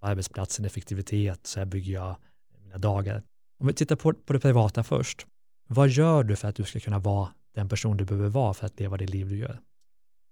arbetsplatsen, 0.00 0.64
effektivitet, 0.64 1.46
så 1.46 1.58
här 1.58 1.66
bygger 1.66 1.92
jag 1.92 2.16
mina 2.62 2.78
dagar. 2.78 3.22
Om 3.58 3.66
vi 3.66 3.72
tittar 3.72 3.96
på, 3.96 4.12
på 4.12 4.32
det 4.32 4.40
privata 4.40 4.84
först, 4.84 5.26
vad 5.68 5.88
gör 5.88 6.24
du 6.24 6.36
för 6.36 6.48
att 6.48 6.56
du 6.56 6.64
ska 6.64 6.80
kunna 6.80 6.98
vara 6.98 7.28
den 7.54 7.68
person 7.68 7.96
du 7.96 8.04
behöver 8.04 8.28
vara 8.28 8.54
för 8.54 8.66
att 8.66 8.80
leva 8.80 8.96
det 8.96 9.06
liv 9.06 9.28
du 9.28 9.38
gör? 9.38 9.60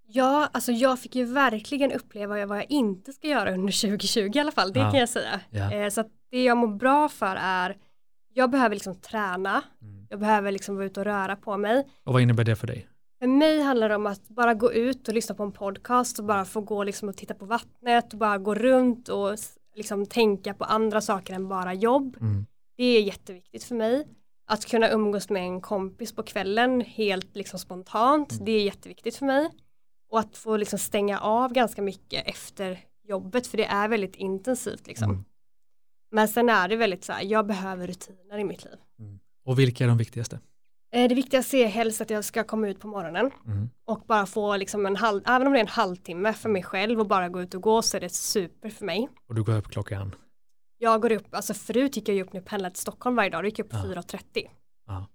Ja, 0.07 0.49
alltså 0.53 0.73
jag 0.73 0.99
fick 0.99 1.15
ju 1.17 1.25
verkligen 1.25 1.93
uppleva 1.93 2.47
vad 2.47 2.59
jag 2.59 2.71
inte 2.71 3.13
ska 3.13 3.29
göra 3.29 3.55
under 3.55 3.73
2020 3.89 4.31
i 4.35 4.39
alla 4.41 4.53
fall, 4.53 4.73
det 4.73 4.81
Ja. 4.81 4.91
kan 4.91 5.01
jag 5.01 5.09
säga. 5.09 5.41
Ja. 5.51 5.73
Eh, 5.73 5.89
så 5.91 6.05
det 6.31 6.45
jag 6.45 6.57
mår 6.57 6.69
bra 6.69 7.09
för 7.09 7.37
är, 7.41 7.77
jag 8.35 8.51
behöver 8.51 8.75
liksom 8.77 8.95
träna, 9.01 9.63
Mm. 9.83 10.07
jag 10.11 10.21
behöver 10.21 10.53
liksom 10.53 10.77
vara 10.77 10.87
ute 10.87 11.01
och 11.01 11.07
röra 11.07 11.37
på 11.37 11.57
mig. 11.57 11.87
Och 12.05 12.13
vad 12.13 12.23
innebär 12.23 12.45
det 12.45 12.57
för 12.57 12.67
dig? 12.67 12.89
För 13.19 13.27
mig 13.27 13.61
handlar 13.63 13.89
det 13.89 13.95
om 13.97 14.07
att 14.07 14.29
bara 14.29 14.55
gå 14.55 14.73
ut 14.73 15.09
och 15.09 15.15
lyssna 15.15 15.35
på 15.35 15.43
en 15.43 15.53
podcast 15.53 16.19
och 16.19 16.25
bara 16.25 16.45
få 16.45 16.61
gå 16.61 16.85
liksom 16.85 17.09
och 17.09 17.17
titta 17.17 17.35
på 17.35 17.45
vattnet 17.47 18.13
och 18.13 18.19
bara 18.19 18.39
gå 18.39 18.55
runt 18.55 19.09
och 19.09 19.37
liksom 19.75 20.07
tänka 20.07 20.55
på 20.55 20.65
andra 20.65 21.01
saker 21.01 21.35
än 21.35 21.49
bara 21.49 21.75
jobb. 21.75 22.17
Mm. 22.21 22.47
Det 22.77 22.85
är 22.85 23.03
jätteviktigt 23.03 23.65
för 23.65 23.75
mig. 23.75 24.07
Att 24.47 24.67
kunna 24.67 24.91
umgås 24.91 25.31
med 25.31 25.43
en 25.43 25.61
kompis 25.61 26.13
på 26.15 26.23
kvällen 26.23 26.81
helt 26.81 27.37
liksom 27.37 27.59
spontant, 27.59 28.33
Mm. 28.33 28.45
det 28.45 28.53
är 28.53 28.63
jätteviktigt 28.65 29.17
för 29.17 29.27
mig. 29.27 29.51
Och 30.15 30.21
att 30.21 30.37
få 30.37 30.57
liksom 30.57 30.79
stänga 30.79 31.19
av 31.21 31.53
ganska 31.53 31.83
mycket 31.83 32.27
efter 32.29 32.79
jobbet, 33.09 33.47
för 33.47 33.57
det 33.57 33.65
är 33.65 33.89
väldigt 33.89 34.17
intensivt 34.17 34.87
liksom. 34.87 35.11
Mm. 35.11 35.25
Men 36.11 36.29
sen 36.29 36.49
är 36.49 36.69
det 36.69 36.77
väldigt 36.77 37.05
så 37.05 37.13
här, 37.13 37.23
jag 37.23 37.47
behöver 37.47 37.87
rutiner 37.87 38.39
i 38.39 38.45
mitt 38.45 38.65
liv. 38.65 38.75
Och 39.45 39.59
vilka 39.59 39.85
är 39.85 39.89
de 39.89 39.99
viktigaste? 39.99 40.41
Eh, 40.93 41.09
Det 41.09 41.15
viktigaste 41.15 41.57
är 41.57 41.67
helst 41.67 42.01
att 42.01 42.11
jag 42.11 42.25
ska 42.25 42.45
komma 42.45 42.69
ut 42.69 42.81
på 42.81 42.87
morgonen 42.89 43.31
Mm. 43.47 43.71
och 43.85 44.01
bara 44.07 44.27
få 44.27 44.57
liksom 44.57 44.87
en 44.87 44.97
halv, 44.97 45.23
även 45.27 45.47
om 45.47 45.53
det 45.53 45.59
är 45.59 45.65
en 45.65 45.69
halvtimme 45.69 46.33
för 46.33 46.49
mig 46.49 46.63
själv 46.63 47.01
och 47.01 47.07
bara 47.07 47.29
gå 47.29 47.43
ut 47.43 47.55
och 47.55 47.63
gå 47.63 47.83
så 47.83 47.97
är 47.97 48.01
det 48.01 48.09
super 48.15 48.69
för 48.71 48.85
mig. 48.85 49.09
Och 49.29 49.35
du 49.35 49.43
går 49.43 49.57
upp 49.57 49.69
klockan? 49.69 50.15
Jag 50.79 51.03
går 51.03 51.13
upp, 51.13 51.35
alltså 51.35 51.55
förut 51.55 51.97
gick 51.97 52.09
jag 52.09 52.15
ju 52.15 52.23
upp 52.23 52.33
när 52.33 52.41
jag 52.41 52.47
pendlade 52.49 52.75
till 52.75 52.81
Stockholm 52.83 53.17
varje 53.17 53.31
dag, 53.31 53.43
då 53.43 53.47
gick 53.49 53.59
jag 53.59 53.65
upp 53.67 53.73
Ja. 53.73 53.85
4.30. 53.85 54.51
Ja. 54.87 55.07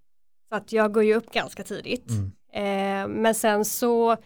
Så 0.49 0.55
att 0.55 0.71
jag 0.71 0.93
går 0.93 1.03
ju 1.03 1.13
upp 1.15 1.31
ganska 1.33 1.63
tidigt. 1.63 2.09
Mm. 2.09 2.31
Eh, 2.53 3.21
men 3.21 3.35
sen 3.35 3.65
så 3.65 4.17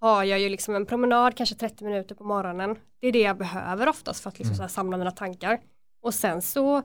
har 0.00 0.24
jag 0.24 0.40
ju 0.40 0.48
liksom 0.48 0.74
en 0.74 0.86
promenad, 0.86 1.36
kanske 1.36 1.54
30 1.54 1.84
minuter 1.84 2.14
på 2.14 2.24
morgonen. 2.24 2.76
Det 3.00 3.06
är 3.08 3.12
det 3.12 3.20
jag 3.20 3.38
behöver 3.38 3.88
oftast 3.88 4.22
för 4.22 4.28
att 4.30 4.38
liksom 4.38 4.54
Mm. 4.56 4.68
samla 4.68 4.96
mina 4.96 5.10
tankar. 5.10 5.60
Och 6.02 6.14
sen 6.14 6.42
så 6.42 6.82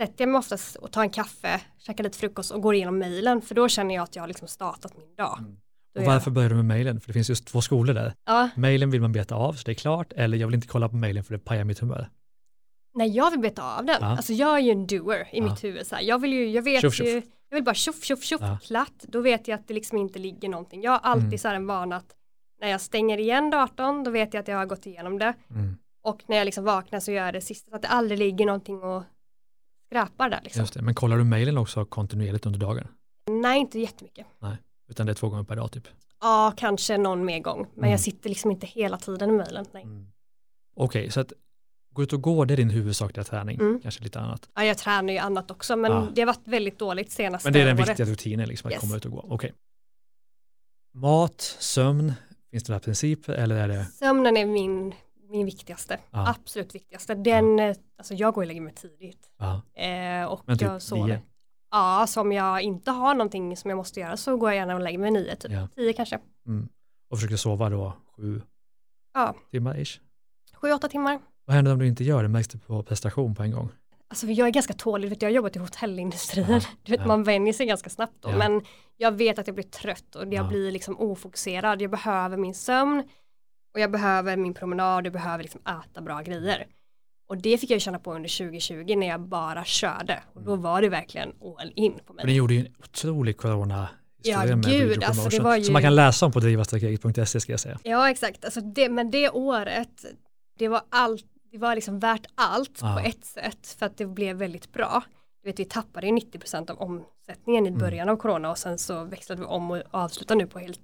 sätter 0.00 0.14
jag 0.24 0.28
mig 0.28 0.38
oftast 0.38 0.76
och 0.76 0.92
tar 0.92 1.02
en 1.02 1.10
kaffe, 1.10 1.60
käkar 1.78 2.04
lite 2.04 2.18
frukost 2.18 2.50
och 2.50 2.60
går 2.62 2.74
igenom 2.74 2.98
mejlen 2.98 3.40
för 3.40 3.54
då 3.54 3.68
känner 3.68 3.94
jag 3.94 4.02
att 4.02 4.16
jag 4.16 4.22
har 4.22 4.28
liksom 4.28 4.48
startat 4.48 4.96
min 4.96 5.14
dag. 5.16 5.38
Mm. 5.38 5.56
Och 5.98 6.02
varför 6.04 6.30
börjar 6.30 6.48
du 6.48 6.54
med 6.56 6.64
mejlen? 6.64 7.00
För 7.00 7.06
det 7.06 7.12
finns 7.12 7.28
just 7.28 7.46
två 7.46 7.60
skolor 7.60 7.94
där. 7.94 8.14
Ja, 8.26 8.48
Mejlen 8.56 8.90
vill 8.90 9.00
man 9.00 9.12
beta 9.12 9.34
av, 9.34 9.52
så 9.52 9.62
det 9.64 9.72
är 9.72 9.74
klart. 9.74 10.12
Eller 10.12 10.38
jag 10.38 10.46
vill 10.46 10.54
inte 10.54 10.66
kolla 10.68 10.88
på 10.88 10.96
mejlen 10.96 11.24
för 11.24 11.32
det 11.34 11.38
pajar 11.38 11.64
mitt 11.64 11.78
humör. 11.78 12.08
Nej, 12.94 13.08
jag 13.16 13.30
vill 13.30 13.40
beta 13.40 13.62
av 13.78 13.84
den. 13.84 13.96
Ja. 14.00 14.06
Alltså 14.06 14.32
jag 14.32 14.54
är 14.56 14.60
ju 14.60 14.70
en 14.70 14.86
doer 14.86 15.20
i 15.32 15.38
Ja. 15.38 15.44
mitt 15.44 15.64
huvud. 15.64 15.86
Så 15.86 15.94
här. 15.94 16.02
Jag 16.02 16.18
vill 16.20 16.32
ju, 16.32 16.50
jag 16.50 16.62
vet 16.62 16.80
Tjoff, 16.80 16.94
tjoff. 16.94 17.06
ju, 17.06 17.22
jag 17.48 17.56
vill 17.56 17.64
bara 17.64 17.74
tjoff, 17.74 18.04
tjoff, 18.04 18.22
tjoff, 18.24 18.40
Ja. 18.40 18.58
platt. 18.66 19.04
Då 19.08 19.20
vet 19.20 19.48
jag 19.48 19.58
att 19.60 19.68
det 19.68 19.74
liksom 19.74 19.98
inte 19.98 20.18
ligger 20.18 20.48
någonting. 20.48 20.82
Jag 20.82 20.90
har 20.90 20.98
alltid 20.98 21.26
Mm. 21.26 21.38
så 21.38 21.48
här 21.48 21.54
en 21.54 21.66
vana 21.66 21.96
att 21.96 22.14
när 22.64 22.70
jag 22.70 22.80
stänger 22.80 23.18
igen 23.18 23.50
datorn, 23.50 24.04
då 24.04 24.10
vet 24.10 24.34
jag 24.34 24.40
att 24.40 24.48
jag 24.48 24.56
har 24.56 24.66
gått 24.66 24.86
igenom 24.86 25.18
det. 25.18 25.34
Mm. 25.50 25.76
Och 26.02 26.22
när 26.26 26.36
jag 26.36 26.44
liksom 26.44 26.64
vaknar 26.64 27.00
så 27.00 27.12
gör 27.12 27.24
jag 27.24 27.34
det 27.34 27.40
sista, 27.40 27.70
så 27.70 27.76
att 27.76 27.82
det 27.82 27.88
aldrig 27.88 28.18
ligger 28.18 28.46
någonting 28.46 28.82
och 28.82 29.02
skräpar 29.86 30.30
där 30.30 30.40
liksom. 30.44 30.60
Just 30.60 30.74
det. 30.74 30.82
Men 30.82 30.94
kollar 30.94 31.18
du 31.18 31.24
mejlen 31.24 31.58
också 31.58 31.84
kontinuerligt 31.84 32.46
under 32.46 32.58
dagen? 32.60 32.88
Nej, 33.30 33.60
inte 33.60 33.78
jättemycket. 33.78 34.26
Utan 34.88 35.06
det 35.06 35.12
är 35.12 35.14
två 35.14 35.28
gånger 35.28 35.44
per 35.44 35.56
dag 35.56 35.72
typ? 35.72 35.88
Ja, 36.20 36.52
kanske 36.56 36.98
någon 36.98 37.24
mer 37.24 37.40
gång. 37.40 37.58
Men 37.74 37.78
Mm. 37.78 37.90
jag 37.90 38.00
sitter 38.00 38.28
liksom 38.28 38.50
inte 38.50 38.66
hela 38.66 38.96
tiden 38.98 39.30
i 39.30 39.32
mejlen. 39.32 39.66
Nej. 39.72 39.82
Mm. 39.82 40.06
Okej, 40.76 41.10
så 41.10 41.20
att 41.20 41.32
gå 41.90 42.02
ut 42.02 42.12
och 42.12 42.22
gå 42.22 42.44
det 42.44 42.54
är 42.54 42.56
din 42.56 42.70
huvudsakliga 42.70 43.24
träning, 43.24 43.60
Mm. 43.60 43.80
kanske 43.82 44.02
lite 44.04 44.20
annat. 44.20 44.48
Ja, 44.54 44.64
jag 44.64 44.78
tränar 44.78 45.12
ju 45.12 45.18
annat 45.18 45.50
också, 45.50 45.76
men 45.76 45.92
Ja. 45.92 46.06
det 46.14 46.20
har 46.20 46.26
varit 46.26 46.48
väldigt 46.48 46.78
dåligt 46.78 47.12
senaste 47.12 47.46
Men 47.48 47.52
det 47.52 47.60
är 47.60 47.66
den 47.66 47.76
året. 47.78 47.88
viktiga 47.88 48.06
rutinen, 48.06 48.48
liksom, 48.48 48.68
att 48.68 48.72
Yes. 48.72 48.80
komma 48.80 48.96
ut 48.96 49.04
och 49.04 49.10
gå. 49.12 49.24
Okej. 49.28 49.52
Mat, 50.94 51.40
sömn, 51.60 52.12
finns 52.54 52.64
det 52.64 52.72
några 52.72 52.80
principer 52.80 53.32
eller 53.32 53.56
är 53.56 53.68
det? 53.68 53.84
Sömnen 53.84 54.36
är 54.36 54.46
min, 54.46 54.94
min 55.30 55.46
viktigaste, 55.46 55.98
Ja. 56.10 56.28
absolut 56.30 56.74
viktigaste. 56.74 57.14
Den, 57.14 57.58
eh, 57.58 57.76
alltså 57.98 58.14
jag 58.14 58.34
går 58.34 58.42
och 58.42 58.46
lägger 58.48 58.60
mig 58.60 58.74
tidigt. 58.74 59.30
Ja. 59.38 59.62
Eh, 59.82 60.24
och 60.26 60.42
Men 60.46 60.58
typ 60.58 60.68
jag 60.68 60.82
sover. 60.82 61.06
nio? 61.06 61.22
Ja, 61.70 62.06
så 62.08 62.20
om 62.20 62.32
jag 62.32 62.60
inte 62.62 62.90
har 62.90 63.14
någonting 63.14 63.56
som 63.56 63.70
jag 63.70 63.76
måste 63.76 64.00
göra 64.00 64.16
så 64.16 64.36
går 64.36 64.50
jag 64.50 64.56
gärna 64.56 64.74
och 64.74 64.80
lägger 64.80 64.98
mig 64.98 65.10
nio, 65.10 65.36
typ 65.36 65.52
Ja. 65.52 65.68
tio 65.74 65.92
kanske. 65.92 66.18
Mm. 66.46 66.68
Och 67.10 67.18
försöker 67.18 67.36
sova 67.36 67.68
då 67.70 67.92
sju 68.16 68.42
Ja, 69.14 69.34
timmar 69.50 69.80
ish. 69.80 70.00
sju, 70.54 70.72
åtta 70.72 70.88
timmar. 70.88 71.18
Vad 71.44 71.56
händer 71.56 71.72
om 71.72 71.78
du 71.78 71.86
inte 71.86 72.04
gör 72.04 72.22
det? 72.22 72.28
Märks 72.28 72.48
det 72.48 72.58
på 72.58 72.82
prestation 72.82 73.34
på 73.34 73.42
en 73.42 73.50
gång? 73.50 73.68
Alltså 74.14 74.26
jag 74.26 74.46
är 74.48 74.52
ganska 74.52 74.72
tålig, 74.74 75.08
vet, 75.08 75.22
jag 75.22 75.28
har 75.30 75.34
jobbat 75.34 75.56
i 75.56 75.58
hotellindustrin. 75.58 76.46
Ja, 76.48 76.60
Du 76.82 76.92
vet, 76.92 77.00
ja. 77.00 77.06
Man 77.06 77.22
vänjer 77.24 77.52
sig 77.52 77.66
ganska 77.66 77.90
snabbt 77.90 78.14
då, 78.20 78.28
Ja. 78.30 78.36
men 78.36 78.62
jag 78.96 79.12
vet 79.12 79.38
att 79.38 79.46
jag 79.46 79.54
blir 79.54 79.64
trött 79.64 80.14
och 80.16 80.22
jag 80.22 80.32
Ja. 80.34 80.44
blir 80.48 80.70
liksom 80.72 81.00
ofokuserad. 81.00 81.82
Jag 81.82 81.90
behöver 81.90 82.36
min 82.36 82.54
sömn 82.54 83.02
och 83.74 83.80
jag 83.80 83.90
behöver 83.90 84.36
min 84.36 84.54
promenad, 84.54 85.06
jag 85.06 85.12
behöver 85.12 85.42
liksom 85.42 85.60
äta 85.60 86.00
bra 86.00 86.20
grejer. 86.22 86.66
Och 87.28 87.36
det 87.38 87.58
fick 87.58 87.70
jag 87.70 87.80
känna 87.80 87.98
på 87.98 88.14
under 88.14 88.28
2020 88.28 88.94
när 88.96 89.06
jag 89.06 89.20
bara 89.20 89.64
körde. 89.64 90.22
Och 90.34 90.42
då 90.42 90.56
var 90.56 90.82
det 90.82 90.88
verkligen 90.88 91.32
all 91.58 91.72
in 91.76 91.92
på 92.06 92.12
Men 92.12 92.16
ni 92.16 92.32
mig. 92.32 92.36
gjorde 92.36 92.54
ju 92.54 92.60
en 92.60 92.74
otrolig 92.78 93.36
corona 93.36 93.88
Ja, 94.22 94.42
gud, 94.44 95.04
alltså, 95.04 95.28
det 95.28 95.40
var 95.40 95.56
ju- 95.56 95.64
Som 95.64 95.72
man 95.72 95.82
kan 95.82 95.94
läsa 95.94 96.26
om 96.26 96.32
på 96.32 96.40
drivastrategisk.se 96.40 97.40
ska 97.40 97.52
jag 97.52 97.60
säga. 97.60 97.78
Ja, 97.82 98.10
exakt. 98.10 98.44
Alltså 98.44 98.60
det, 98.60 98.88
men 98.88 99.10
det 99.10 99.30
året, 99.30 100.04
det 100.58 100.68
var, 100.68 100.82
allt, 100.90 101.24
det 101.54 101.58
var 101.58 101.74
liksom 101.74 101.98
värt 101.98 102.26
allt 102.34 102.78
Ja. 102.82 102.94
på 102.94 103.08
ett 103.08 103.24
sätt 103.24 103.66
för 103.78 103.86
att 103.86 103.96
det 103.96 104.06
blev 104.06 104.36
väldigt 104.36 104.72
bra. 104.72 105.02
Du 105.42 105.48
vet, 105.48 105.58
vi 105.60 105.64
tappade 105.64 106.06
ju 106.06 106.12
90% 106.12 106.70
av 106.70 106.78
omsättningen 106.80 107.64
i 107.66 107.68
Mm. 107.68 107.80
början 107.80 108.08
av 108.08 108.16
corona 108.16 108.50
och 108.50 108.58
sen 108.58 108.78
så 108.78 109.04
växlade 109.04 109.40
vi 109.40 109.46
om 109.46 109.70
och 109.70 109.82
avslutade 109.90 110.38
nu 110.38 110.46
på 110.46 110.58
helt, 110.58 110.80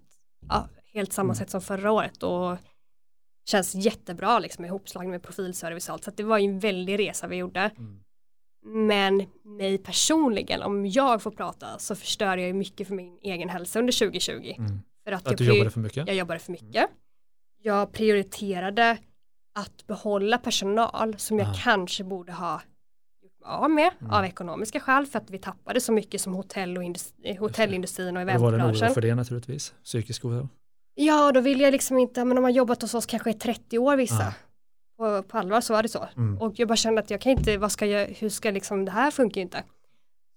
ja, 0.48 0.68
helt 0.92 1.12
samma 1.12 1.26
Mm. 1.26 1.35
sätt 1.37 1.50
som 1.50 1.61
förra 1.61 1.92
året 1.92 2.22
och 2.22 2.56
känns 3.44 3.74
jättebra 3.74 4.38
liksom 4.38 4.64
ihopslagen 4.64 5.11
med 5.11 5.22
profilservice 5.22 5.88
och 5.88 5.92
allt 5.92 6.04
så 6.04 6.11
det 6.11 6.22
var 6.22 6.38
ju 6.38 6.44
en 6.48 6.59
väldig 6.59 6.98
resa 6.98 7.26
vi 7.26 7.37
gjorde. 7.37 7.61
Mm. 7.78 8.00
Men 8.62 9.26
mig 9.44 9.78
personligen, 9.78 10.62
om 10.62 10.87
jag 10.87 11.22
får 11.22 11.30
prata 11.30 11.78
så 11.78 11.94
förstör 11.94 12.37
jag 12.37 12.46
ju 12.46 12.52
mycket 12.52 12.87
för 12.88 12.94
min 12.94 13.18
egen 13.22 13.48
hälsa 13.48 13.78
under 13.78 13.92
2020. 13.92 14.54
Mm. 14.59 14.78
För 15.04 15.12
att, 15.12 15.26
Att 15.28 15.37
du 15.38 15.44
jag, 15.44 15.54
jobbade 15.56 15.70
för 15.70 15.80
mycket? 15.80 16.06
jag 16.06 16.16
jobbade 16.16 16.40
för 16.40 16.52
mycket. 16.52 16.87
Jag 17.62 17.92
prioriterade 17.92 18.98
att 19.53 19.87
behålla 19.87 20.39
personal 20.39 21.15
som 21.19 21.39
jag 21.39 21.49
Ah. 21.49 21.55
kanske 21.65 22.05
borde 22.05 22.33
ha 22.33 22.61
av 23.45 23.71
med 23.71 23.91
Mm. 24.01 24.13
av 24.13 24.25
ekonomiska 24.25 24.81
skäl 24.81 25.07
för 25.07 25.19
att 25.19 25.31
vi 25.31 25.39
tappade 25.39 25.81
så 25.81 25.93
mycket 25.93 26.21
som 26.21 26.35
hotell 26.35 26.77
och 26.77 26.85
industri, 26.85 27.35
hotellindustrin 27.35 28.17
och 28.17 28.27
Då 28.27 28.33
var 28.33 28.39
det 28.39 28.39
oro 28.39 28.55
eventbranschen. 28.55 28.95
för 28.95 29.01
det 29.01 29.15
naturligtvis. 29.15 29.75
Psykisk 29.85 30.25
oro. 30.25 30.49
Ja, 30.95 31.33
då 31.33 31.41
vill 31.41 31.61
jag 31.61 31.73
liksom 31.73 31.99
inte, 31.99 32.25
men 32.25 32.35
de 32.35 32.45
har 32.45 32.51
jobbat 32.51 32.83
hos 32.83 32.95
oss 32.95 33.07
kanske 33.07 33.31
i 33.31 33.35
30 33.35 33.79
år 33.79 33.97
vissa. 33.97 34.27
Ah. 34.29 34.33
På, 34.97 35.23
på 35.23 35.39
allvar 35.39 35.61
så 35.61 35.73
var 35.75 35.83
det 35.83 35.89
så. 35.89 36.09
Mm. 36.17 36.39
Och 36.39 36.53
jag 36.59 36.69
bara 36.69 36.77
kände 36.77 37.01
att 37.01 37.11
jag 37.11 37.21
kan 37.21 37.33
inte, 37.33 37.59
vad 37.59 37.73
ska 37.73 37.87
jag, 37.87 38.07
hur 38.09 38.29
ska 38.29 38.51
liksom, 38.51 38.85
det 38.85 38.91
här 38.93 39.11
funkar 39.11 39.37
ju 39.37 39.43
inte. 39.43 39.65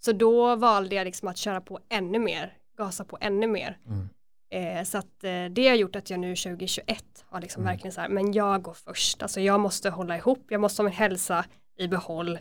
Så 0.06 0.12
då 0.12 0.56
valde 0.56 0.96
jag 0.96 1.06
liksom 1.06 1.28
att 1.28 1.38
köra 1.38 1.62
på 1.62 1.80
ännu 1.90 2.20
mer, 2.20 2.54
gasa 2.78 3.04
på 3.04 3.18
ännu 3.22 3.48
mer. 3.48 3.78
Mm. 3.88 4.10
Eh, 4.54 4.84
så 4.84 4.98
att 4.98 5.24
eh, 5.24 5.46
det 5.52 5.68
har 5.68 5.76
gjort 5.76 5.96
att 5.96 6.10
jag 6.10 6.20
nu 6.20 6.36
2021 6.36 7.04
har 7.26 7.42
liksom 7.42 7.62
Mm. 7.64 7.72
verkligen 7.74 7.92
så 7.92 8.02
här, 8.02 8.10
men 8.10 8.34
jag 8.34 8.62
går 8.62 8.74
först, 8.74 9.24
alltså 9.24 9.42
jag 9.42 9.60
måste 9.60 9.90
hålla 9.90 10.18
ihop, 10.18 10.46
jag 10.50 10.62
måste 10.62 10.82
ha 10.82 10.86
min 10.90 10.94
hälsa 10.98 11.46
i 11.78 11.88
behåll. 11.88 12.40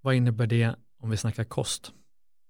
Vad 0.00 0.14
innebär 0.14 0.46
det 0.46 0.74
om 1.02 1.10
vi 1.10 1.16
snackar 1.16 1.44
kost? 1.44 1.92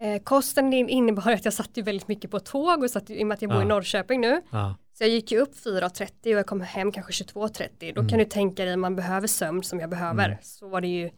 Eh, 0.01 0.23
kosten 0.23 0.73
in- 0.73 0.89
innebar 0.89 1.33
att 1.33 1.45
jag 1.45 1.55
satt 1.55 1.71
ju 1.77 1.83
väldigt 1.83 2.09
mycket 2.09 2.31
på 2.31 2.41
tåg 2.41 2.83
och 2.83 2.91
satt, 2.91 3.11
i 3.11 3.23
och 3.23 3.27
med 3.27 3.35
att 3.35 3.43
jag 3.43 3.51
bor 3.51 3.63
i 3.63 3.65
Norrköping 3.65 4.21
nu, 4.21 4.43
Ja. 4.51 4.75
så 4.99 5.05
jag 5.05 5.11
gick 5.11 5.33
ju 5.33 5.39
upp 5.39 5.55
4.30 5.57 6.35
och 6.35 6.39
jag 6.39 6.47
kom 6.47 6.61
hem 6.61 6.93
kanske 6.93 7.13
22.30, 7.13 7.93
då 7.95 8.01
Mm. 8.01 8.09
kan 8.09 8.19
du 8.19 8.25
tänka 8.25 8.65
dig 8.65 8.77
man 8.77 8.97
behöver 8.97 9.27
sömn 9.27 9.63
som 9.63 9.81
jag 9.81 9.91
behöver, 9.91 10.25
Mm. 10.27 10.39
så 10.43 10.69
var 10.69 10.81
det 10.81 10.89
ju, 10.89 11.11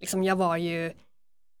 liksom 0.00 0.24
jag 0.24 0.36
var 0.36 0.56
ju 0.56 0.92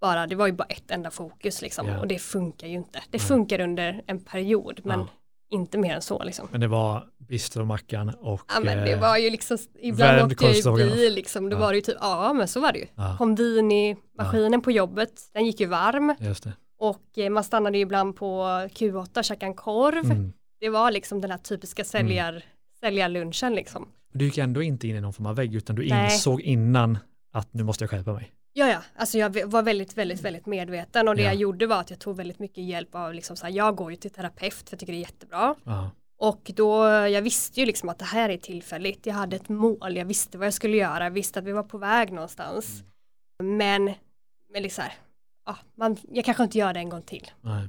bara, 0.00 0.26
det 0.26 0.34
var 0.36 0.46
ju 0.46 0.52
bara 0.52 0.64
ett 0.68 0.90
enda 0.90 1.10
fokus 1.10 1.62
liksom, 1.62 1.86
Ja. 1.88 2.00
och 2.00 2.06
det 2.08 2.18
funkar 2.18 2.66
ju 2.66 2.74
inte. 2.74 2.98
Det 3.10 3.18
Nej. 3.18 3.26
funkar 3.28 3.60
under 3.60 4.02
en 4.06 4.20
period, 4.20 4.80
men. 4.84 5.04
Inte 5.52 5.78
mer 5.78 5.94
än 5.94 6.02
så 6.02 6.22
liksom. 6.24 6.48
Men 6.52 6.60
det 6.60 6.68
var 6.68 7.04
bistromackan 7.18 8.08
och 8.08 8.40
Ja 8.54 8.60
men 8.60 8.78
det 8.78 8.92
eh, 8.92 9.00
var 9.00 9.16
ju 9.16 9.30
liksom, 9.30 9.58
ibland 9.80 10.32
åkte 10.32 10.44
jag 10.44 10.52
korvstroganoff. 10.52 10.94
bil 10.94 11.14
liksom, 11.14 11.50
då 11.50 11.56
Ja. 11.56 11.60
var 11.60 11.70
det 11.70 11.74
ju 11.76 11.80
typ, 11.82 11.96
ja 12.00 12.32
men 12.32 12.48
så 12.48 12.60
var 12.60 12.72
det 12.72 12.78
ju. 12.78 12.86
ja, 12.94 13.14
Kom 13.18 13.34
vin 13.34 13.72
i 13.72 13.96
maskinen 14.18 14.60
på 14.60 14.70
jobbet, 14.70 15.12
den 15.34 15.46
gick 15.46 15.60
ju 15.60 15.66
varm 15.66 16.14
och 16.78 17.18
eh, 17.18 17.30
man 17.30 17.44
stannade 17.44 17.78
ju 17.78 17.82
ibland 17.82 18.16
på 18.16 18.42
Q8 18.74 19.18
och 19.18 19.24
käkade 19.24 19.46
en 19.46 19.54
korv. 19.54 20.04
Mm. 20.04 20.32
Det 20.60 20.68
var 20.68 20.90
liksom 20.90 21.20
den 21.20 21.30
här 21.30 21.38
typiska 21.38 21.84
säljar, 21.84 22.42
säljarlunchen 22.80 23.54
liksom. 23.54 23.88
Du 24.12 24.24
gick 24.24 24.38
ändå 24.38 24.62
inte 24.62 24.88
in 24.88 24.96
i 24.96 25.00
någon 25.00 25.12
form 25.12 25.26
av 25.26 25.36
vägg 25.36 25.54
utan 25.54 25.76
du 25.76 25.88
Nej. 25.88 26.04
insåg 26.04 26.40
innan 26.40 26.98
att 27.32 27.54
nu 27.54 27.62
måste 27.62 27.84
jag 27.84 27.90
skärpa 27.90 28.12
mig. 28.12 28.32
Ja 28.52 28.68
ja, 28.68 28.78
alltså 28.96 29.18
jag 29.18 29.46
var 29.50 29.62
väldigt, 29.62 29.96
väldigt, 29.98 30.20
väldigt 30.20 30.46
medveten 30.46 31.08
och 31.08 31.16
det 31.16 31.22
Ja. 31.22 31.28
jag 31.28 31.34
gjorde 31.36 31.66
var 31.66 31.80
att 31.80 31.90
jag 31.90 31.98
tog 31.98 32.16
väldigt 32.16 32.38
mycket 32.38 32.64
hjälp 32.64 32.94
av 32.94 33.14
liksom 33.14 33.36
så 33.36 33.46
här, 33.46 33.52
jag 33.52 33.76
går 33.76 33.90
ju 33.90 33.96
till 33.96 34.10
terapeut 34.10 34.54
för 34.54 34.66
jag 34.70 34.78
tycker 34.80 34.92
det 34.92 34.98
är 34.98 35.00
jättebra. 35.00 35.54
Ja. 35.64 35.90
Och 36.18 36.50
då, 36.56 36.84
jag 36.86 37.22
visste 37.22 37.60
ju 37.60 37.66
liksom 37.66 37.88
att 37.88 37.98
det 37.98 38.04
här 38.04 38.28
är 38.28 38.36
tillfälligt. 38.36 39.06
Jag 39.06 39.14
hade 39.14 39.36
ett 39.36 39.48
mål, 39.48 39.96
jag 39.96 40.04
visste 40.04 40.38
vad 40.38 40.46
jag 40.46 40.54
skulle 40.54 40.76
göra, 40.76 41.04
jag 41.04 41.10
visste 41.10 41.38
att 41.38 41.44
vi 41.44 41.52
var 41.52 41.62
på 41.62 41.78
väg 41.78 42.12
någonstans. 42.12 42.82
Men, 43.42 43.84
men 44.52 44.62
liksom 44.62 44.82
här, 44.84 44.92
ja, 45.46 45.56
man, 45.76 45.96
jag 46.10 46.24
kanske 46.24 46.42
inte 46.42 46.58
gör 46.58 46.72
det 46.74 46.80
en 46.80 46.88
gång 46.88 47.02
till. 47.02 47.30
Nej. 47.40 47.68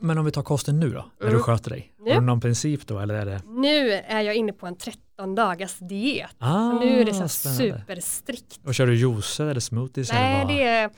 Men, 0.00 0.18
om 0.18 0.24
vi 0.24 0.30
tar 0.30 0.42
kosten 0.42 0.80
nu 0.80 0.90
då, 0.90 1.04
när 1.20 1.26
Mm. 1.26 1.38
du 1.38 1.42
sköter 1.42 1.70
dig. 1.70 1.92
Nu? 1.98 2.10
Har 2.12 2.20
du 2.20 2.26
någon 2.26 2.40
princip 2.40 2.86
då 2.86 2.98
eller 2.98 3.14
är 3.14 3.26
det? 3.26 3.40
Nu 3.46 3.90
är 3.92 4.20
jag 4.20 4.34
inne 4.34 4.52
på 4.52 4.66
en 4.66 4.76
13 5.16 5.34
dagars 5.34 5.78
diet. 5.78 6.30
Ah, 6.38 6.70
Så 6.70 6.78
nu 6.78 7.00
är 7.00 7.04
det 7.04 7.14
så 7.14 7.28
superstrikt. 7.28 8.60
Och 8.64 8.74
kör 8.74 8.86
du 8.86 8.94
juicer 8.96 9.46
eller 9.46 9.60
smoothies? 9.60 10.10
eller 10.10 10.20
Nej, 10.20 10.44
vad? 10.44 10.48
det 10.54 10.62
är, 10.62 10.90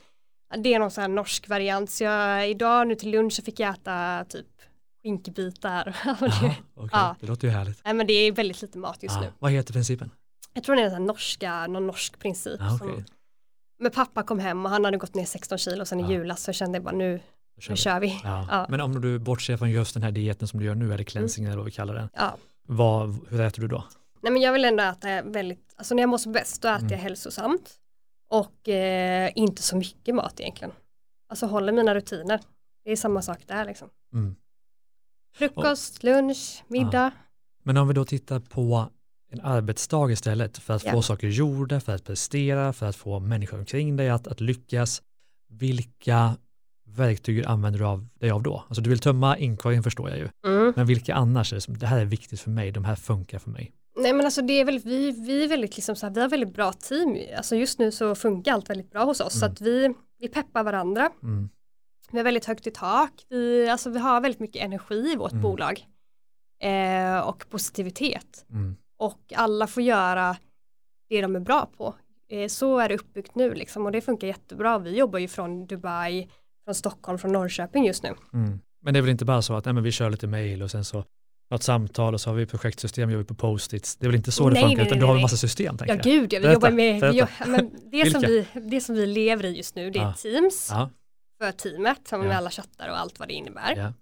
det 0.63 0.75
är 0.75 0.79
någon 0.79 0.91
sån 0.91 1.03
här 1.03 1.09
norsk 1.09 1.49
variant. 1.49 1.91
Så 1.91 2.05
jag, 2.05 2.51
idag 2.51 2.89
nu 2.89 2.95
till 2.95 3.11
lunch 3.11 3.33
så 3.33 3.43
fick 3.43 3.61
jag 3.61 3.71
äta 3.75 4.25
typ 4.29 4.47
skinkbitar. 5.03 5.85
Det, 6.21 6.57
okej. 6.75 6.89
Ja. 6.93 7.17
Det 7.21 7.27
låter 7.27 7.49
ju 7.49 7.55
härligt. 7.55 7.81
nej 7.85 7.95
men 7.95 8.07
det 8.07 8.13
är 8.13 8.33
väldigt 8.33 8.63
lite 8.63 8.79
mat 8.79 9.03
just 9.03 9.15
Ja. 9.15 9.21
nu. 9.21 9.33
Vad 9.39 9.51
heter 9.53 9.73
principen? 9.73 10.11
Jag 10.55 10.65
tror 10.65 10.77
det 10.77 10.83
är 10.83 10.97
en 10.97 11.05
norska, 11.07 11.67
någon 11.67 11.87
norsk 11.87 12.19
princip. 12.19 12.61
Ah, 12.63 12.79
som, 12.79 12.91
okej. 12.91 13.05
Men 13.79 13.91
pappa 13.91 14.23
kom 14.23 14.39
hem 14.39 14.65
och 14.65 14.71
han 14.71 14.85
hade 14.85 14.97
gått 14.97 15.15
ner 15.15 15.25
16 15.25 15.59
kilo 15.59 15.85
sen 15.85 16.01
i 16.01 16.13
julas 16.13 16.43
så 16.43 16.49
jag 16.49 16.55
kände 16.57 16.81
bara 16.81 16.95
nu, 16.95 17.21
Då 17.57 17.61
kör 17.61 17.71
nu 17.71 17.75
vi. 17.75 17.81
kör 17.81 18.01
vi. 18.01 18.21
Ja. 18.25 18.47
Ja. 18.51 18.67
Men 18.69 18.81
om 18.81 19.01
du 19.01 19.19
bortser 19.19 19.57
från 19.57 19.71
just 19.71 19.95
den 19.95 20.03
här 20.03 20.11
dieten 20.11 20.49
som 20.49 20.61
du 20.61 20.67
gör 20.67 20.75
nu, 20.75 20.95
eller 20.95 21.05
cleansing 21.05 21.45
eller 21.45 21.57
vad 21.57 21.65
vi 21.65 21.71
kallar 21.71 21.95
den. 21.95 22.09
Ja. 22.15 22.37
Vad, 22.69 23.19
hur 23.29 23.41
äter 23.41 23.63
du 23.63 23.69
då? 23.69 23.85
Nej 24.27 24.33
men 24.33 24.43
jag 24.43 24.53
vill 24.53 24.65
ändå 24.65 24.83
äta 24.83 25.23
väldigt, 25.23 25.75
alltså 25.77 25.95
när 25.95 26.03
jag 26.03 26.09
mår 26.09 26.19
som 26.19 26.33
bäst 26.33 26.63
då 26.63 26.69
äter 26.69 26.79
Mm. 26.81 26.91
jag 26.93 26.99
hälsosamt. 26.99 27.75
Och 28.29 28.69
eh, 28.69 29.31
inte 29.35 29.63
så 29.63 29.77
mycket 29.77 30.15
mat 30.15 30.41
egentligen. 30.41 30.73
Alltså 31.29 31.47
håller 31.47 31.73
mina 31.73 31.95
rutiner. 31.95 32.41
Det 32.85 32.93
är 32.93 32.97
samma 32.97 33.23
sak 33.23 33.39
där 33.47 33.65
liksom. 33.65 33.89
Mm. 34.13 34.35
Frukost, 35.35 36.03
lunch, 36.03 36.65
middag. 36.69 37.11
Men 37.65 37.77
om 37.77 37.89
vi 37.89 37.95
då 37.95 38.05
tittar 38.05 38.41
på 38.41 38.89
en 39.31 39.41
arbetsdag 39.41 40.11
istället 40.13 40.59
för 40.59 40.75
att 40.75 40.85
Ja. 40.85 40.93
få 40.93 41.03
saker 41.03 41.29
gjorda, 41.29 41.81
för 41.81 41.95
att 41.95 42.05
prestera, 42.05 42.73
för 42.73 42.87
att 42.87 42.97
få 42.97 43.21
människor 43.21 43.59
omkring 43.59 43.97
dig 43.97 44.09
att, 44.11 44.27
att 44.27 44.41
lyckas. 44.41 45.03
Vilka 45.49 46.37
verktyg 46.89 47.45
använder 47.45 47.79
du 47.81 47.85
av 47.87 48.07
dig 48.21 48.31
av 48.31 48.43
då? 48.43 48.65
Alltså 48.69 48.83
du 48.83 48.91
vill 48.91 48.99
tömma 48.99 49.39
inkorgen 49.39 49.83
förstår 49.83 50.09
jag 50.11 50.19
ju, 50.19 50.29
Mm. 50.47 50.73
men 50.77 50.87
vilka 50.87 51.15
annars 51.15 51.53
är 51.53 51.57
det 51.57 51.61
som, 51.61 51.79
det 51.79 51.87
här 51.87 51.99
är 51.99 52.05
viktigt 52.05 52.41
för 52.41 52.51
mig, 52.51 52.71
de 52.73 52.85
här 52.85 52.97
funkar 52.97 53.39
för 53.39 53.51
mig. 53.51 53.73
Nej 54.07 54.13
men 54.13 54.25
alltså 54.27 54.43
det 54.43 54.53
är 54.53 54.65
väldigt, 54.65 54.85
vi, 54.85 55.11
vi 55.11 55.45
är 55.45 55.49
väldigt 55.49 55.77
liksom 55.77 55.97
så 55.97 56.07
här, 56.07 56.15
vi 56.15 56.21
har 56.21 56.29
väldigt 56.29 56.55
bra 56.55 56.73
team. 56.73 57.19
Alltså 57.37 57.57
just 57.57 57.79
nu 57.79 57.93
så 57.93 58.15
funkar 58.15 58.53
allt 58.53 58.71
väldigt 58.71 58.91
bra 58.91 59.05
hos 59.05 59.21
oss. 59.21 59.33
Så 59.39 59.45
Mm. 59.45 59.53
att 59.53 59.61
vi, 59.61 59.95
vi 60.19 60.29
peppar 60.29 60.65
varandra. 60.65 61.11
Mm. 61.23 61.49
Vi 62.11 62.19
har 62.19 62.25
väldigt 62.25 62.45
högt 62.45 62.67
i 62.67 62.71
tak. 62.71 63.13
Vi, 63.29 63.69
alltså 63.69 63.91
vi 63.91 63.99
har 63.99 64.21
väldigt 64.21 64.41
mycket 64.41 64.63
energi 64.65 65.13
i 65.13 65.17
vårt 65.17 65.33
Mm. 65.33 65.43
bolag. 65.43 65.87
Eh, 66.63 67.19
och 67.29 67.45
positivitet. 67.51 68.47
Mm. 68.51 68.77
Och 68.99 69.21
alla 69.35 69.67
får 69.67 69.83
göra 69.83 70.37
det 71.09 71.21
de 71.23 71.37
är 71.37 71.41
bra 71.41 71.71
på. 71.77 71.95
Eh, 72.31 72.49
så 72.49 72.79
är 72.79 72.89
det 72.89 72.95
uppbyggt 72.95 73.35
nu 73.35 73.55
liksom 73.55 73.87
och 73.87 73.93
det 73.93 74.01
funkar 74.01 74.27
jättebra. 74.27 74.79
Vi 74.79 74.97
jobbar 74.99 75.19
ju 75.19 75.29
från 75.29 75.67
Dubai, 75.67 76.29
från 76.65 76.75
Stockholm, 76.75 77.19
från 77.19 77.33
Norrköping 77.33 77.87
just 77.87 78.03
nu. 78.03 78.15
Mm. 78.33 78.61
Men 78.83 78.95
det 78.95 79.01
är 79.01 79.03
väl 79.03 79.11
inte 79.11 79.25
bara 79.25 79.43
så 79.43 79.55
att 79.55 79.65
nej, 79.65 79.75
men 79.75 79.83
vi 79.83 79.93
kör 79.93 80.11
lite 80.11 80.27
mail 80.27 80.63
och 80.63 80.71
sen 80.71 80.85
så 80.85 81.05
något 81.51 81.63
samtal 81.63 82.15
och 82.15 82.21
så 82.21 82.31
har 82.31 82.35
vi 82.35 82.47
projektsystem, 82.47 83.11
jobbar 83.11 83.23
vi 83.23 83.27
på 83.29 83.35
post-its. 83.35 83.97
Det 83.97 84.07
är 84.07 84.09
väl 84.09 84.17
inte 84.17 84.33
så 84.33 84.49
Nej, 84.49 84.55
det 84.55 84.61
funkar, 84.61 84.77
nej, 84.77 84.87
utan 84.87 84.99
nej, 84.99 85.01
du 85.01 85.07
har 85.07 85.15
en 85.17 85.23
massa 85.23 85.37
system. 85.37 85.77
Ja 85.81 85.87
tänker 85.87 85.95
jag. 85.95 86.03
gud, 86.21 86.33
ja, 86.33 86.39
vi 86.39 86.43
Berätta, 86.43 86.53
jobbar 86.53 86.71
med, 86.71 86.95
vi, 86.95 87.01
berätta. 87.01 87.35
jo- 87.47 87.51
men 87.51 87.91
det, 87.91 88.11
som 88.11 88.21
vi, 88.21 88.47
det 88.71 88.81
som 88.81 88.95
vi 88.95 89.07
lever 89.07 89.45
i 89.45 89.57
just 89.57 89.75
nu 89.77 89.91
det 89.91 89.99
är 89.99 90.03
Ja. 90.03 90.13
Teams 90.15 90.69
Ja, 90.71 90.91
för 91.41 91.53
teamet, 91.53 92.09
som 92.09 92.21
med 92.21 92.31
Ja. 92.31 92.37
alla 92.37 92.51
chattar 92.51 92.89
och 92.89 92.99
allt 93.01 93.19
vad 93.19 93.29
det 93.29 93.35
innebär. 93.35 93.77
ja, 93.77 93.93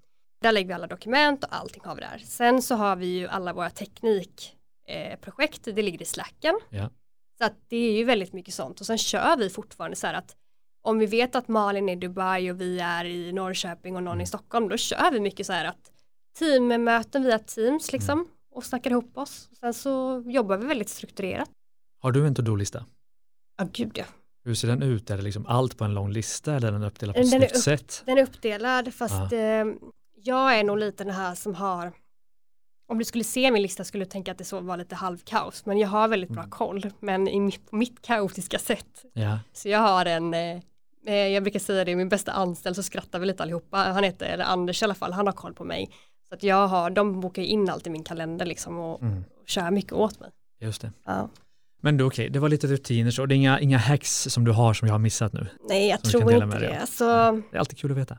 Där 0.42 0.53
lägger 0.53 0.68
vi 0.68 0.74
alla 0.74 0.86
dokument 0.86 1.45
och 1.45 1.55
allting 1.57 1.82
har 1.84 1.95
vi 1.95 2.01
där. 2.01 2.22
Sen 2.24 2.62
så 2.62 2.74
har 2.74 2.97
vi 2.97 3.07
ju 3.07 3.28
alla 3.28 3.53
våra 3.53 3.70
teknikprojekt, 3.70 5.66
eh, 5.68 5.74
det 5.74 5.82
ligger 5.82 6.03
i 6.03 6.05
slacken. 6.05 6.61
Ja. 6.70 6.90
Så 7.38 7.45
att 7.45 7.55
det 7.68 7.76
är 7.76 7.92
ju 7.92 8.05
väldigt 8.05 8.32
mycket 8.32 8.55
sånt 8.55 8.80
och 8.80 8.86
sen 8.86 8.99
kör 8.99 9.36
vi 9.36 9.51
fortfarande 9.51 9.97
så 9.97 10.07
här 10.07 10.14
att 10.14 10.36
om 10.82 10.99
vi 10.99 11.07
vet 11.07 11.34
att 11.34 11.49
Malin 11.49 11.88
är 11.88 11.92
i 11.92 11.97
Dubai 11.97 12.51
och 12.51 12.61
vi 12.61 12.78
är 12.80 13.05
i 13.05 13.32
Norrköping 13.32 13.97
och 13.97 14.03
någon 14.03 14.12
Mm. 14.12 14.22
i 14.22 14.26
Stockholm 14.26 14.68
då 14.68 14.76
kör 14.76 15.11
vi 15.11 15.20
mycket 15.20 15.47
så 15.47 15.53
här 15.53 15.64
att 15.64 15.90
teammöten 16.39 17.22
via 17.24 17.39
Teams 17.39 17.93
liksom 17.93 18.18
Mm. 18.18 18.30
och 18.55 18.64
snackar 18.64 18.91
ihop 18.91 19.18
oss. 19.18 19.49
Sen 19.61 19.74
så 19.74 20.22
jobbar 20.26 20.57
vi 20.57 20.66
väldigt 20.66 20.89
strukturerat. 20.89 21.51
Har 22.01 22.12
du 22.12 22.26
en 22.26 22.35
to-do-lista? 22.35 22.85
Ja 23.59 23.68
gud 23.72 23.91
ja. 23.95 24.05
Hur 24.45 24.55
ser 24.55 24.68
den 24.68 24.82
ut? 24.82 25.11
Är 25.11 25.16
det 25.16 25.22
liksom 25.22 25.47
allt 25.47 25.78
på 25.78 25.85
en 25.85 25.95
lång 25.95 26.11
lista 26.12 26.55
eller 26.55 26.68
är 26.68 26.72
den 26.72 26.82
uppdelad 26.85 27.14
på 27.14 27.20
ett 27.20 27.30
Den 27.30 27.43
är 27.43 27.49
snyggt 27.49 27.62
sätt? 27.64 28.03
Den 28.07 28.18
är 28.18 28.22
uppdelad 28.22 28.95
fast 28.95 29.32
eh, 29.32 29.64
jag 30.14 30.59
är 30.59 30.64
nog 30.64 30.78
lite 30.78 31.05
den 31.05 31.14
här 31.14 31.35
som 31.35 31.55
har 31.55 31.93
om 32.89 32.99
du 32.99 33.05
skulle 33.05 33.24
se 33.24 33.51
min 33.51 33.62
lista 33.62 33.85
skulle 33.85 34.05
du 34.05 34.11
tänka 34.11 34.32
att 34.32 34.39
det 34.39 34.45
så 34.45 34.61
var 34.61 34.76
lite 34.76 34.95
halvkaos 34.95 35.66
men 35.66 35.78
jag 35.78 35.89
har 35.89 36.09
väldigt 36.09 36.30
bra 36.30 36.43
Mm. 36.43 36.51
koll 36.51 36.91
men 37.01 37.28
i 37.28 37.41
mitt, 37.41 37.70
på 37.70 37.76
mitt 37.76 38.03
kaotiska 38.03 38.59
sätt 38.59 39.05
Ja, 39.12 39.39
så 39.53 39.68
jag 39.68 39.78
har 39.78 40.07
en 40.07 40.35
eh, 40.35 40.61
eh, 41.07 41.14
jag 41.14 41.43
brukar 41.43 41.61
säga 41.61 41.85
det, 41.85 41.97
min 41.97 42.09
bästa 42.09 42.32
anställd 42.32 42.76
så 42.76 42.82
skrattar 42.82 43.18
vi 43.18 43.26
lite 43.26 43.43
allihopa, 43.43 43.76
han 43.76 44.05
heter, 44.05 44.26
eller 44.26 44.45
Anders 44.45 44.82
i 44.82 44.85
alla 44.85 44.95
fall, 44.95 45.12
han 45.12 45.26
har 45.26 45.35
koll 45.35 45.55
på 45.55 45.64
mig. 45.64 45.91
Så 46.29 46.35
att 46.35 46.43
jag 46.43 46.66
har, 46.68 46.91
de 46.91 47.20
bokar 47.20 47.43
in 47.43 47.68
allt 47.70 47.87
i 47.87 47.91
min 47.91 48.05
kalender 48.05 48.47
liksom 48.47 48.79
och, 48.79 49.03
mm, 49.03 49.25
och 49.43 49.49
kör 49.49 49.70
mycket 49.70 49.93
åt 49.93 50.20
mig. 50.20 50.31
just 50.61 50.83
det. 50.83 50.93
Ja. 51.05 51.29
Men 51.83 51.97
du, 51.97 52.05
okej, 52.05 52.29
det 52.31 52.39
var 52.39 52.49
lite 52.49 52.66
rutiner 52.66 53.11
så 53.11 53.27
det 53.27 53.35
är 53.35 53.37
inga, 53.37 53.61
inga 53.61 53.79
hacks 53.79 54.22
som 54.31 54.45
du 54.45 54.53
har 54.53 54.75
som 54.75 54.89
jag 54.89 54.95
har 54.95 54.99
missat 54.99 55.33
nu. 55.33 55.47
Nej, 55.68 55.89
jag 55.89 56.03
tror 56.05 56.33
inte 56.33 56.59
det. 56.59 56.81
Alltså, 56.81 57.05
Det 57.51 57.57
är 57.57 57.59
alltid 57.61 57.79
kul 57.79 57.91
att 57.91 57.97
veta. 57.99 58.18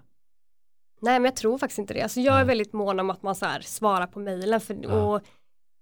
Nej 1.02 1.20
men 1.20 1.26
jag 1.26 1.36
tror 1.36 1.58
faktiskt 1.58 1.80
inte 1.80 1.94
det. 1.94 2.02
Alltså 2.02 2.20
jag 2.20 2.34
är 2.34 2.38
Nej. 2.38 2.46
väldigt 2.48 2.74
mån 2.74 3.00
om 3.00 3.10
att 3.10 3.24
man 3.24 3.36
så 3.36 3.46
här 3.46 3.62
svarar 3.62 4.08
på 4.08 4.20
mejlen. 4.20 4.62
För, 4.62 4.78
Ja. 4.82 4.90
och, 5.16 5.22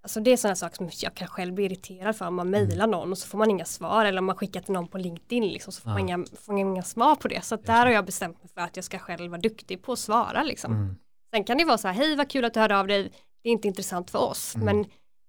alltså 0.03 0.19
det 0.19 0.31
är 0.33 0.37
sådana 0.37 0.55
saker 0.55 0.75
som 0.75 0.89
jag 1.01 1.15
kan 1.15 1.27
själv 1.27 1.53
bli 1.53 1.65
irriterad 1.65 2.15
för. 2.15 2.27
Om 2.27 2.35
man 2.35 2.49
mejlar 2.49 2.87
någon 2.87 3.11
och 3.11 3.17
så 3.17 3.27
får 3.27 3.37
man 3.37 3.49
inga 3.49 3.65
svar. 3.65 4.05
Eller 4.05 4.19
om 4.19 4.25
man 4.25 4.35
skickar 4.35 4.61
till 4.61 4.73
någon 4.73 4.87
på 4.87 4.97
LinkedIn 4.97 5.43
liksom, 5.47 5.73
så 5.73 5.81
får 5.81 5.89
Ja. 5.91 5.93
man 5.93 6.01
inga, 6.09 6.25
får 6.41 6.53
man 6.53 6.59
inga 6.59 6.83
svar 6.83 7.15
på 7.15 7.27
det. 7.27 7.41
Så 7.45 7.55
där 7.55 7.85
har 7.85 7.91
jag 7.93 8.05
bestämt 8.05 8.43
mig 8.43 8.51
för 8.53 8.61
att 8.61 8.75
jag 8.75 8.85
ska 8.85 8.99
själv 8.99 9.31
vara 9.31 9.41
duktig 9.41 9.81
på 9.83 9.93
att 9.93 9.99
svara. 9.99 10.43
Liksom. 10.43 10.71
Mm. 10.73 10.95
Sen 11.33 11.43
kan 11.43 11.57
det 11.57 11.65
vara 11.65 11.77
så 11.77 11.87
här, 11.87 11.95
hej 11.95 12.15
vad 12.15 12.29
kul 12.29 12.45
att 12.45 12.53
du 12.53 12.59
hörde 12.59 12.77
av 12.79 12.87
dig. 12.87 13.11
Det 13.43 13.49
är 13.49 13.53
inte 13.53 13.67
intressant 13.67 14.11
för 14.11 14.19
oss. 14.19 14.55
Mm. 14.55 14.65
Men 14.65 14.85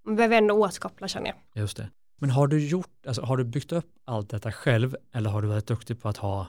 man 0.06 0.16
behöver 0.16 0.36
ändå 0.36 0.54
återkoppla 0.54 1.08
känner 1.08 1.26
jag. 1.26 1.62
Just 1.62 1.76
det. 1.76 1.90
Men 2.20 2.30
har 2.30 2.46
du 2.46 2.66
gjort, 2.68 3.06
alltså 3.06 3.22
har 3.22 3.36
du 3.36 3.44
byggt 3.44 3.72
upp 3.72 3.86
allt 4.04 4.30
detta 4.30 4.52
själv 4.52 4.96
eller 5.14 5.30
har 5.30 5.42
du 5.42 5.48
varit 5.48 5.66
duktig 5.66 6.02
på 6.02 6.08
att 6.08 6.16
ha 6.16 6.46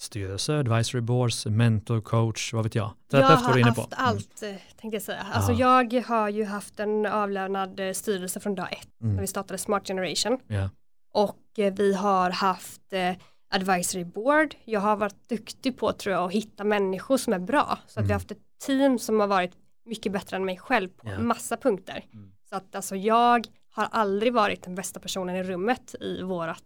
styrelse, 0.00 0.58
advisory 0.58 1.00
boards, 1.00 1.46
mentor, 1.46 2.00
coach, 2.00 2.52
vad 2.52 2.64
vet 2.64 2.74
jag? 2.74 2.84
Jag 3.10 3.20
Terapeut 3.20 3.40
var 3.42 3.48
har 3.50 3.58
inne 3.58 3.68
haft 3.68 3.90
på. 3.90 3.96
Mm. 3.96 4.08
allt 4.08 4.42
eh, 4.42 4.48
tänkte 4.80 4.96
jag 4.96 5.02
säga. 5.02 5.26
Alltså 5.32 5.52
Ja. 5.52 5.82
jag 5.90 6.02
har 6.02 6.28
ju 6.28 6.44
haft 6.44 6.80
en 6.80 7.06
avlönad 7.06 7.80
eh, 7.80 7.92
styrelse 7.92 8.40
från 8.40 8.54
dag 8.54 8.72
ett. 8.72 9.00
Mm. 9.02 9.14
När 9.14 9.20
vi 9.20 9.26
startade 9.26 9.58
Smart 9.58 9.86
Generation. 9.86 10.38
Ja. 10.46 10.70
Och 11.14 11.58
eh, 11.58 11.74
vi 11.74 11.94
har 11.94 12.30
haft 12.30 12.92
eh, 12.92 13.12
advisory 13.54 14.04
board. 14.04 14.54
Jag 14.64 14.80
har 14.80 14.96
varit 14.96 15.28
duktig 15.28 15.78
på 15.78 15.92
tror 15.92 16.14
jag 16.14 16.24
att 16.24 16.32
hitta 16.32 16.64
människor 16.64 17.16
som 17.16 17.32
är 17.32 17.38
bra. 17.38 17.78
Så 17.86 17.92
att 17.92 17.96
Mm. 17.96 18.06
vi 18.06 18.12
har 18.12 18.20
haft 18.20 18.30
ett 18.30 18.38
team 18.66 18.98
som 18.98 19.20
har 19.20 19.26
varit 19.26 19.52
mycket 19.84 20.12
bättre 20.12 20.36
än 20.36 20.44
mig 20.44 20.58
själv 20.58 20.88
på 20.88 21.08
Ja. 21.08 21.18
massa 21.18 21.56
punkter. 21.56 22.04
Mm. 22.12 22.32
Så 22.48 22.56
att 22.56 22.74
alltså 22.74 22.96
jag 22.96 23.46
har 23.70 23.84
aldrig 23.90 24.32
varit 24.32 24.62
den 24.62 24.74
bästa 24.74 25.00
personen 25.00 25.36
i 25.36 25.42
rummet 25.42 25.94
i 26.00 26.22
vårat, 26.22 26.62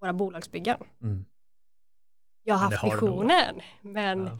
våra 0.00 0.12
bolagsbyggen. 0.12 0.76
Mm. 1.02 1.24
Jag 2.42 2.54
har 2.54 2.70
det 2.70 2.76
haft 2.76 2.82
har 2.82 2.90
visionen 3.00 3.60
men, 3.82 4.30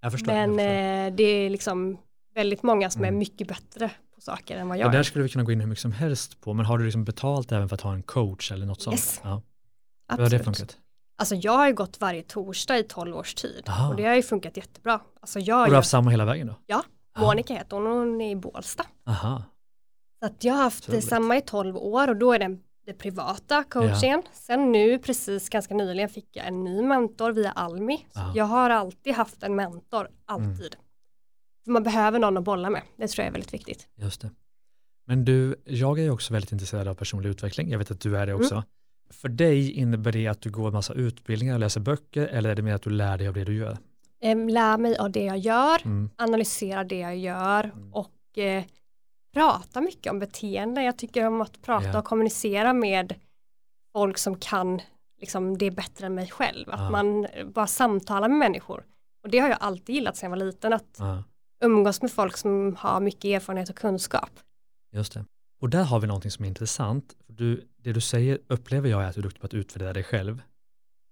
Ja. 0.00 0.10
Förstår. 0.10 0.32
men 0.32 0.50
eh, 0.50 1.14
det 1.16 1.22
är 1.24 1.50
liksom 1.50 1.98
väldigt 2.34 2.62
många 2.62 2.90
som 2.90 3.02
Mm. 3.04 3.14
är 3.14 3.18
mycket 3.18 3.48
bättre 3.48 3.90
på 4.14 4.20
saker 4.20 4.56
än 4.56 4.68
vad 4.68 4.78
jag 4.78 4.92
där 4.92 4.98
är. 4.98 5.02
skulle 5.02 5.22
vi 5.22 5.28
kunna 5.28 5.44
gå 5.44 5.52
in 5.52 5.60
hur 5.60 5.66
mycket 5.68 5.82
som 5.82 5.92
helst 5.92 6.40
på, 6.40 6.54
men 6.54 6.66
har 6.66 6.78
du 6.78 6.84
liksom 6.84 7.04
betalt 7.04 7.52
även 7.52 7.68
för 7.68 7.74
att 7.74 7.80
ha 7.80 7.92
en 7.94 8.02
coach 8.02 8.52
eller 8.52 8.66
något 8.66 8.82
sånt? 8.82 8.94
Yes. 8.94 9.20
Ja. 9.24 9.28
Hur 9.30 10.18
har 10.18 10.30
det 10.30 10.36
Absolut. 10.36 10.44
funkat? 10.58 10.78
Alltså 11.22 11.34
jag 11.34 11.52
har 11.52 11.66
ju 11.68 11.74
gått 11.74 12.00
varje 12.00 12.22
torsdag 12.22 12.78
i 12.78 12.82
12 12.82 13.16
års 13.16 13.34
tid 13.34 13.64
Aha. 13.68 13.88
och 13.90 13.96
det 13.96 14.04
har 14.04 14.14
ju 14.14 14.22
funkat 14.22 14.56
jättebra. 14.56 15.00
Alltså 15.20 15.38
jag 15.38 15.56
Och 15.56 15.60
har 15.60 15.66
du 15.66 15.72
har 15.72 15.76
haft 15.76 15.90
samma 15.90 16.10
hela 16.10 16.24
vägen 16.24 16.46
då? 16.46 16.54
Ja, 16.66 16.82
Ja. 17.14 17.20
Monica 17.20 17.54
heter 17.54 17.76
hon 17.76 17.86
och 17.86 17.92
hon 17.92 18.20
är 18.20 18.30
i 18.30 18.36
Bålsta. 18.36 18.86
Aha, 19.06 19.42
Så 20.18 20.26
att 20.26 20.44
jag 20.44 20.54
har 20.54 20.62
haft 20.62 20.84
Trevligt. 20.84 21.08
samma 21.08 21.36
i 21.36 21.40
12 21.40 21.76
år 21.76 22.08
och 22.08 22.16
då 22.16 22.32
är 22.32 22.38
det 22.38 22.58
det 22.86 22.92
privata 22.92 23.64
coachingen. 23.64 24.22
Sen 24.32 24.72
nu 24.72 24.98
precis 24.98 25.48
ganska 25.48 25.74
nyligen 25.74 26.08
fick 26.08 26.28
jag 26.36 26.46
en 26.46 26.64
ny 26.64 26.82
mentor 26.82 27.32
via 27.32 27.50
Almi. 27.50 28.06
Ja. 28.14 28.32
Jag 28.34 28.44
har 28.44 28.70
alltid 28.70 29.14
haft 29.14 29.42
en 29.42 29.56
mentor, 29.56 30.08
alltid. 30.26 30.76
För 31.64 31.70
man 31.70 31.82
behöver 31.82 32.18
någon 32.18 32.36
att 32.36 32.44
bolla 32.44 32.70
med, 32.70 32.82
det 32.96 33.08
tror 33.08 33.22
jag 33.22 33.28
är 33.28 33.32
väldigt 33.32 33.54
viktigt. 33.54 33.88
just 33.94 34.20
det. 34.20 34.30
Men 35.06 35.24
du, 35.24 35.56
jag 35.64 35.98
är 35.98 36.02
ju 36.02 36.10
också 36.10 36.32
väldigt 36.32 36.52
intresserad 36.52 36.88
av 36.88 36.94
personlig 36.94 37.28
utveckling. 37.30 37.70
Jag 37.70 37.78
vet 37.78 37.90
att 37.90 38.00
du 38.00 38.16
är 38.16 38.26
det 38.26 38.34
också. 38.34 38.64
För 39.12 39.28
dig 39.28 39.70
innebär 39.72 40.12
det 40.12 40.26
att 40.26 40.40
du 40.40 40.50
går 40.50 40.66
en 40.66 40.72
massa 40.72 40.94
utbildningar 40.94 41.54
och 41.54 41.60
läser 41.60 41.80
böcker 41.80 42.26
eller 42.26 42.50
är 42.50 42.54
det 42.54 42.62
mer 42.62 42.74
att 42.74 42.82
du 42.82 42.90
lär 42.90 43.18
dig 43.18 43.28
av 43.28 43.34
det 43.34 43.44
du 43.44 43.56
gör? 43.56 43.78
Lär 44.50 44.78
mig 44.78 44.96
av 44.98 45.10
det 45.10 45.24
jag 45.24 45.38
gör, 45.38 45.80
Mm. 45.84 46.10
analysera 46.16 46.84
det 46.84 46.98
jag 46.98 47.16
gör 47.18 47.64
Mm. 47.64 47.92
och 47.94 48.38
eh, 48.38 48.64
prata 49.34 49.80
mycket 49.80 50.12
om 50.12 50.18
beteende. 50.18 50.82
Jag 50.82 50.98
tycker 50.98 51.26
om 51.26 51.40
att 51.40 51.62
prata 51.62 51.86
Ja. 51.86 51.98
och 51.98 52.04
kommunicera 52.04 52.72
med 52.72 53.14
folk 53.92 54.18
som 54.18 54.36
kan 54.38 54.80
liksom, 55.20 55.58
det 55.58 55.70
bättre 55.70 56.06
än 56.06 56.14
mig 56.14 56.30
själv. 56.30 56.70
Att 56.70 56.80
Ja. 56.80 56.90
man 56.90 57.26
bara 57.54 57.66
samtalar 57.66 58.28
med 58.28 58.38
människor. 58.38 58.84
Och 59.22 59.30
det 59.30 59.38
har 59.38 59.48
jag 59.48 59.58
alltid 59.60 59.94
gillat 59.94 60.16
sedan 60.16 60.30
jag 60.30 60.38
var 60.38 60.44
liten, 60.46 60.72
att 60.72 60.96
Ja, 60.98 61.22
umgås 61.64 62.02
med 62.02 62.10
folk 62.12 62.36
som 62.36 62.76
har 62.78 63.00
mycket 63.00 63.24
erfarenhet 63.24 63.68
och 63.70 63.76
kunskap. 63.76 64.30
just 64.92 65.14
det. 65.14 65.24
Och 65.62 65.70
där 65.70 65.84
har 65.84 66.00
vi 66.00 66.06
någonting 66.06 66.30
som 66.30 66.44
är 66.44 66.48
intressant. 66.48 67.16
Du, 67.26 67.68
det 67.76 67.92
du 67.92 68.00
säger 68.00 68.38
upplever 68.48 68.88
jag 68.90 69.02
är 69.02 69.06
att 69.08 69.14
du 69.14 69.20
är 69.20 69.22
duktig 69.22 69.40
på 69.40 69.46
att 69.46 69.54
utvärdera 69.54 69.92
dig 69.92 70.02
själv. 70.04 70.42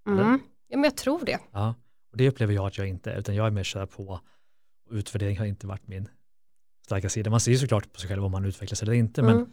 Mm. 0.09 0.41
Ja 0.69 0.77
men 0.77 0.85
jag 0.85 0.97
tror 0.97 1.25
det. 1.25 1.39
Ja, 1.53 1.75
och 2.13 2.17
det 2.17 2.29
upplever 2.29 2.55
jag 2.55 2.67
att 2.67 2.79
jag 2.79 2.89
inte 2.89 3.13
är, 3.13 3.19
utan 3.19 3.35
jag 3.35 3.47
är 3.47 3.51
mer 3.51 3.63
köra 3.65 3.87
på. 3.87 4.21
Utvärdering 4.91 5.39
har 5.39 5.47
inte 5.47 5.67
varit 5.67 5.87
min 5.89 6.09
starka 6.85 7.09
sida. 7.09 7.31
Man 7.31 7.41
ser 7.41 7.53
ju 7.53 7.59
såklart 7.59 7.93
på 7.93 8.01
sig 8.01 8.09
själv 8.09 8.25
om 8.25 8.33
man 8.33 8.45
utvecklas 8.45 8.83
eller 8.83 8.93
inte, 8.93 9.23
men 9.23 9.37
Mm. 9.37 9.51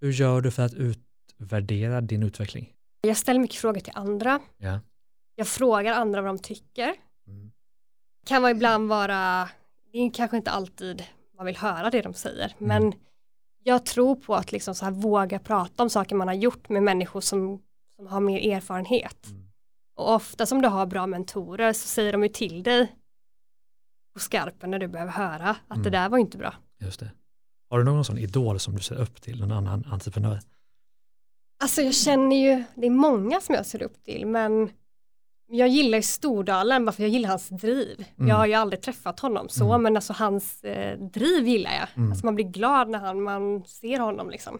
hur 0.00 0.12
gör 0.12 0.40
du 0.40 0.50
för 0.50 0.62
att 0.62 0.74
utvärdera 0.74 2.00
din 2.00 2.22
utveckling? 2.22 2.72
Jag 3.00 3.16
ställer 3.16 3.40
mycket 3.40 3.56
frågor 3.56 3.80
till 3.80 3.92
andra. 3.96 4.40
Ja. 4.58 4.80
Jag 5.34 5.48
frågar 5.48 5.92
andra 5.92 6.22
vad 6.22 6.28
de 6.30 6.38
tycker. 6.38 6.94
Mm. 7.26 7.52
Kan 8.26 8.42
vara 8.42 8.50
ibland 8.52 8.88
vara, 8.88 9.48
det 9.92 9.98
är 9.98 10.10
kanske 10.14 10.36
inte 10.36 10.50
alltid 10.50 11.02
man 11.36 11.46
vill 11.46 11.56
höra 11.56 11.90
det 11.90 12.02
de 12.02 12.14
säger, 12.14 12.54
Mm. 12.58 12.68
men 12.68 12.92
jag 13.62 13.86
tror 13.86 14.14
på 14.16 14.34
att 14.34 14.52
liksom 14.52 14.74
så 14.74 14.84
här 14.84 14.92
våga 14.92 15.38
prata 15.38 15.82
om 15.82 15.90
saker 15.90 16.16
man 16.16 16.28
har 16.28 16.34
gjort 16.34 16.68
med 16.68 16.82
människor 16.82 17.20
som, 17.20 17.62
som 17.96 18.06
har 18.06 18.20
mer 18.20 18.52
erfarenhet. 18.56 19.26
Mm. 19.30 19.42
Och 19.96 20.14
ofta 20.14 20.46
som 20.46 20.62
du 20.62 20.68
har 20.68 20.86
bra 20.86 21.06
mentorer 21.06 21.72
så 21.72 21.88
säger 21.88 22.12
de 22.12 22.22
ju 22.22 22.28
till 22.28 22.62
dig 22.62 22.92
på 24.14 24.20
skarpen 24.20 24.70
när 24.70 24.78
du 24.78 24.88
behöver 24.88 25.12
höra 25.12 25.50
att 25.50 25.70
Mm. 25.70 25.82
det 25.82 25.90
där 25.90 26.08
var 26.08 26.18
inte 26.18 26.38
bra. 26.38 26.54
Just 26.80 27.00
det. 27.00 27.10
Har 27.70 27.78
du 27.78 27.84
någon 27.84 28.04
sån 28.04 28.18
idol 28.18 28.60
som 28.60 28.74
du 28.74 28.80
ser 28.82 28.94
upp 29.00 29.20
till, 29.22 29.40
någon 29.40 29.52
annan 29.52 29.84
entreprenör? 29.90 30.40
Alltså 31.62 31.82
jag 31.82 31.94
känner 31.94 32.36
ju, 32.36 32.64
det 32.74 32.86
är 32.86 32.90
många 32.90 33.40
som 33.40 33.54
jag 33.54 33.66
ser 33.66 33.82
upp 33.82 34.04
till 34.04 34.26
men 34.26 34.70
jag 35.52 35.68
gillar 35.68 35.98
ju 35.98 36.02
Stordalen 36.02 36.84
bara 36.84 36.92
för 36.92 37.02
jag 37.02 37.10
gillar 37.10 37.28
hans 37.28 37.48
driv. 37.48 38.04
Mm. 38.18 38.28
Jag 38.28 38.36
har 38.36 38.46
ju 38.46 38.54
aldrig 38.54 38.82
träffat 38.82 39.20
honom 39.20 39.48
så 39.48 39.68
Mm. 39.68 39.82
men 39.82 39.96
alltså 39.96 40.12
hans 40.12 40.64
eh, 40.64 40.98
driv 40.98 41.46
gillar 41.48 41.70
jag. 41.72 41.88
Mm. 41.96 42.10
Alltså 42.10 42.26
man 42.26 42.34
blir 42.34 42.44
glad 42.44 42.88
när 42.88 42.98
han, 42.98 43.22
man 43.22 43.64
ser 43.64 43.98
honom 43.98 44.30
liksom. 44.30 44.58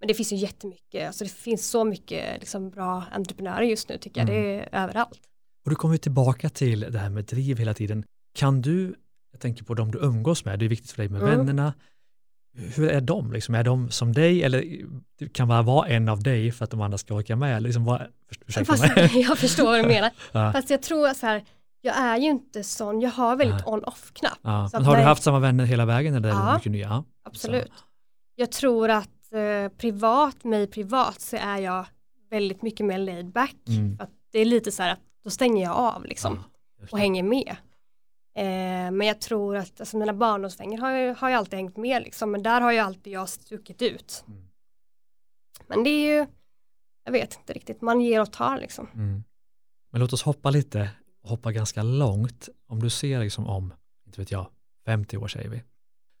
Men 0.00 0.08
det 0.08 0.14
finns 0.14 0.32
ju 0.32 0.36
jättemycket, 0.36 1.06
alltså 1.06 1.24
det 1.24 1.30
finns 1.30 1.70
så 1.70 1.84
mycket 1.84 2.40
liksom, 2.40 2.70
bra 2.70 3.04
entreprenörer 3.12 3.62
just 3.62 3.88
nu 3.88 3.98
tycker 3.98 4.20
jag, 4.20 4.30
Mm. 4.30 4.42
det 4.42 4.54
är 4.72 4.82
överallt. 4.84 5.20
Och 5.64 5.70
du 5.70 5.76
kommer 5.76 5.96
tillbaka 5.96 6.48
till 6.48 6.80
det 6.80 6.98
här 6.98 7.10
med 7.10 7.24
driv 7.24 7.58
hela 7.58 7.74
tiden. 7.74 8.04
Kan 8.34 8.62
du, 8.62 8.94
jag 9.32 9.40
tänker 9.40 9.64
på 9.64 9.74
de 9.74 9.90
du 9.90 9.98
umgås 9.98 10.44
med, 10.44 10.58
det 10.58 10.64
är 10.64 10.68
viktigt 10.68 10.90
för 10.90 11.02
dig 11.02 11.08
med 11.08 11.22
Mm. 11.22 11.36
vännerna. 11.38 11.74
Hur 12.52 12.88
är 12.88 13.00
de? 13.00 13.32
Liksom, 13.32 13.54
är 13.54 13.64
de 13.64 13.90
som 13.90 14.12
dig 14.12 14.42
eller 14.42 14.64
kan 15.32 15.48
bara 15.48 15.62
vara 15.62 15.88
en 15.88 16.08
av 16.08 16.22
dig 16.22 16.52
för 16.52 16.64
att 16.64 16.70
de 16.70 16.80
andra 16.80 16.98
ska 16.98 17.14
orka 17.14 17.36
med? 17.36 17.62
Liksom, 17.62 17.84
vad, 17.84 18.02
Fast, 18.66 18.96
mig. 18.96 19.10
jag 19.28 19.38
förstår 19.38 19.64
vad 19.64 19.78
du 19.78 19.86
menar. 19.88 20.10
ja. 20.32 20.52
Fast 20.52 20.70
jag 20.70 20.82
tror 20.82 21.14
så 21.14 21.26
här, 21.26 21.44
jag 21.80 21.96
är 21.96 22.16
ju 22.16 22.26
inte 22.28 22.64
sån, 22.64 23.00
jag 23.00 23.10
har 23.10 23.36
väldigt 23.36 23.66
on-off-knapp. 23.66 24.38
Ja. 24.42 24.68
Så 24.68 24.76
Men 24.76 24.86
har 24.86 24.96
du 24.96 25.02
haft 25.02 25.22
samma 25.22 25.38
vänner 25.38 25.64
hela 25.64 25.86
vägen 25.86 26.14
eller 26.14 26.28
Ja. 26.28 26.54
mycket 26.54 26.72
nya? 26.72 26.88
Ja. 26.88 27.04
Absolut. 27.24 27.72
Jag 28.34 28.52
tror 28.52 28.90
att 28.90 29.32
eh, 29.32 29.68
privat, 29.78 30.44
mig 30.44 30.66
privat 30.66 31.20
så 31.20 31.36
är 31.36 31.58
jag 31.58 31.86
väldigt 32.30 32.62
mycket 32.62 32.86
mer 32.86 32.98
laid 32.98 33.32
back. 33.32 33.56
Mm. 33.68 33.98
Det 34.32 34.38
är 34.38 34.44
lite 34.44 34.72
så 34.72 34.82
här 34.82 34.92
att 34.92 35.00
då 35.24 35.30
stänger 35.30 35.64
jag 35.64 35.76
av 35.76 36.04
liksom 36.04 36.44
Ja, 36.80 36.86
och 36.90 36.98
hänger 36.98 37.22
med. 37.22 37.56
Eh, 38.34 38.90
men 38.90 39.00
jag 39.00 39.20
tror 39.20 39.56
att 39.56 39.80
alltså, 39.80 39.96
mina 39.96 40.12
barndomsvänner 40.12 40.78
har 40.78 40.96
ju, 40.96 41.14
har 41.14 41.28
ju 41.28 41.34
alltid 41.34 41.54
hängt 41.54 41.76
med 41.76 42.02
liksom, 42.02 42.30
men 42.30 42.42
där 42.42 42.60
har 42.60 42.72
ju 42.72 42.78
alltid 42.78 43.12
jag 43.12 43.28
stuckit 43.28 43.82
ut. 43.82 44.24
Mm. 44.28 44.42
Men 45.66 45.84
det 45.84 45.90
är 45.90 46.18
ju, 46.18 46.26
jag 47.04 47.12
vet 47.12 47.36
inte 47.36 47.52
riktigt, 47.52 47.80
man 47.80 48.00
ger 48.00 48.20
och 48.20 48.32
tar 48.32 48.58
liksom. 48.58 48.88
Mm. 48.94 49.24
Men 49.90 50.00
låt 50.00 50.12
oss 50.12 50.22
hoppa 50.22 50.50
lite, 50.50 50.90
hoppa 51.22 51.52
ganska 51.52 51.82
långt. 51.82 52.48
Om 52.66 52.82
du 52.82 52.90
ser 52.90 53.20
liksom 53.20 53.46
om, 53.46 53.74
inte 54.06 54.20
vet 54.20 54.30
jag, 54.30 54.46
50 54.84 55.16
år 55.16 55.28
säger 55.28 55.48
vi. 55.48 55.62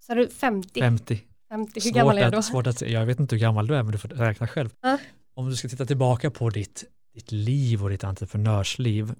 Så 0.06 0.12
är 0.12 0.16
du 0.16 0.28
50, 0.28 0.80
50. 0.80 1.20
50 1.48 1.80
hur 1.84 1.92
gammal 1.92 2.18
är 2.18 2.24
du 2.24 2.30
då? 2.30 2.38
att, 2.38 2.44
svårt 2.44 2.66
att. 2.66 2.80
Jag 2.80 3.06
vet 3.06 3.20
inte 3.20 3.34
hur 3.34 3.40
gammal 3.40 3.66
du 3.66 3.74
är, 3.74 3.82
men 3.82 3.92
du 3.92 3.98
får 3.98 4.08
räkna 4.08 4.48
själv. 4.48 4.70
Ja. 4.80 4.98
Om 5.34 5.50
du 5.50 5.56
ska 5.56 5.68
titta 5.68 5.86
tillbaka 5.86 6.30
på 6.30 6.50
ditt, 6.50 6.84
ditt 7.14 7.32
liv 7.32 7.84
och 7.84 7.90
ditt 7.90 8.04
entreprenörsliv, 8.04 9.14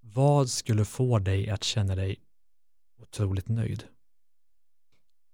vad 0.00 0.48
skulle 0.48 0.84
få 0.84 1.18
dig 1.18 1.50
att 1.50 1.64
känna 1.64 1.94
dig 1.94 2.16
otroligt 3.02 3.48
nöjd? 3.48 3.84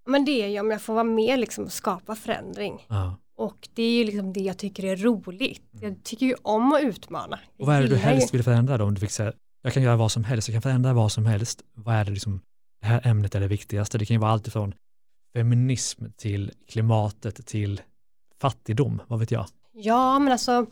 Men 0.06 0.24
det 0.24 0.42
är 0.42 0.48
ju 0.48 0.60
om 0.60 0.70
jag 0.70 0.82
får 0.82 0.94
vara 0.94 1.04
med 1.04 1.38
liksom 1.38 1.64
och 1.64 1.72
skapa 1.72 2.14
förändring. 2.14 2.86
Ja. 2.88 3.16
Och 3.36 3.68
det 3.74 3.82
är 3.82 3.98
ju 3.98 4.04
liksom 4.04 4.32
det 4.32 4.40
jag 4.40 4.58
tycker 4.58 4.84
är 4.84 4.96
roligt. 4.96 5.62
Jag 5.70 6.04
tycker 6.04 6.26
ju 6.26 6.34
om 6.42 6.72
att 6.72 6.82
utmana. 6.82 7.40
Jag 7.56 7.60
Och 7.60 7.66
vad 7.66 7.76
är 7.76 7.82
det 7.82 7.88
du 7.88 7.96
helst 7.96 8.34
vill 8.34 8.42
förändra 8.42 8.78
då? 8.78 8.84
Om 8.84 8.94
du 8.94 9.00
fick 9.00 9.10
säga, 9.10 9.32
jag 9.62 9.72
kan 9.72 9.82
göra 9.82 9.96
vad 9.96 10.12
som 10.12 10.24
helst, 10.24 10.48
jag 10.48 10.54
kan 10.54 10.62
förändra 10.62 10.92
vad 10.92 11.12
som 11.12 11.26
helst. 11.26 11.62
Vad 11.74 11.94
är 11.94 12.04
det 12.04 12.10
liksom, 12.10 12.40
det 12.80 12.86
här 12.86 13.06
ämnet 13.06 13.34
är 13.34 13.40
det 13.40 13.48
viktigaste. 13.48 13.98
Det 13.98 14.06
kan 14.06 14.14
ju 14.14 14.20
vara 14.20 14.30
allt 14.30 14.46
ifrån 14.46 14.74
feminism 15.34 16.04
till 16.16 16.52
klimatet 16.68 17.46
till 17.46 17.80
fattigdom, 18.40 19.02
vad 19.06 19.18
vet 19.18 19.30
jag. 19.30 19.46
Ja, 19.72 20.18
men 20.18 20.32
alltså 20.32 20.66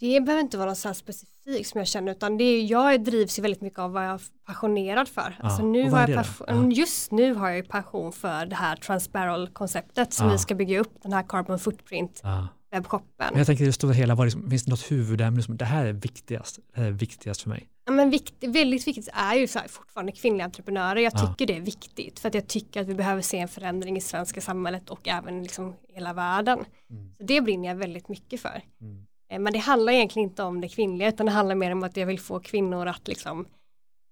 det 0.00 0.20
behöver 0.20 0.42
inte 0.42 0.56
vara 0.58 0.68
något 0.68 0.78
så 0.78 0.94
specifikt 0.94 1.68
som 1.70 1.78
jag 1.78 1.88
känner 1.88 2.12
utan 2.12 2.36
det 2.38 2.44
är, 2.44 2.64
jag 2.70 3.04
drivs 3.04 3.38
ju 3.38 3.42
väldigt 3.42 3.60
mycket 3.60 3.78
av 3.78 3.92
vad 3.92 4.04
jag 4.06 4.14
är 4.14 4.20
passionerad 4.46 5.08
för. 5.08 5.36
Ja, 5.38 5.44
Alltså 5.44 5.62
nu 5.66 5.90
har 5.90 6.08
jag 6.08 6.24
Ja. 6.46 6.70
Just 6.70 7.12
nu 7.12 7.34
har 7.34 7.50
jag 7.50 7.68
passion 7.68 8.12
för 8.12 8.46
det 8.46 8.56
här 8.56 8.76
Transbarrel-konceptet 8.76 10.12
som 10.12 10.26
Ja. 10.26 10.32
vi 10.32 10.38
ska 10.38 10.54
bygga 10.54 10.80
upp, 10.80 10.92
den 11.02 11.12
här 11.12 11.22
Carbon 11.28 11.58
Footprint 11.58 12.20
Ja. 12.22 12.48
webbshoppen. 12.70 13.32
Jag 13.36 13.46
tänker 13.46 13.64
i 13.64 13.66
det 13.66 13.72
stora 13.72 13.92
hela, 13.92 14.14
vad 14.14 14.26
liksom, 14.26 14.50
finns 14.50 14.64
det 14.64 14.70
något 14.70 14.90
huvudämne 14.90 15.42
som, 15.42 15.56
det 15.56 15.64
här 15.64 15.86
är 15.86 15.92
viktigast, 15.92 16.58
det 16.74 16.80
här 16.80 16.86
är 16.88 16.92
viktigast 16.92 17.42
för 17.42 17.48
mig. 17.48 17.68
Ja, 17.84 17.92
men 17.92 18.10
vikt, 18.10 18.34
väldigt 18.40 18.86
viktigt 18.86 19.08
är 19.12 19.34
ju 19.34 19.46
så 19.46 19.58
här, 19.58 19.68
fortfarande 19.68 20.12
kvinnliga 20.12 20.44
entreprenörer. 20.44 21.00
Jag 21.00 21.12
Ja. 21.14 21.18
tycker 21.26 21.46
det 21.46 21.56
är 21.56 21.60
viktigt 21.60 22.18
för 22.18 22.28
att 22.28 22.34
jag 22.34 22.46
tycker 22.48 22.80
att 22.80 22.86
vi 22.86 22.94
behöver 22.94 23.22
se 23.22 23.38
en 23.38 23.48
förändring 23.48 23.96
i 23.96 24.00
svenska 24.00 24.40
samhället 24.40 24.90
och 24.90 25.08
även 25.08 25.42
liksom 25.42 25.74
hela 25.88 26.12
världen. 26.12 26.58
Mm. 26.90 27.14
Så 27.18 27.22
det 27.24 27.40
brinner 27.40 27.68
jag 27.68 27.76
väldigt 27.76 28.08
mycket 28.08 28.40
för. 28.40 28.62
Mm. 28.80 29.06
Eh, 29.30 29.38
Men 29.38 29.52
det 29.52 29.58
handlar 29.58 29.92
egentligen 29.92 30.28
inte 30.28 30.42
om 30.42 30.60
det 30.60 30.68
kvinnliga 30.68 31.08
utan 31.08 31.26
det 31.26 31.32
handlar 31.32 31.54
mer 31.54 31.72
om 31.72 31.82
att 31.82 31.96
jag 31.96 32.06
vill 32.06 32.20
få 32.20 32.40
kvinnor 32.40 32.86
att 32.86 33.08
liksom 33.08 33.46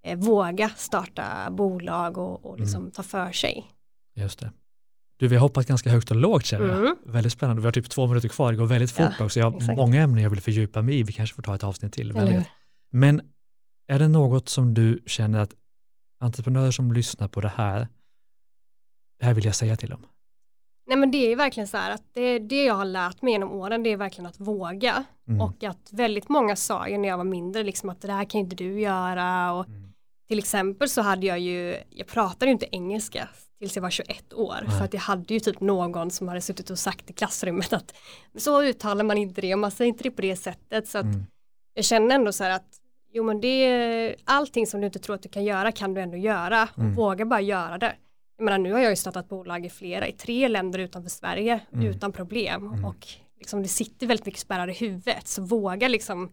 eh, 0.07 0.19
våga 0.19 0.69
starta 0.69 1.51
bolag 1.51 2.19
och, 2.19 2.47
och 2.47 2.61
liksom 2.61 2.91
ta 2.91 3.03
för 3.03 3.33
sig. 3.33 3.65
Just 4.15 4.39
det. 4.39 4.53
Du, 5.19 5.29
vi 5.29 5.37
har 5.37 5.41
hoppat 5.41 5.67
ganska 5.67 5.91
högt 5.91 6.11
och 6.11 6.17
lågt 6.17 6.47
känner 6.47 6.67
jag. 6.69 6.79
Mm. 6.79 6.97
Väldigt 7.05 7.33
spännande. 7.33 7.63
Vi 7.63 7.67
har 7.67 7.73
typ 7.73 7.91
två 7.91 8.07
minuter 8.07 8.29
kvar, 8.29 8.53
det 8.53 8.59
går 8.59 8.67
väldigt 8.67 8.91
fort 8.91 9.13
Ja, 9.19 9.25
också. 9.25 9.41
Jag 9.41 9.51
har 9.51 9.57
exakt. 9.57 9.77
många 9.77 10.03
ämnen 10.03 10.23
jag 10.23 10.31
vill 10.31 10.41
fördjupa 10.41 10.83
mig 10.83 10.99
i, 10.99 11.03
vi 11.03 11.13
kanske 11.13 11.35
får 11.37 11.43
ta 11.43 11.55
ett 11.55 11.65
avsnitt 11.65 11.93
till. 11.93 12.13
Vet. 12.13 12.47
Men 12.91 13.21
är 13.89 13.99
det 13.99 14.09
något 14.09 14.49
som 14.49 14.75
du 14.75 15.03
känner 15.07 15.39
att 15.39 15.55
entreprenörer 16.21 16.71
som 16.71 16.93
lyssnar 16.93 17.29
på 17.29 17.41
det 17.41 17.53
här, 17.57 17.89
det 19.19 19.27
här 19.27 19.35
vill 19.35 19.45
jag 19.45 19.55
säga 19.55 19.77
till 19.77 19.91
dem? 19.91 20.07
Nej 20.87 20.97
men 20.99 21.11
det 21.11 21.33
är 21.33 21.37
verkligen 21.37 21.67
så 21.69 21.77
här 21.77 21.91
att 21.91 22.03
det, 22.15 22.39
det 22.39 22.65
jag 22.65 22.75
har 22.75 22.85
lärt 22.85 23.23
mig 23.23 23.33
genom 23.33 23.53
åren 23.53 23.83
det 23.83 23.91
är 23.93 23.97
verkligen 23.97 24.27
att 24.27 24.41
våga 24.41 25.05
Mm. 25.29 25.41
och 25.41 25.65
att 25.65 25.89
väldigt 25.93 26.29
många 26.29 26.57
sa 26.57 26.89
ju 26.89 26.99
när 26.99 27.09
jag 27.09 27.17
var 27.17 27.25
mindre 27.25 27.63
liksom 27.63 27.91
att 27.91 28.01
det 28.01 28.13
här 28.13 28.25
kan 28.25 28.41
inte 28.41 28.57
du 28.57 28.81
göra 28.81 29.53
och 29.53 29.67
Mm. 29.69 29.93
till 30.29 30.39
exempel 30.39 30.89
så 30.89 31.03
hade 31.03 31.27
jag 31.27 31.39
ju, 31.39 31.77
jag 31.91 32.07
pratade 32.07 32.45
ju 32.47 32.53
inte 32.53 32.67
engelska 32.73 33.29
tills 33.59 33.77
jag 33.77 33.83
var 33.83 33.91
21 33.91 34.33
år 34.33 34.55
Nej. 34.63 34.79
för 34.79 34.85
att 34.85 34.95
jag 34.95 35.01
hade 35.01 35.35
ju 35.35 35.41
typ 35.41 35.61
någon 35.61 36.11
som 36.11 36.29
hade 36.29 36.41
suttit 36.41 36.71
och 36.71 36.79
sagt 36.79 37.11
i 37.11 37.13
klassrummet 37.13 37.73
att 37.73 37.95
så 38.39 38.63
uttalar 38.63 39.05
man 39.05 39.19
inte 39.19 39.41
det 39.41 39.53
och 39.55 39.59
man 39.61 39.71
säger 39.71 39.89
inte 39.89 40.03
det 40.03 40.11
på 40.11 40.23
det 40.23 40.37
sättet 40.37 40.89
så 40.89 40.99
att 40.99 41.05
Mm. 41.05 41.27
jag 41.75 41.85
känner 41.85 42.15
ändå 42.15 42.33
så 42.33 42.45
här 42.45 42.51
att 42.51 42.81
jo 43.13 43.25
men 43.25 43.41
det 43.41 43.49
är 43.65 44.17
allting 44.25 44.67
som 44.67 44.81
du 44.81 44.87
inte 44.87 44.99
tror 44.99 45.15
att 45.17 45.23
du 45.23 45.29
kan 45.29 45.45
göra 45.45 45.73
kan 45.73 45.95
du 45.95 46.01
ändå 46.01 46.17
göra 46.17 46.69
och 46.73 46.79
Mm. 46.79 46.95
våga 46.95 47.25
bara 47.25 47.41
göra 47.41 47.79
det. 47.79 47.93
Jag 48.37 48.45
menar 48.45 48.59
nu 48.59 48.73
har 48.73 48.81
jag 48.81 48.91
ju 48.91 48.97
startat 48.97 49.29
bolag 49.29 49.67
i 49.67 49.71
flera, 49.71 50.09
i 50.09 50.13
tre 50.13 50.49
länder 50.49 50.79
utanför 50.79 51.11
Sverige 51.11 51.61
Mm. 51.73 51.87
utan 51.87 52.13
problem 52.13 52.67
Mm. 52.67 52.85
och 52.85 53.07
liksom 53.39 53.63
det 53.63 53.69
sitter 53.69 54.07
väldigt 54.07 54.27
mycket 54.27 54.41
spärrar 54.41 54.69
i 54.71 54.73
huvudet 54.73 55.29
så 55.29 55.43
våga 55.43 55.89
liksom 55.89 56.33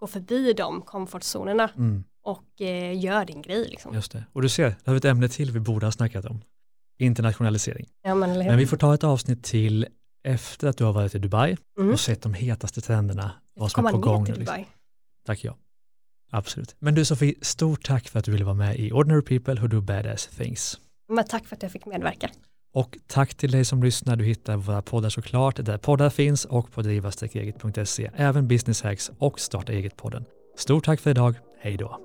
gå 0.00 0.06
förbi 0.06 0.52
de 0.52 0.82
komfortzonerna 0.82 1.70
Mm. 1.76 2.04
och 2.24 2.60
eh, 2.60 2.98
gör 3.04 3.24
din 3.24 3.42
grej 3.42 3.68
liksom. 3.68 3.94
Just 3.94 4.12
det. 4.12 4.24
Och 4.32 4.42
du 4.42 4.48
ser, 4.48 4.64
det 4.68 4.76
har 4.86 4.92
vi 4.92 4.98
ett 4.98 5.04
ämne 5.04 5.28
till 5.28 5.50
vi 5.50 5.60
borde 5.60 5.86
ha 5.86 5.92
snackat 5.92 6.24
om. 6.24 6.40
Internationalisering. 6.98 7.86
Ja, 8.02 8.14
men? 8.14 8.38
Men 8.38 8.58
vi 8.58 8.66
får 8.66 8.76
ta 8.76 8.94
ett 8.94 9.04
avsnitt 9.04 9.44
till 9.44 9.86
efter 10.24 10.68
att 10.68 10.76
du 10.78 10.84
har 10.84 10.92
varit 10.92 11.14
i 11.14 11.18
Dubai 11.18 11.56
Mm. 11.78 11.92
och 11.92 12.00
sett 12.00 12.22
de 12.22 12.34
hetaste 12.34 12.80
trenderna, 12.80 13.30
vad 13.54 13.70
som 13.70 13.86
är 13.86 13.90
på 13.90 13.98
gång. 13.98 14.24
till 14.24 14.34
liksom. 14.38 14.54
Dubai. 14.56 14.66
Tack 15.26 15.44
ja. 15.44 15.56
Absolut. 16.30 16.76
Men 16.78 16.94
du 16.94 17.04
Sofie, 17.04 17.34
stort 17.42 17.84
tack 17.84 18.08
för 18.08 18.18
att 18.18 18.24
du 18.24 18.32
ville 18.32 18.44
vara 18.44 18.54
med 18.54 18.78
i 18.78 18.92
Ordinary 18.92 19.22
People 19.22 19.60
Who 19.60 19.66
Do 19.66 19.80
Badass 19.80 20.26
Things. 20.26 20.80
Men 21.08 21.24
tack 21.24 21.46
för 21.46 21.56
att 21.56 21.62
jag 21.62 21.72
fick 21.72 21.86
medverka. 21.86 22.30
Och 22.74 22.98
tack 23.06 23.34
till 23.34 23.50
dig 23.50 23.64
som 23.64 23.82
lyssnar. 23.82 24.16
Du 24.16 24.24
hittar 24.24 24.56
våra 24.56 24.82
poddar 24.82 25.08
såklart 25.08 25.56
där 25.64 25.78
poddar 25.78 26.10
finns 26.10 26.44
och 26.44 26.72
på 26.72 26.82
driva-eget.se. 26.82 28.10
Även 28.16 28.48
Business 28.48 28.82
Hacks 28.82 29.10
och 29.18 29.40
Starta 29.40 29.72
Eget-podden. 29.72 30.24
Stort 30.56 30.84
tack 30.84 31.00
för 31.00 31.10
idag. 31.10 31.34
Hej 31.60 31.76
då. 31.76 32.00